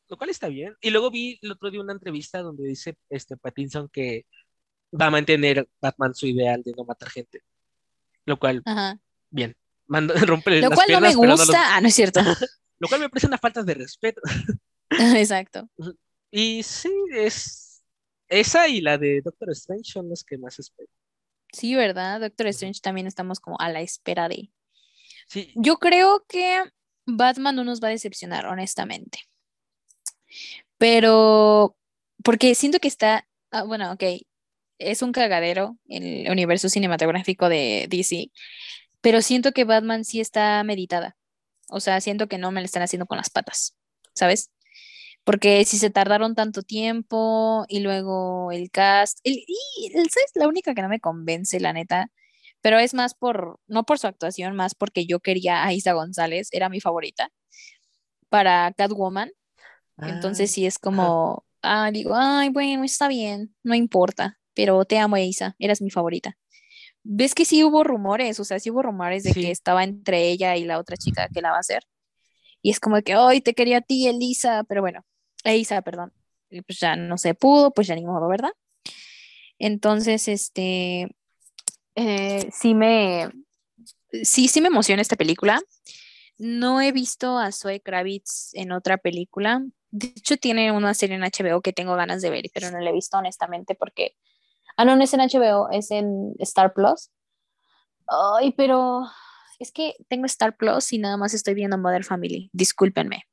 [0.10, 0.76] lo cual está bien.
[0.80, 4.28] Y luego vi el otro día una entrevista donde dice este Pattinson que
[5.00, 7.42] va a mantener Batman su ideal de no matar gente.
[8.26, 8.64] Lo cual,
[9.32, 9.56] bien.
[9.88, 11.76] Manda, rompe lo cual no me gusta.
[11.76, 12.20] Ah, no es cierto.
[12.80, 14.22] lo cual me parece una falta de respeto.
[15.18, 15.70] Exacto.
[16.32, 17.84] Y sí, es
[18.28, 20.90] esa y la de Doctor Strange son las que más espero.
[21.52, 22.22] Sí, ¿verdad?
[22.22, 24.52] Doctor Strange también estamos como a la espera de.
[25.28, 25.52] Sí.
[25.56, 26.64] Yo creo que
[27.06, 29.20] Batman no nos va a decepcionar, honestamente.
[30.78, 31.76] Pero,
[32.24, 34.04] porque siento que está, ah, bueno, ok,
[34.78, 38.32] es un cagadero el universo cinematográfico de DC,
[39.02, 41.18] pero siento que Batman sí está meditada.
[41.70, 43.76] O sea, siento que no me lo están haciendo con las patas,
[44.16, 44.52] ¿sabes?
[45.24, 50.48] Porque si se tardaron tanto tiempo y luego el cast, el, y el, es la
[50.48, 52.12] única que no me convence, la neta,
[52.62, 56.50] pero es más por, no por su actuación, más porque yo quería a Isa González,
[56.52, 57.30] era mi favorita,
[58.30, 59.32] para Catwoman,
[59.98, 64.98] entonces ah, sí es como, ah, digo, ay, bueno, está bien, no importa, pero te
[64.98, 66.38] amo, Isa, eras mi favorita.
[67.04, 68.40] ¿Ves que sí hubo rumores?
[68.40, 71.42] O sea, sí hubo rumores de que estaba entre ella y la otra chica que
[71.42, 71.84] la va a hacer.
[72.62, 75.06] Y es como que, ay, te quería a ti, Elisa, pero bueno,
[75.44, 76.14] Elisa, perdón.
[76.50, 78.52] Pues ya no se pudo, pues ya ni modo, ¿verdad?
[79.60, 81.10] Entonces, este,
[81.96, 83.30] eh, sí me,
[84.24, 85.62] sí, sí me emociona esta película.
[86.38, 89.62] No he visto a Zoe Kravitz en otra película,
[89.92, 92.90] de hecho, tiene una serie en HBO que tengo ganas de ver, pero no la
[92.90, 94.16] he visto honestamente porque.
[94.78, 97.10] Ah, no, no es en HBO, es en Star Plus.
[98.08, 99.04] Ay, pero
[99.60, 102.50] es que tengo Star Plus y nada más estoy viendo Mother Family.
[102.54, 103.24] Discúlpenme.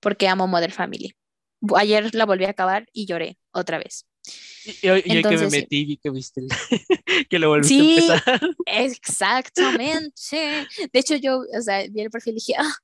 [0.00, 1.14] Porque amo Mother Family.
[1.76, 4.06] Ayer la volví a acabar y lloré otra vez.
[4.82, 6.42] Y hoy, que me metí vi que viste
[7.30, 8.40] que lo volviste a empezar.
[8.66, 10.66] Exactamente.
[10.92, 12.74] De hecho, yo, o sea, vi el perfil y dije, ah,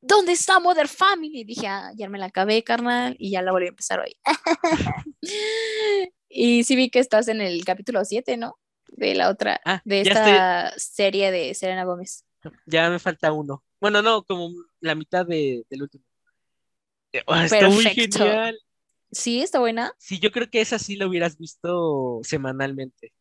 [0.00, 1.40] ¿dónde está Mother Family?
[1.40, 4.16] Y dije, ah, ya me la acabé, carnal, y ya la volví a empezar hoy.
[6.28, 8.58] y sí vi que estás en el capítulo 7, ¿no?
[8.88, 12.24] De la otra, ah, de esta serie de Serena Gómez.
[12.66, 13.64] Ya me falta uno.
[13.80, 14.50] Bueno, no, como
[14.80, 16.04] la mitad de, del último.
[17.12, 18.58] Eh, oh, está muy genial.
[19.10, 19.92] Sí, está buena.
[19.98, 23.12] Sí, yo creo que esa sí la hubieras visto semanalmente.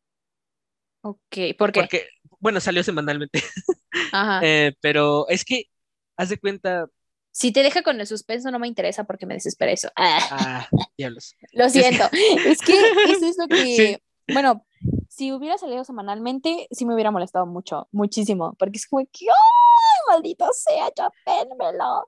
[1.02, 1.82] Ok, ¿por qué?
[1.82, 3.42] Porque, bueno, salió semanalmente.
[4.12, 4.42] Ajá.
[4.44, 5.70] Eh, pero es que,
[6.18, 6.90] haz de cuenta,
[7.32, 9.90] Si te deja con el suspenso, no me interesa porque me desespera eso.
[9.96, 11.36] Ah, ah, diablos.
[11.54, 12.04] lo siento.
[12.46, 13.76] Es que es eso que.
[13.76, 13.98] Sí.
[14.34, 14.67] Bueno,
[15.18, 18.54] si hubiera salido semanalmente, sí me hubiera molestado mucho, muchísimo.
[18.60, 19.26] Porque es como que.
[19.26, 20.90] ¡Ay, maldito sea!
[20.96, 22.08] ¡Ya pénmelo!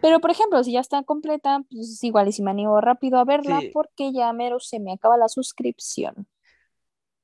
[0.00, 3.24] Pero, por ejemplo, si ya está completa, pues igual y si me animo rápido a
[3.24, 3.70] verla Sí.
[3.72, 6.26] porque ya mero se me acaba la suscripción.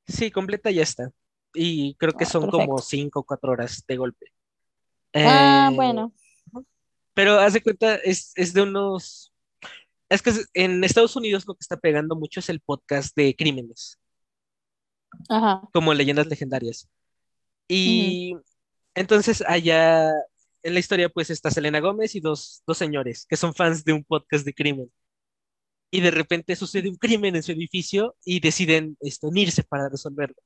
[0.07, 1.11] Sí, completa ya está.
[1.55, 2.83] Y creo que Ah, son como perfecto.
[2.83, 4.27] cinco o cuatro horas de golpe.
[5.15, 6.13] Ah, Eh, bueno.
[7.15, 9.33] Pero haz de cuenta, es, es de unos...
[10.09, 13.98] Es que en Estados Unidos lo que está pegando mucho es el podcast de crímenes,
[15.29, 15.69] Ajá.
[15.73, 16.89] como leyendas legendarias.
[17.69, 18.35] Y
[18.95, 20.11] entonces allá
[20.63, 23.93] en la historia pues está Selena Gómez y dos, dos señores que son fans de
[23.93, 24.91] un podcast de crimen.
[25.91, 30.37] Y de repente sucede un crimen en su edificio y deciden esto, unirse para resolverlo.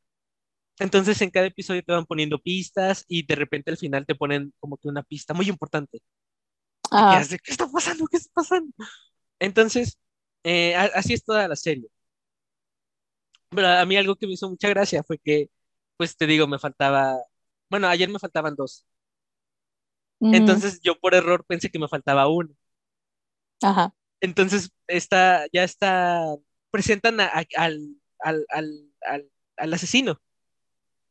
[0.78, 4.52] Entonces en cada episodio te van poniendo pistas y de repente al final te ponen
[4.60, 6.01] como que una pista muy importante.
[6.90, 8.06] hace, ¿qué está pasando?
[8.06, 8.72] ¿Qué está pasando?
[9.39, 9.98] Entonces,
[10.44, 11.89] eh, así es toda la serie.
[13.54, 15.50] Pero a mí algo que me hizo mucha gracia fue que,
[15.96, 17.18] pues te digo, me faltaba,
[17.70, 18.86] bueno, ayer me faltaban dos.
[20.32, 22.50] Entonces yo por error pensé que me faltaba uno.
[23.62, 23.92] Ajá.
[24.20, 26.24] Entonces está, ya está,
[26.70, 30.20] presentan a- a- al, al, al, al, al asesino.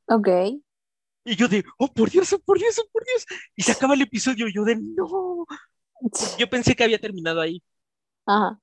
[0.07, 0.61] Ok.
[1.23, 3.25] Y yo de, oh, por Dios, oh, por Dios, oh, por Dios.
[3.55, 5.45] Y se acaba el episodio, yo de, no.
[6.39, 7.61] Yo pensé que había terminado ahí.
[8.25, 8.59] Ajá.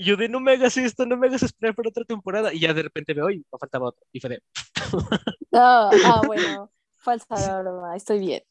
[0.00, 2.52] Y yo de, no me hagas esto, no me hagas esperar por otra temporada.
[2.54, 4.02] Y ya de repente veo, y me faltaba otro.
[4.12, 4.42] Y fue de,
[5.52, 6.70] Ah, ah, bueno.
[6.96, 7.96] Falsa broma.
[7.96, 8.42] Estoy bien.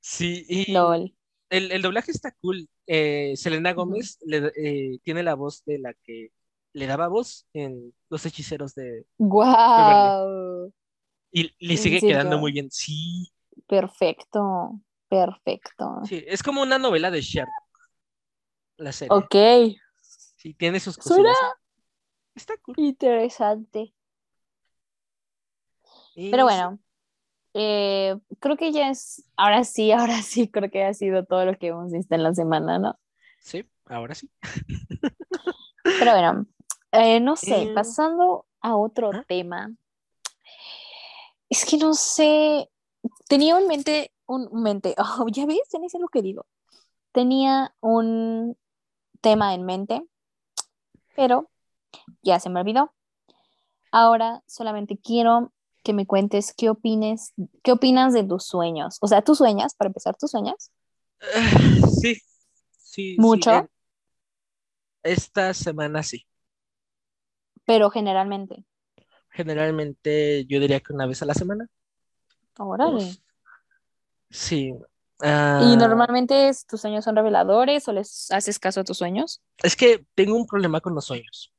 [0.00, 1.14] sí, y LOL.
[1.50, 2.68] el, el doblaje está cool.
[2.86, 3.72] Eh, Selena.
[3.72, 6.30] Gómez le- eh, tiene la voz de la que
[6.74, 9.06] le daba voz en Los Hechiceros de...
[9.18, 10.72] Wow.
[11.32, 12.70] Y le ¿En sigue quedando muy bien.
[12.70, 13.32] Sí,
[13.66, 14.80] Perfecto.
[15.08, 16.00] Perfecto.
[16.02, 17.52] sí, es como una novela de Sherlock,
[18.76, 19.10] la serie.
[19.16, 19.34] Ok.
[20.44, 21.52] Sí, tiene sus Suena- cosillas.
[22.34, 22.74] Está cool.
[22.76, 23.94] Interesante.
[26.14, 26.78] Y Pero bueno,
[27.54, 31.56] eh, creo que ya es, ahora sí, ahora sí, creo que ha sido todo lo
[31.58, 32.98] que hemos visto en la semana, ¿no?
[33.40, 34.30] Sí, ahora sí.
[35.82, 36.46] Pero bueno,
[36.92, 39.24] eh, no sé, Eh, pasando a otro ¿ah?
[39.26, 39.72] tema,
[41.48, 42.68] es que no sé,
[43.28, 46.44] tenía en mente, un mente, oh, ya ves, ya ni sé lo que digo,
[47.12, 48.58] tenía un
[49.22, 50.02] tema en mente,
[51.14, 51.50] pero
[52.22, 52.92] ya se me olvidó.
[53.90, 57.32] Ahora solamente quiero que me cuentes qué opines,
[57.62, 58.98] qué opinas de tus sueños.
[59.00, 59.74] O sea, ¿tú sueñas?
[59.74, 60.72] Para empezar, ¿tú sueñas?
[62.00, 62.20] Sí,
[62.76, 63.68] sí, ¿Mucho?
[65.02, 66.26] esta semana sí.
[67.64, 68.64] Pero generalmente.
[69.30, 71.68] Generalmente yo diría que una vez a la semana.
[72.58, 73.16] Órale.
[74.30, 74.74] Sí.
[75.20, 79.42] ¿Y Ah, normalmente es- tus sueños son reveladores o les haces caso a tus sueños?
[79.62, 81.52] es que tengo un problema con los sueños,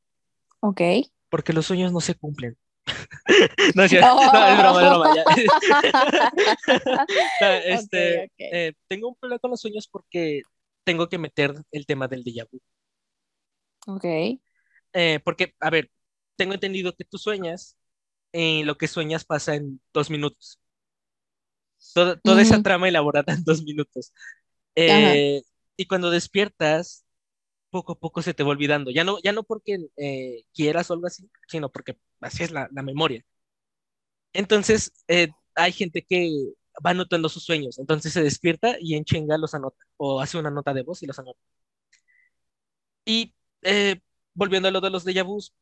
[0.60, 0.82] Ok.
[1.30, 2.58] porque los sueños no se cumplen.
[3.76, 4.16] No, es cierto.
[4.16, 5.14] No, es broma, es broma.
[7.42, 10.42] No, este, eh, tengo un problema con los sueños porque
[10.84, 12.60] tengo que meter el tema del déjà vu.
[13.88, 14.06] Ok.
[14.94, 15.90] Eh, porque, a ver,
[16.36, 17.76] tengo entendido que tú sueñas
[18.32, 20.60] y lo que sueñas pasa en dos minutos.
[21.94, 22.62] Toda, toda esa Ujú.
[22.62, 24.14] trama elaborada en dos minutos.
[24.76, 25.44] Eh,
[25.78, 27.06] y cuando despiertas,
[27.72, 28.92] poco a poco se te va olvidando.
[28.92, 32.70] Ya no, ya no porque eh, quieras o algo así, sino porque así es la,
[32.74, 33.26] la memoria.
[34.34, 36.30] Entonces, eh, hay gente que
[36.86, 37.80] va anotando sus sueños.
[37.80, 39.78] Entonces se despierta y en chinga los anota.
[39.98, 41.40] O hace una nota de voz y los anota.
[43.06, 43.34] Y
[43.64, 44.00] eh,
[44.34, 45.54] volviendo a lo de los déjà vus,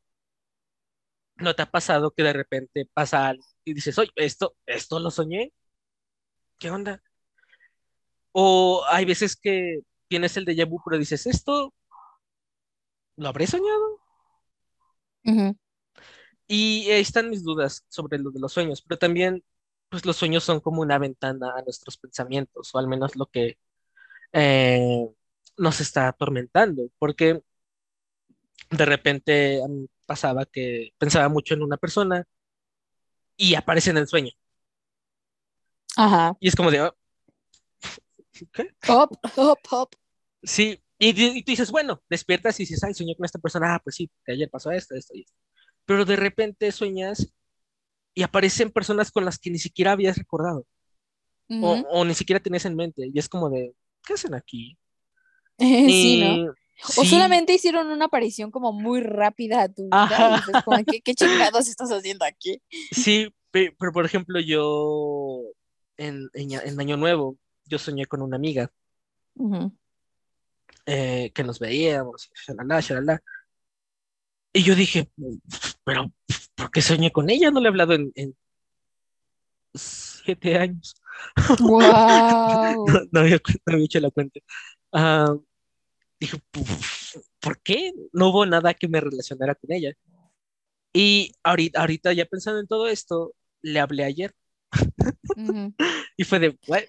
[1.38, 5.12] ¿no te ha pasado que de repente pasa algo y dices, oye, esto, esto lo
[5.12, 5.54] soñé?
[6.58, 7.02] ¿Qué onda?
[8.32, 11.74] O hay veces que tienes el déjà vu, pero dices, esto
[13.16, 14.00] lo habré soñado.
[16.48, 19.44] Y ahí están mis dudas sobre lo de los sueños, pero también,
[19.90, 23.58] pues los sueños son como una ventana a nuestros pensamientos, o al menos lo que
[24.34, 25.08] eh,
[25.58, 27.42] nos está atormentando, porque
[28.70, 32.26] de repente a mí pasaba que pensaba mucho en una persona
[33.38, 34.32] y aparece en el sueño.
[35.98, 36.36] Ajá.
[36.40, 36.94] Y es como de, "Ah,
[38.52, 38.70] ¿qué?
[38.88, 39.90] Hop, hop, hop.
[40.42, 43.82] Sí, y, y tú dices, bueno, despiertas y dices, ay, soñé con esta persona, ah,
[43.84, 45.34] pues sí, que ayer pasó esto, esto y esto.
[45.86, 47.34] Pero de repente sueñas
[48.14, 50.66] y aparecen personas con las que ni siquiera habías recordado
[51.50, 51.86] o, Ujú.
[51.90, 53.74] o ni siquiera tenías en mente y es como de,
[54.06, 54.78] ¿qué hacen aquí?
[55.60, 56.36] Sí, ¿no?
[56.36, 56.48] Y
[56.98, 61.16] O solamente hicieron una aparición como muy rápida a tu vida y como, ¿qué, ¿qué,
[61.16, 62.62] chingados estás haciendo aquí?
[62.92, 65.43] Sí, pero, por ejemplo, yo
[65.98, 68.72] en, en, Año Nuevo, yo soñé con una amiga
[70.86, 73.24] eh, que nos veíamos, shalala, shalala.
[74.54, 75.10] Y yo dije,
[75.84, 76.12] pero
[76.56, 77.52] ¿por qué soñé con ella?
[77.52, 78.36] No le he hablado en,
[79.74, 80.96] siete años.
[81.60, 82.86] Wow.
[83.12, 83.40] no, había,
[83.84, 84.40] hecho la cuenta.
[84.92, 85.36] Ah,
[86.20, 86.40] dije,
[87.40, 87.94] ¿por qué?
[88.12, 89.94] No hubo nada que me relacionara con ella.
[90.94, 94.36] Y ahorita, ahorita ya pensando en todo esto, le hablé ayer.
[96.18, 96.84] y fue de, ¿what?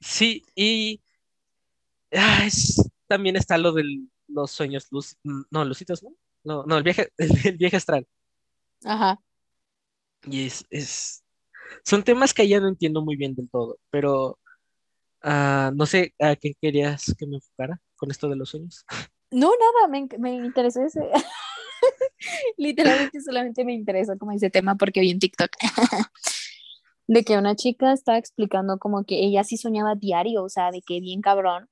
[0.00, 1.00] Sí, y
[2.12, 2.48] ah,
[3.06, 3.84] también está lo de
[4.28, 6.10] los sueños luz, no, lucitos, ¿no?
[6.44, 8.06] No, no, el viaje, el, viaje astral.
[8.84, 9.20] Ajá.
[10.24, 11.24] Y es, es,
[11.84, 14.38] son temas que ya no entiendo muy bien del todo, pero
[15.22, 18.84] ah, no sé a qué querías que me enfocara con esto de los sueños.
[19.30, 21.00] No, nada, me, me interesó ese.
[22.56, 25.50] Literalmente solamente me interesa como ese tema porque vi en TikTok
[27.06, 30.82] de que una chica estaba explicando como que ella sí soñaba diario, o sea, de
[30.82, 31.68] que bien cabrón,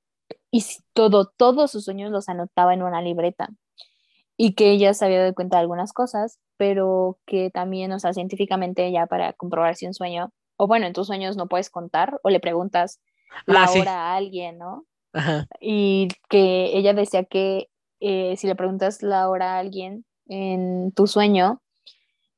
[0.51, 0.63] y
[0.93, 3.49] todo, todos sus sueños los anotaba en una libreta
[4.37, 8.13] y que ella se había dado cuenta de algunas cosas, pero que también, o sea,
[8.13, 12.19] científicamente ya para comprobar si un sueño, o bueno, en tus sueños no puedes contar
[12.23, 13.01] o le preguntas
[13.45, 14.85] la ah, hora a alguien, ¿no?
[15.59, 17.69] Y que ella decía que
[17.99, 21.61] eh, si le preguntas la hora a alguien en tu sueño,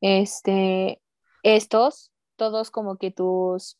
[0.02, 1.00] este,
[1.44, 3.78] estos, todos como que tus,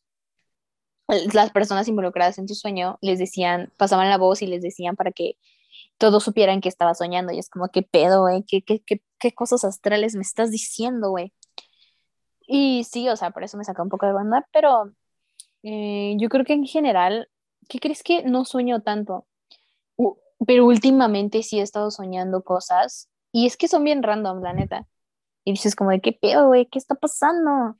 [1.08, 5.10] las personas involucradas en tu sueño les decían, pasaban la voz y les decían para
[5.10, 5.36] que
[5.98, 7.32] todos supieran que estaba soñando.
[7.32, 8.44] Y es como, ¿qué pedo, güey?
[8.44, 11.32] ¿Qué, qué, qué, qué cosas astrales me estás diciendo, güey?
[12.46, 14.92] Y sí, o sea, por eso me saca un poco de banda, pero
[15.64, 17.28] eh, yo creo que en general,
[17.68, 19.26] ¿qué crees que no sueño tanto?
[20.46, 24.86] pero últimamente sí he estado soñando cosas y es que son bien random, la neta.
[25.44, 27.76] Y dices como de qué pedo, güey, ¿qué está pasando?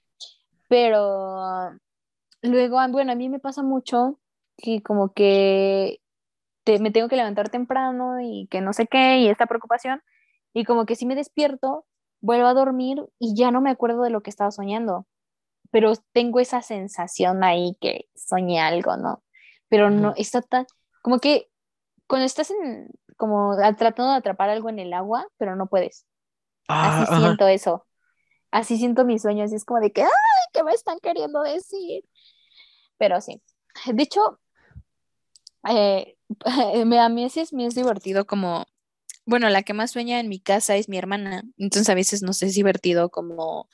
[0.68, 1.70] Pero
[2.42, 4.20] luego, ah, bueno, a mí me pasa mucho
[4.56, 6.00] que como que
[6.66, 10.02] me tengo que levantar temprano y que no sé qué, y esta preocupación,
[10.54, 11.86] y como que si me despierto,
[12.20, 15.06] vuelvo a dormir y ya no me acuerdo de lo que estaba soñando,
[15.70, 19.22] pero tengo esa sensación ahí que soñé algo, ¿no?
[19.68, 20.66] Pero no, está tan,
[21.00, 21.48] como que
[22.08, 26.06] cuando estás en, como tratando de atrapar algo en el agua, pero no puedes.
[26.68, 27.86] Así ah, siento eso.
[28.50, 30.10] Así siento mis sueños y es como de que, ¡ay!
[30.52, 32.04] ¿Qué me están queriendo decir?
[32.98, 33.42] Pero sí.
[33.86, 34.38] De hecho,
[35.68, 36.16] eh,
[37.00, 38.66] a mí es, me es divertido como,
[39.26, 42.42] bueno, la que más sueña en mi casa es mi hermana, entonces a veces nos
[42.42, 43.68] es divertido como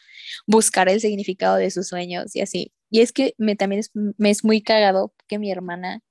[0.46, 2.72] buscar el significado de sus sueños y así.
[2.90, 6.02] Y es que me, también me es muy cagado que mi hermana,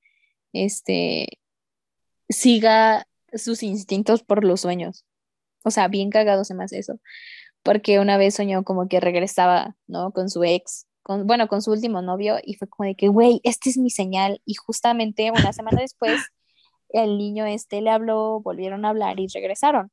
[0.54, 1.40] este,
[2.30, 5.06] siga sus instintos por los sueños.
[5.64, 7.00] O sea, bien cagado se me hace eso.
[7.64, 10.12] Porque una vez soñó como que regresaba, ¿no?
[10.12, 13.42] Con su ex, con, bueno, con su último novio, y fue como de que, güey,
[13.44, 14.42] esta es mi señal.
[14.46, 16.22] Y justamente una semana después,
[16.90, 19.92] el niño este le habló, volvieron a hablar y regresaron.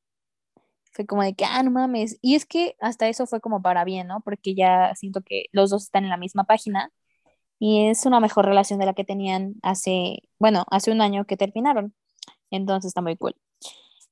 [0.92, 2.18] Fue como de que, ah, no mames.
[2.22, 4.20] Y es que hasta eso fue como para bien, ¿no?
[4.22, 6.90] Porque ya siento que los dos están en la misma página
[7.58, 11.36] y es una mejor relación de la que tenían hace, bueno, hace un año que
[11.36, 11.94] terminaron.
[12.50, 13.34] Entonces está muy cool.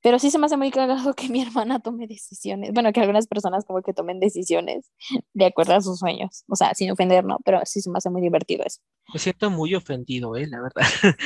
[0.05, 2.71] Pero sí se me hace muy cagado que mi hermana tome decisiones.
[2.73, 4.91] Bueno, que algunas personas como que tomen decisiones
[5.33, 6.43] de acuerdo a sus sueños.
[6.47, 7.39] O sea, sin ofender, ¿no?
[7.43, 8.81] Pero sí se me hace muy divertido eso.
[9.11, 10.45] Me siento muy ofendido, ¿eh?
[10.45, 10.83] La verdad.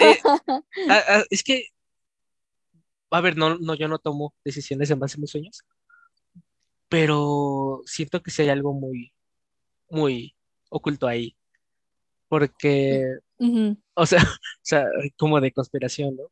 [0.00, 0.18] Eh,
[1.30, 1.68] es que,
[3.10, 5.62] a ver, no, no, yo no tomo decisiones en base a mis sueños.
[6.90, 9.14] Pero siento que sí hay algo muy,
[9.88, 10.36] muy
[10.68, 11.36] oculto ahí.
[12.28, 13.02] Porque,
[13.94, 14.84] o sea, o sea,
[15.16, 16.24] como de conspiración, ¿no?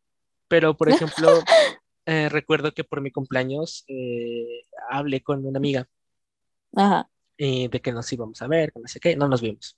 [0.48, 1.28] Pero, por ejemplo,
[2.06, 5.88] eh, recuerdo que por mi cumpleaños eh, hablé con una amiga
[7.36, 9.76] de que nos íbamos a ver, que no sé qué, no nos vimos.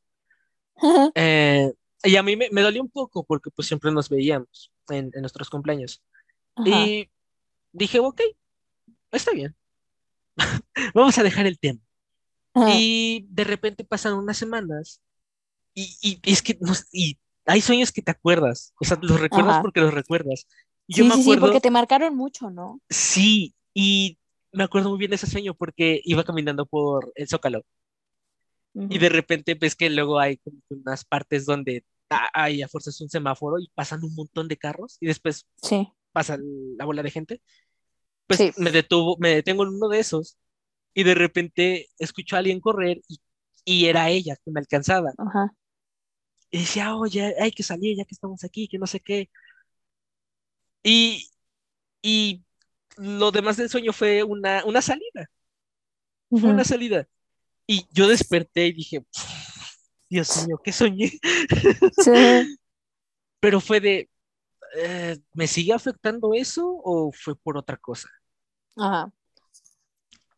[1.15, 5.51] Eh, y a mí me, dolió un poco porque pues siempre nos veíamos en, nuestros
[5.51, 6.03] cumpleaños.
[6.65, 7.11] Y
[7.71, 8.23] dije, ok,
[9.13, 9.55] está bien.
[10.95, 11.81] Vamos a dejar el tema.
[12.73, 15.03] Y de repente pasan unas semanas
[15.75, 19.61] y, y es que nos, y hay sueños que te acuerdas, o sea, los recuerdas
[19.63, 20.47] porque los recuerdas.
[20.87, 22.81] yo sí, me acuerdo, sí, porque te marcaron mucho, ¿no?
[22.89, 24.19] Sí, y
[24.53, 27.65] me acuerdo muy bien de ese sueño porque iba caminando por el Zócalo.
[28.73, 31.85] Y de repente ves que luego hay unas partes donde
[32.33, 35.89] hay a fuerzas un semáforo y pasan un montón de carros y después sí.
[36.13, 36.39] pasa
[36.79, 37.43] la bola de gente.
[38.29, 40.39] Pues me detuvo, me detengo en uno de esos
[40.95, 43.21] y de repente escucho a alguien correr y,
[43.65, 45.11] y era ella que me alcanzaba.
[45.19, 45.53] Ajá
[46.51, 49.31] y decía, oye, hay que salir ya que estamos aquí, que no sé qué.
[50.83, 51.29] Y,
[52.03, 52.45] y
[52.97, 55.31] lo demás del sueño fue una, una salida.
[56.31, 57.09] Fue una salida.
[57.67, 59.05] Y yo desperté y dije,
[60.09, 61.11] Dios mío, ¿qué soñé?
[61.99, 62.11] Sí.
[63.41, 64.11] Pero fue de,
[64.77, 68.09] eh, ¿me sigue afectando eso o fue por otra cosa?
[68.77, 69.13] Ajá.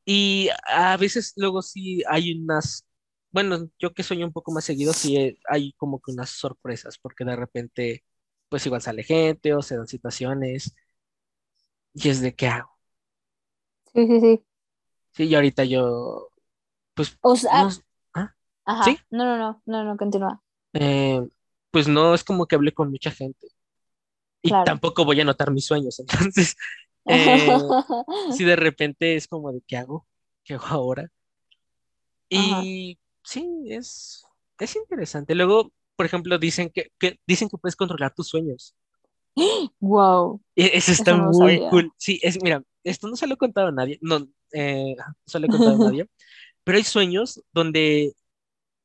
[0.04, 2.86] Y a veces luego sí hay unas,
[3.32, 7.24] bueno, yo que sueño un poco más seguido, sí hay como que unas sorpresas, porque
[7.24, 8.04] de repente,
[8.48, 10.74] pues igual sale gente o se dan situaciones
[11.94, 12.78] y es de qué hago.
[13.94, 14.44] Sí, sí, sí.
[15.12, 16.28] Sí, y ahorita yo,
[16.94, 17.68] pues, o sea,
[18.14, 18.34] ¿ah?
[18.64, 18.84] Ajá.
[18.84, 18.98] ¿Sí?
[19.10, 20.42] No, no, no, no, no, continúa.
[20.74, 21.26] Eh,
[21.70, 23.48] pues no es como que hable con mucha gente.
[24.42, 25.98] Y tampoco voy a anotar mis sueños.
[26.00, 26.56] Entonces,
[27.06, 27.46] eh,
[28.36, 30.06] si de repente es como de qué hago,
[30.44, 31.10] qué hago ahora.
[32.28, 34.24] Y sí, es,
[34.58, 35.34] es interesante.
[35.34, 36.90] Luego, por ejemplo, dicen que,
[37.26, 38.74] dicen que puedes controlar tus sueños.
[39.80, 40.40] Wow.
[40.54, 41.90] E, eso está muy cool.
[41.96, 43.98] Sí, es, mira, esto no se lo he contado a nadie.
[44.02, 46.06] No, eh, no se lo he contado a nadie.
[46.64, 48.14] Pero hay sueños donde,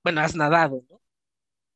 [0.03, 1.01] bueno, has nadado, ¿no?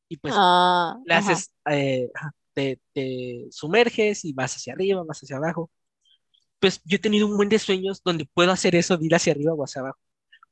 [0.09, 2.09] Y pues ah, le haces, eh,
[2.53, 5.69] te, sumerges y vas hacia arriba, vas hacia abajo.
[6.59, 9.31] Pues yo he tenido un buen de sueños donde puedo hacer eso de ir hacia
[9.31, 9.99] arriba o hacia abajo,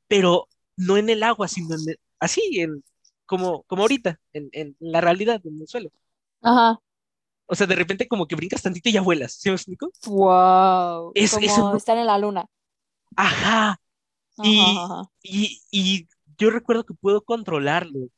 [0.08, 0.48] pero
[0.80, 1.76] no en el agua, sino
[2.18, 2.82] así, en,
[3.26, 5.90] como, como ahorita, en, la realidad, en el suelo.
[6.40, 6.80] Ajá.
[7.46, 9.90] O sea, de repente como que brincas tantito y ya vuelas, ¿sí me explico?
[10.06, 11.12] Wow.
[11.14, 12.46] Es, como estar en la luna.
[13.16, 13.80] Ajá.
[14.42, 16.08] Y, y,
[16.38, 18.08] yo recuerdo que puedo controlarlo.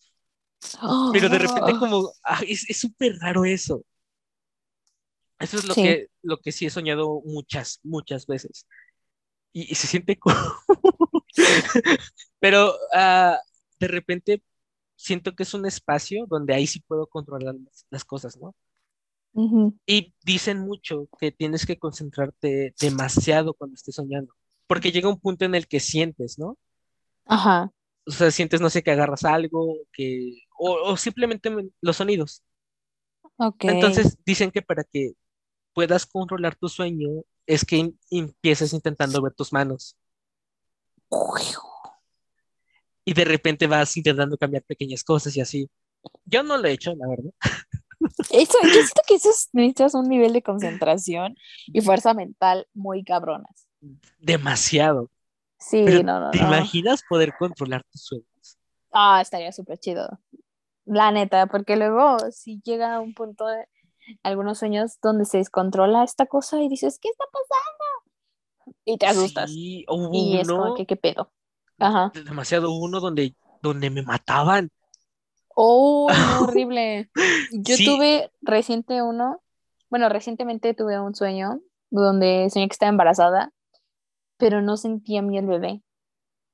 [1.12, 3.82] Pero de repente como, ah, es súper raro eso.
[5.40, 8.68] Eso es lo, que, lo que sí he soñado muchas, muchas veces.
[9.52, 10.36] Y, se siente como...
[12.40, 13.38] Pero ah,
[13.78, 14.42] de repente
[14.96, 17.56] siento que es un espacio donde ahí sí puedo controlar
[17.90, 18.54] las, cosas, ¿no?
[19.86, 24.34] Y dicen mucho que tienes que concentrarte demasiado cuando estés soñando,
[24.66, 26.58] porque llega un punto en el que sientes, ¿no?
[27.24, 27.72] Ajá.
[28.06, 31.50] O sea, sientes, no sé, que agarras algo, que o, simplemente
[31.80, 32.42] los sonidos.
[33.60, 35.12] Entonces dicen que para que
[35.72, 37.08] puedas controlar tu sueño
[37.46, 39.96] es que empieces intentando ver tus manos.
[43.04, 45.68] Y de repente vas intentando cambiar pequeñas cosas y así.
[46.24, 47.32] Yo no lo he hecho, la verdad.
[48.30, 51.36] Eso, yo siento que eso necesitas un nivel de concentración
[51.66, 53.68] y fuerza mental muy cabronas.
[54.18, 55.10] Demasiado.
[55.58, 56.30] Sí, no, no.
[56.30, 58.58] ¿Te imaginas poder controlar tus sueños?
[58.92, 60.20] Ah, estaría súper chido.
[60.84, 63.66] La neta, porque luego si llega a un punto de
[64.22, 67.81] algunos sueños donde se descontrola esta cosa y dices, ¿qué está pasando?
[68.84, 69.50] Y te asustas.
[69.50, 71.32] Sí, y es como que, ¿qué pedo?
[71.78, 72.12] Ajá.
[72.14, 74.70] Demasiado uno donde, donde me mataban.
[75.48, 76.08] Oh,
[76.40, 77.10] horrible.
[77.52, 79.42] Yo tuve reciente uno,
[79.90, 81.60] bueno, recientemente tuve un sueño
[81.90, 83.52] donde soñé que estaba embarazada,
[84.38, 85.82] pero no sentía mí el bebé.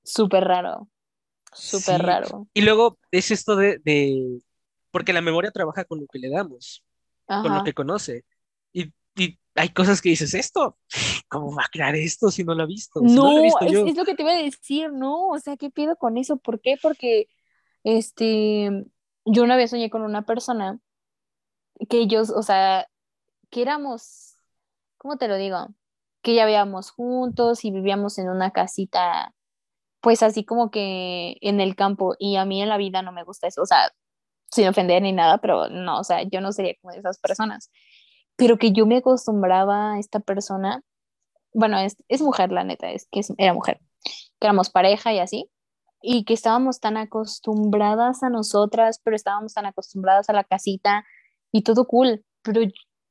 [0.03, 0.89] Súper raro.
[1.53, 2.49] Súper raro.
[2.53, 4.41] Y luego es esto de, de,
[4.91, 6.85] porque la memoria trabaja con lo que le damos,
[7.27, 8.25] con lo que conoce.
[8.73, 8.93] Y, y,
[9.59, 10.79] hay cosas que dices, esto,
[11.29, 13.01] ¿cómo va a crear esto si no lo ha visto?
[13.03, 16.37] no, es, lo que te iba a decir, no, o sea, ¿qué pido con eso?
[16.37, 16.77] ¿Por qué?
[16.81, 17.29] Porque,
[17.85, 18.87] este,
[19.25, 20.79] yo una vez soñé con una persona
[21.89, 22.89] que ellos, o sea,
[23.51, 24.37] que éramos,
[24.97, 25.69] ¿cómo te lo digo?
[26.23, 29.35] Que ya vivíamos juntos y vivíamos en una casita
[30.01, 33.25] pues así como que en el campo y a mí en la vida no me
[33.25, 33.91] gusta eso, o sea,
[34.51, 37.71] sin ofender ni nada, pero no, o sea, yo no sería como de esas personas,
[38.39, 40.83] pero que yo me acostumbraba a esta persona,
[41.53, 43.81] bueno, es, es mujer, la neta, es que era mujer,
[44.41, 45.51] que éramos pareja y así,
[46.01, 51.05] y que estábamos tan acostumbradas a nosotras, pero estábamos tan acostumbradas a la casita
[51.53, 52.63] y todo cool, pero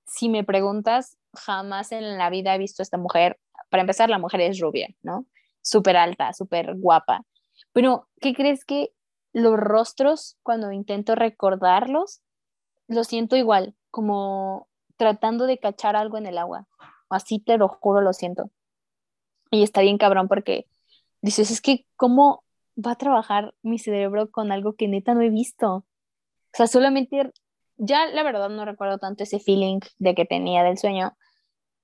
[0.07, 3.37] si me preguntas, jamás en la vida he visto a esta mujer,
[3.69, 5.27] para empezar, la mujer es rubia, ¿no?
[5.67, 7.25] súper alta, súper guapa.
[7.73, 8.89] Pero, ¿qué crees que
[9.33, 12.21] los rostros, cuando intento recordarlos,
[12.87, 16.67] los siento igual, como tratando de cachar algo en el agua.
[17.09, 18.51] Así te lo juro, lo siento.
[19.51, 20.67] Y está bien cabrón porque
[21.21, 22.43] dices, es que, ¿cómo
[22.77, 25.75] va a trabajar mi cerebro con algo que neta no he visto?
[25.77, 25.85] O
[26.53, 27.31] sea, solamente,
[27.77, 31.15] ya la verdad no recuerdo tanto ese feeling de que tenía del sueño,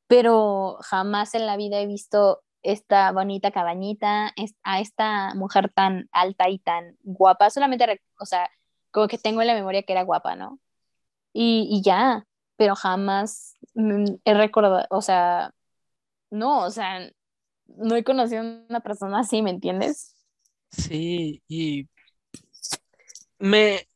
[0.07, 4.34] pero jamás en la vida he visto esta bonita cabañita,
[4.64, 8.49] a esta mujer tan alta y tan guapa, solamente, o sea,
[8.91, 10.60] como que tengo en la memoria que era guapa, ¿no?
[11.34, 13.55] Y, ya, pero jamás
[14.25, 15.53] he recordado, o sea,
[16.30, 17.11] no, o sea,
[17.67, 20.15] no he conocido a una persona así, ¿me entiendes?
[20.71, 21.88] Sí, y
[23.39, 23.88] me,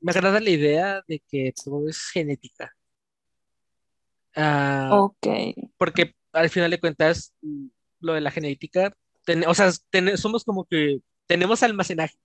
[0.00, 2.72] me agrada la idea de que todo es genética.
[4.36, 5.26] Ah, Ok.
[5.76, 7.66] porque al final de cuentas, mm,
[8.00, 8.92] lo de la genética,
[9.24, 12.16] ten- o sea, ten- somos como que tenemos almacenaje.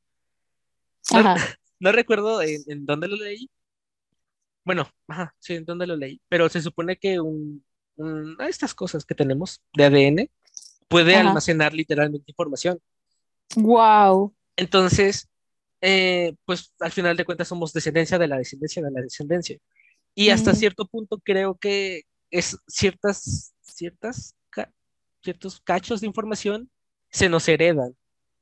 [1.12, 1.36] No, Ajá.
[1.80, 3.50] no recuerdo en, en dónde lo leí.
[4.70, 6.22] Bueno, ajá, sí, en dónde lo leí.
[6.30, 7.66] Pero se supone que un,
[7.96, 10.32] un- estas cosas que tenemos de ADN
[10.88, 11.28] puede Ajá.
[11.30, 12.80] almacenar literalmente información.
[13.56, 14.32] Wow.
[14.56, 15.28] Entonces,
[15.82, 19.58] eh, pues al final de cuentas somos descendencia de la descendencia de la descendencia.
[20.14, 24.72] Y hasta Mm, cierto punto creo que es ciertas, ciertas, ca-
[25.24, 26.70] ciertos cachos de información
[27.10, 27.98] se nos heredan.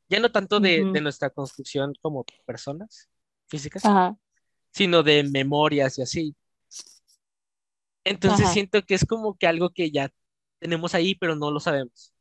[0.10, 3.08] Ya no tanto de, de nuestra construcción como personas
[3.48, 4.18] físicas, Ajá.
[4.72, 6.36] Sino de memorias y así.
[8.04, 8.54] Entonces Ajá.
[8.54, 10.10] siento que es como que algo que ya
[10.60, 12.14] tenemos ahí, pero no lo sabemos.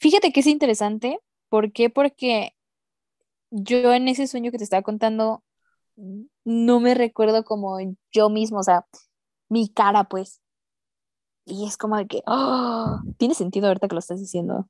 [0.00, 1.18] Fíjate que es interesante.
[1.48, 1.90] ¿Por qué?
[1.90, 2.54] Porque
[3.50, 5.44] yo en ese sueño que te estaba contando,
[6.44, 7.78] no me recuerdo como
[8.12, 8.86] yo mismo, o sea,
[9.48, 10.40] mi cara, pues.
[11.44, 14.68] Y es como de que, oh, tiene sentido ahorita que lo estás diciendo.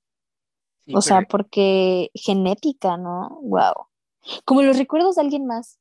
[0.87, 3.39] Sí, O sea, pero porque genética, ¿no?
[3.43, 3.89] Wow.
[4.47, 5.79] Como los recuerdos de alguien más.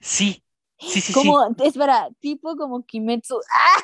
[0.00, 0.42] sí,
[0.88, 1.12] sí, sí, sí.
[1.12, 3.40] Como, espera, tipo como Kimetsu.
[3.54, 3.82] ¡Ah!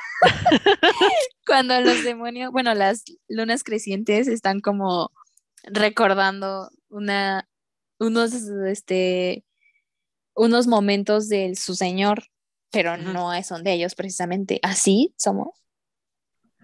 [1.47, 5.13] Cuando los demonios, bueno, las lunas crecientes están como
[5.65, 7.49] recordando una,
[7.99, 9.45] unos, este,
[10.35, 12.25] unos momentos de su señor,
[12.71, 14.61] pero no son de ellos precisamente.
[14.63, 15.49] ¿Así somos?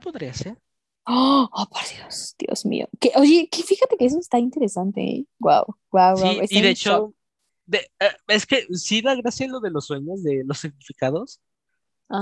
[0.02, 0.58] Podría ser.
[1.06, 2.88] Oh, oh, por Dios, Dios mío.
[2.98, 5.26] Que, oye, que fíjate que eso está interesante, ¿eh?
[5.38, 6.46] Wow, wow, wow.
[6.46, 7.14] Sí, y de shock.
[7.66, 11.40] De- eh, es que sí da gracia lo de los sueños, de los significados,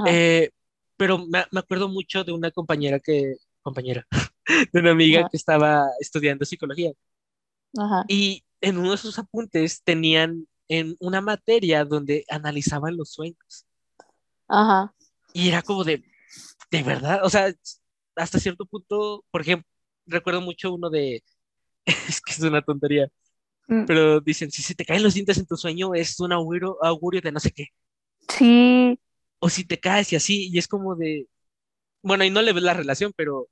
[0.07, 0.51] eh,
[0.97, 4.07] pero me, me acuerdo mucho de una compañera que, compañera,
[4.73, 6.93] de una amiga ajá, que estaba estudiando psicología.
[7.79, 13.67] Ajá, y en uno de sus apuntes tenían en una materia donde analizaban los sueños.
[14.49, 14.95] Ajá.
[15.33, 16.05] y era como de,
[16.71, 17.53] de verdad, o sea,
[18.17, 19.69] hasta cierto punto, por ejemplo,
[20.07, 21.23] recuerdo mucho uno de,
[21.87, 23.09] es que es una tontería,
[23.85, 27.21] pero dicen, si se te caen los dientes en tu sueño es un augurio, augurio
[27.23, 27.67] de no sé qué,
[28.29, 28.99] Sí,
[29.41, 31.29] o si te caes y así, y es como de,
[32.03, 33.49] bueno, y no le ves la relación, pero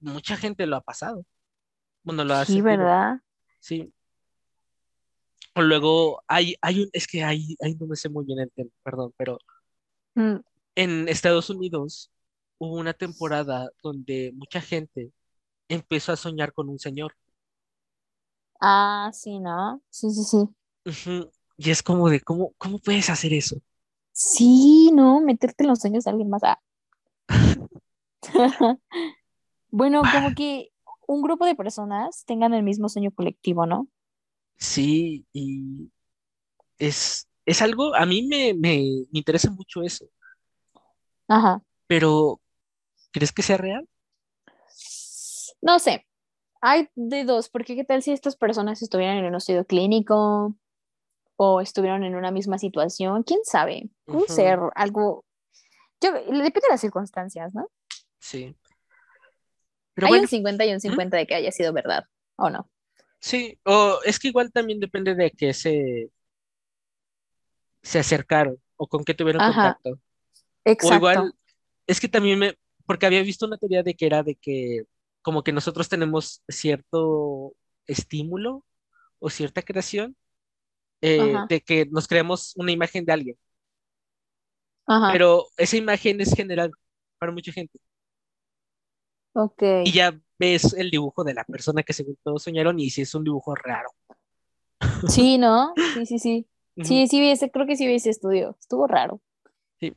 [0.00, 1.24] mucha gente lo ha pasado,
[2.04, 3.20] bueno, lo ha sí, sentido, ¿verdad?
[3.60, 3.92] sí.
[5.54, 8.50] O luego hay, hay un, es que ahí, ahí no me sé muy bien el
[8.52, 9.38] tema, perdón, pero
[10.16, 10.42] Mm,
[10.74, 12.10] en Estados Unidos
[12.58, 15.12] hubo una temporada donde mucha gente
[15.68, 17.14] empezó a soñar con un señor.
[18.64, 19.82] Ah, sí, ¿no?
[19.90, 21.28] Sí, sí, sí.
[21.56, 23.56] Y es como de, ¿cómo, cómo puedes hacer eso?
[24.12, 25.20] Sí, ¿no?
[25.20, 26.42] Meterte en los sueños de alguien más.
[26.44, 26.60] Ah.
[29.74, 30.68] Bueno, como que
[31.06, 33.88] un grupo de personas tengan el mismo sueño colectivo, ¿no?
[34.58, 35.90] Sí, y
[36.78, 40.06] es, es algo, a mí me, me, me interesa mucho eso,
[41.28, 41.62] Ajá.
[41.86, 42.40] pero
[43.12, 43.88] ¿crees que sea real?
[45.62, 46.06] No sé,
[46.62, 50.56] hay de dos, porque qué tal si estas personas estuvieran en un estudio clínico
[51.36, 55.24] o estuvieron en una misma situación, quién sabe, puede Ujú, ser algo,
[56.02, 57.68] yo, depende de las circunstancias, ¿no?
[58.18, 58.56] sí,
[59.94, 60.94] pero Hay bueno, un 50 y un ¿mm?
[60.94, 62.04] 50 de que haya sido verdad,
[62.36, 62.68] ¿o no?
[63.20, 66.10] Sí, o es que igual también depende de que se,
[67.82, 69.98] se acercaron o con qué tuvieron Ajá, contacto.
[70.78, 70.94] O exacto.
[70.94, 71.34] igual,
[71.86, 74.84] es que también me, porque había visto una teoría de que era de que
[75.22, 77.54] como que nosotros tenemos cierto
[77.86, 78.64] estímulo
[79.18, 80.16] o cierta creación,
[81.00, 83.36] eh, de que nos creamos una imagen de alguien,
[84.86, 86.72] ajá, pero esa imagen es general
[87.18, 87.78] para mucha gente.
[89.34, 89.62] ok.
[89.84, 93.14] Y ya ves el dibujo de la persona que según todos soñaron y si es
[93.14, 93.90] un dibujo raro.
[95.08, 95.72] Sí, ¿no?
[95.94, 96.46] Sí, sí, sí.
[96.82, 98.56] Sí, sí vi ese, creo que sí vi ese estudio.
[98.58, 99.20] Estuvo raro.
[99.78, 99.94] sí,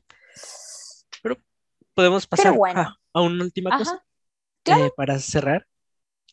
[1.24, 1.38] pero
[1.94, 4.05] podemos pasar a, bueno, a una última cosa ajá.
[4.66, 5.68] Eh, para cerrar.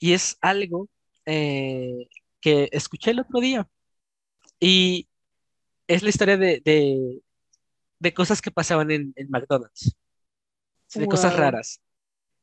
[0.00, 0.88] Y es algo
[1.26, 2.08] eh,
[2.40, 3.68] que escuché el otro día.
[4.58, 5.08] Y
[5.86, 7.22] es la historia de, de,
[7.98, 9.94] de cosas que pasaban en, en McDonald's,
[10.94, 11.80] de cosas raras.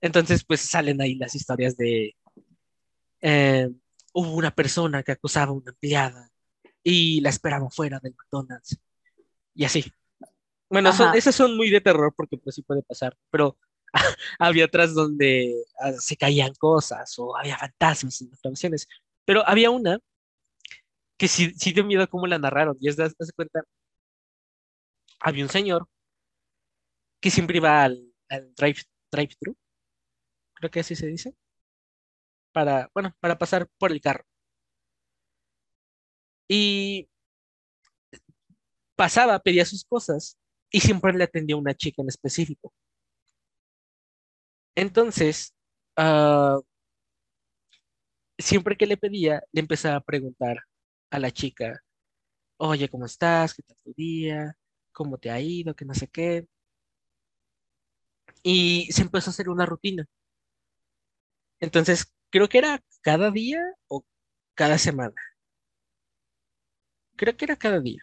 [0.01, 2.15] Entonces, pues salen ahí las historias de
[3.21, 3.69] eh,
[4.13, 6.29] hubo una persona que acusaba a una empleada
[6.83, 8.79] y la esperaba fuera del McDonald's
[9.53, 9.91] y así.
[10.69, 13.57] Bueno, son, esas son muy de terror porque pues sí puede pasar, pero
[14.39, 18.87] había otras donde ah, se caían cosas o había fantasmas en las.
[19.25, 19.99] Pero había una
[21.17, 23.63] que sí, sí dio miedo cómo la narraron y es de, cuenta,
[25.19, 25.87] había un señor
[27.21, 29.55] que siempre iba al, al drive, drive-thru,
[30.55, 31.35] creo que así se dice,
[32.51, 34.25] para, bueno, para pasar por el carro.
[36.47, 37.07] Y
[38.95, 40.37] pasaba, pedía sus cosas
[40.71, 42.73] y siempre le atendía una chica en específico.
[44.79, 45.53] Entonces,
[45.97, 46.59] ah,
[48.37, 50.57] siempre que le pedía, le empezaba a preguntar
[51.11, 51.81] a la chica,
[52.57, 53.53] oye, ¿cómo estás?
[53.55, 54.55] ¿Qué tal tu día?
[54.93, 55.75] ¿Cómo te ha ido?
[55.75, 56.47] Que no sé qué.
[58.43, 60.05] Y se empezó a hacer una rutina.
[61.61, 64.03] Entonces, creo que era cada día o
[64.55, 65.15] cada semana.
[67.17, 68.01] Creo que era cada día.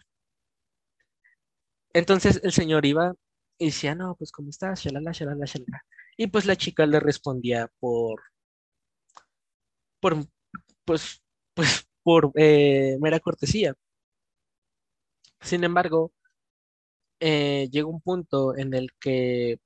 [1.93, 3.13] Entonces el señor iba
[3.57, 4.81] y decía, no, pues ¿cómo estás?
[4.83, 5.81] Shalala, shalala, shalala.
[6.17, 8.21] Y pues la chica le respondía por,
[9.99, 10.15] por,
[10.85, 11.21] pues,
[11.53, 13.75] pues, por eh, mera cortesía.
[15.41, 16.11] Sin embargo,
[17.19, 19.59] eh, llega un punto en el que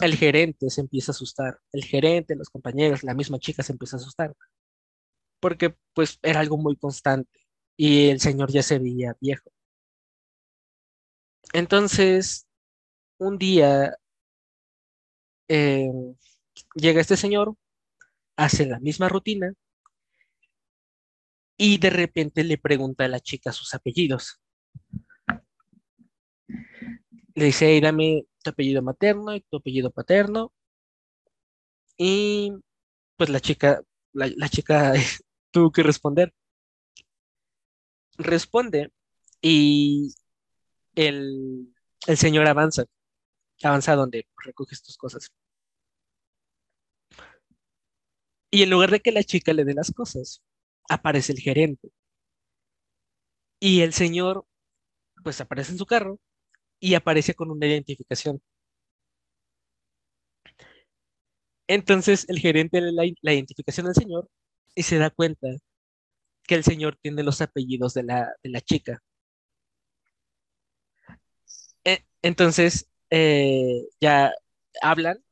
[0.00, 1.60] el gerente se empieza a asustar.
[1.72, 4.34] El gerente, los compañeros, la misma chica se empieza a asustar.
[5.40, 7.40] Porque pues era algo muy constante
[7.76, 9.50] y el señor ya se veía viejo.
[11.52, 12.46] Entonces,
[13.18, 13.96] un día
[15.50, 16.14] em,
[16.76, 17.56] llega este señor,
[18.36, 19.52] hace la misma rutina
[21.58, 24.40] y de repente le pregunta a la chica sus apellidos.
[27.34, 30.52] Le dice, hey, dame tu apellido materno y tu apellido paterno.
[31.98, 32.52] Y
[33.16, 33.82] pues la chica,
[34.12, 34.94] la, chica
[35.50, 36.32] tuvo que responder.
[38.18, 38.92] Responde
[39.42, 40.14] y
[40.94, 41.74] el,
[42.06, 42.84] el señor avanza,
[43.68, 45.30] avanza donde recoges tus cosas.
[48.50, 50.42] Y en lugar de que la chica le dé las cosas,
[50.88, 51.90] aparece el gerente.
[53.60, 54.46] Y el señor,
[55.24, 56.18] pues aparece en su carro
[56.80, 58.42] y aparece con una identificación.
[61.68, 64.28] Entonces el gerente le da la, identificación del señor
[64.74, 65.48] y se da cuenta
[66.44, 69.02] que el señor tiene los apellidos de la, chica.
[71.84, 74.32] E, entonces eh, ya
[74.82, 75.22] hablan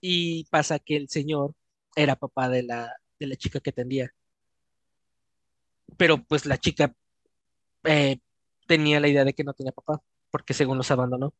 [0.00, 1.54] y pasa que el señor
[1.96, 4.12] era papá de la, de la chica que atendía.
[5.96, 6.94] Pero pues la chica
[7.84, 8.18] eh,
[8.66, 11.34] tenía la idea de que no tenía papá porque según los abandonó.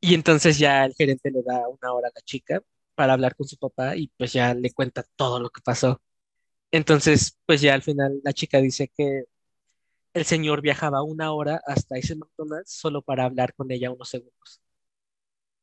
[0.00, 2.60] Y entonces ya el gerente le da una hora a la chica
[2.94, 6.02] para hablar con su papá y pues ya le cuenta todo lo que pasó.
[6.72, 9.24] Entonces, pues ya al final la chica dice que
[10.14, 14.60] el señor viajaba una hora hasta ese McDonald's solo para hablar con ella unos segundos.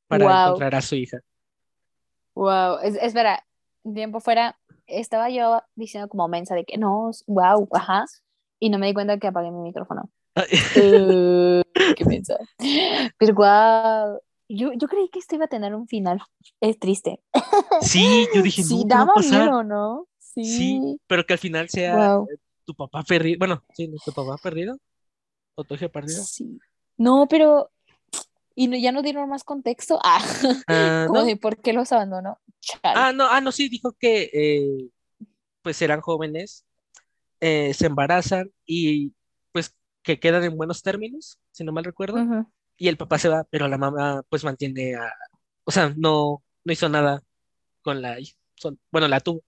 [0.07, 1.19] Para encontrar a su hija.
[2.33, 3.45] Wow, es, espera,
[3.93, 4.57] tiempo fuera,
[4.87, 8.05] estaba yo diciendo como mensa de que no, wow, ajá,
[8.59, 10.09] y no me di cuenta que apagué mi micrófono.
[10.35, 11.61] Uh,
[11.97, 12.43] qué mensaje.
[13.17, 14.19] Pero guau.
[14.51, 16.19] Yo, yo creí que esto iba a tener un final
[16.59, 17.21] es triste.
[17.81, 20.07] Sí, yo dije, sí, no, daba miedo, ¿no?
[20.17, 20.43] Sí.
[20.43, 21.01] sí.
[21.07, 22.19] pero que al final sea
[22.69, 23.39] tu papá perdido.
[23.39, 24.77] Bueno, sí, tu papá perdido.
[25.55, 26.21] O tu hija perdida.
[26.21, 26.59] Sí.
[26.97, 27.71] No, pero.
[28.53, 29.99] Y ya no dieron más contexto.
[30.03, 30.23] Ah,
[30.67, 32.37] ah como de por qué los abandonó.
[32.83, 34.89] Ah, no, ah, no, sí, dijo que eh,
[35.63, 36.65] pues eran jóvenes,
[37.39, 39.13] eh, se embarazan y
[39.51, 42.45] pues que quedan en buenos términos, si no mal recuerdo,
[42.77, 45.11] y el papá se va, pero la mamá pues mantiene a,
[45.63, 47.23] o sea, no, no hizo nada
[47.81, 48.17] con la,
[48.91, 49.41] bueno, la tuvo.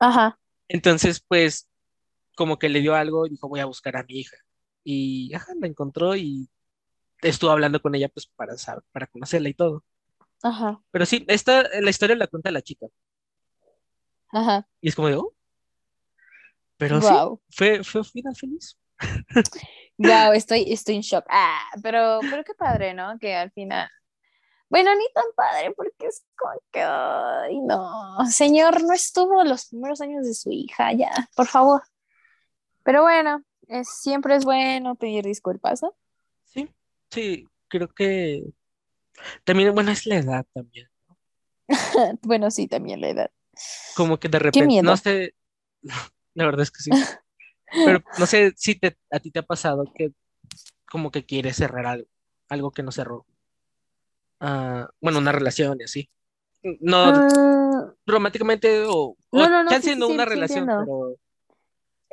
[0.00, 0.38] Ajá.
[0.68, 1.68] Entonces, pues,
[2.34, 4.36] como que le dio algo y dijo, voy a buscar a mi hija.
[4.82, 6.48] Y, ajá, la encontró y
[7.22, 9.84] estuvo hablando con ella, pues, para saber, para conocerla y todo.
[10.42, 10.80] Ajá.
[10.90, 12.86] Pero sí, esta, la historia la cuenta la chica.
[14.30, 14.68] Ajá.
[14.80, 15.34] Y es como de, oh.
[16.76, 17.14] Pero sí,
[17.50, 18.76] fue, fue final feliz.
[19.96, 21.24] Wow, estoy, estoy en shock.
[21.28, 23.16] Ah, pero, pero qué padre, ¿no?
[23.18, 23.88] Que al final.
[24.68, 26.82] Bueno, ni tan padre, porque es como que.
[26.82, 28.18] Ay, no.
[28.28, 31.82] Señor, no estuvo los primeros años de su hija, ya, por favor.
[32.84, 35.94] Pero bueno, es, siempre es bueno pedir disculpas, ¿no?
[36.44, 36.68] Sí,
[37.10, 38.44] sí, creo que.
[39.44, 40.88] También, bueno, es la edad también.
[42.22, 43.30] bueno, sí, también la edad.
[43.96, 45.34] Como que de repente, no sé,
[46.34, 46.90] la verdad es que sí.
[47.84, 50.12] Pero no sé si te, a ti te ha pasado que
[50.88, 52.08] como que quieres cerrar algo,
[52.48, 53.26] algo que no cerró.
[54.40, 56.10] Ah, bueno, una relación y así.
[56.80, 61.16] No uh, románticamente o, no, no, no, siendo una relación, pero...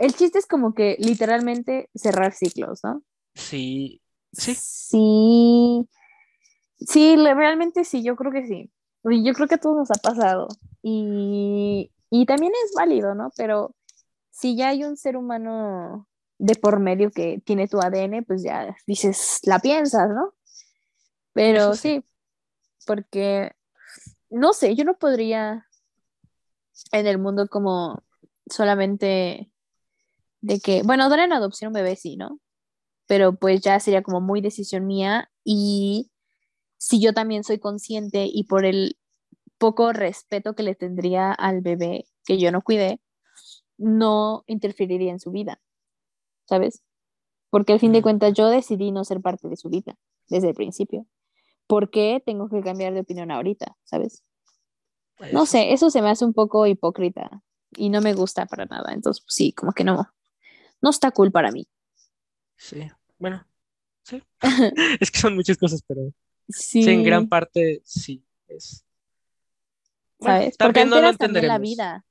[0.01, 3.03] El chiste es como que literalmente cerrar ciclos, ¿no?
[3.35, 4.01] Sí,
[4.33, 4.55] sí.
[4.55, 5.87] Sí,
[6.79, 8.71] sí, realmente sí, yo creo que sí.
[9.03, 10.47] Yo creo que a todos nos ha pasado.
[10.81, 13.29] Y, y también es válido, ¿no?
[13.37, 13.75] Pero
[14.31, 16.07] si ya hay un ser humano
[16.39, 20.33] de por medio que tiene tu ADN, pues ya dices, la piensas, ¿no?
[21.33, 22.03] Pero sí.
[22.87, 23.51] porque,
[24.31, 25.67] no sé, yo no podría
[26.91, 28.01] en el mundo como
[28.47, 29.50] solamente
[30.41, 32.39] de que, bueno, dar en adopción un bebé, sí, ¿no?
[33.07, 36.11] Pero pues ya sería como muy decisión mía y
[36.77, 38.97] si yo también soy consciente y por el
[39.57, 42.99] poco respeto que le tendría al bebé que yo no cuidé,
[43.77, 45.61] no interferiría en su vida,
[46.45, 46.83] ¿sabes?
[47.49, 49.95] Porque al fin de cuentas yo decidí no ser parte de su vida
[50.29, 51.05] desde el principio.
[51.67, 54.23] ¿Por qué tengo que cambiar de opinión ahorita, ¿sabes?
[55.31, 57.43] No sé, eso se me hace un poco hipócrita
[57.75, 58.93] y no me gusta para nada.
[58.93, 60.07] Entonces, pues, sí, como que no,
[60.81, 61.67] no está cool para mí.
[62.57, 62.87] Sí,
[63.17, 63.45] bueno,
[64.03, 64.21] sí.
[64.99, 66.11] es que son muchas cosas, pero
[66.49, 68.85] sí, en gran parte sí es.
[70.19, 70.55] ¿Sabes?
[70.57, 72.05] Porque no lo también la vida.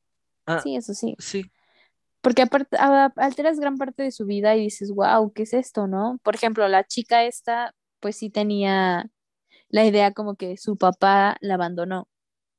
[0.46, 1.14] Ah, sí, eso sí.
[1.18, 1.50] Sí.
[2.20, 2.44] Porque
[3.16, 6.18] alteras gran parte de su vida y dices, wow, ¿qué es esto, no?
[6.22, 9.10] Por ejemplo, la chica esta, pues sí tenía
[9.68, 12.08] la idea como que su papá la abandonó,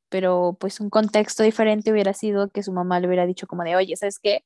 [0.09, 3.75] pero pues un contexto diferente hubiera sido que su mamá le hubiera dicho como de,
[3.75, 4.45] oye, ¿sabes qué?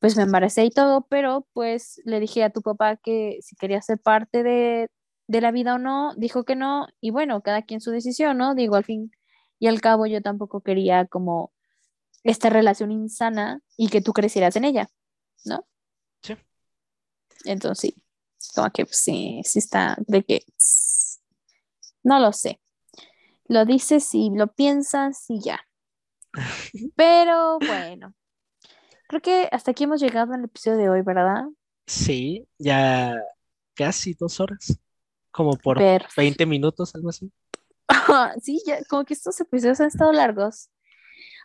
[0.00, 3.80] Pues me embaracé y todo, pero pues le dije a tu papá que si quería
[3.82, 4.90] ser parte de,
[5.28, 8.54] de la vida o no, dijo que no, y bueno, cada quien su decisión, ¿no?
[8.54, 9.12] Digo, al fin
[9.58, 11.52] y al cabo yo tampoco quería como
[12.24, 14.88] esta relación insana y que tú crecieras en ella,
[15.44, 15.66] ¿no?
[16.22, 16.34] Sí.
[17.44, 18.02] Entonces sí,
[18.54, 20.44] como que pues, sí, sí está de que
[22.02, 22.60] no lo sé.
[23.46, 25.60] Lo dices y lo piensas y ya.
[26.96, 28.14] Pero bueno,
[29.10, 31.46] creo que hasta aquí hemos llegado al episodio de hoy, ¿verdad?
[31.84, 33.20] Sí, ya
[33.74, 34.78] casi dos horas,
[35.32, 35.80] como por
[36.16, 37.28] 20 minutos, algo así.
[38.40, 40.70] sí, ya, como que estos episodios han estado largos,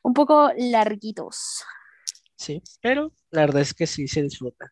[0.03, 1.63] un poco larguitos.
[2.35, 4.71] Sí, pero la verdad es que sí se disfruta.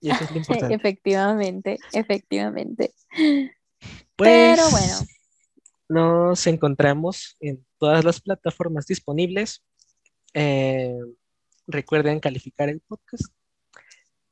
[0.00, 0.74] Y eso es lo importante.
[0.74, 2.94] efectivamente, efectivamente.
[3.14, 3.42] Pero
[4.16, 4.96] pues, bueno.
[5.90, 9.62] Nos encontramos en todas las plataformas disponibles.
[10.32, 10.96] Eh,
[11.72, 13.32] recuerden calificar el podcast.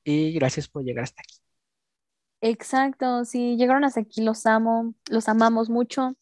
[0.04, 1.36] Y gracias por llegar hasta aquí.
[2.42, 6.16] Exacto, si llegaron hasta aquí, los amo, los amamos mucho.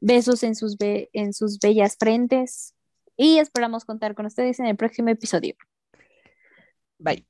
[0.00, 2.74] Besos en sus, en sus bellas frentes
[3.16, 5.54] y esperamos contar con ustedes en el próximo episodio.
[6.98, 7.29] Bye.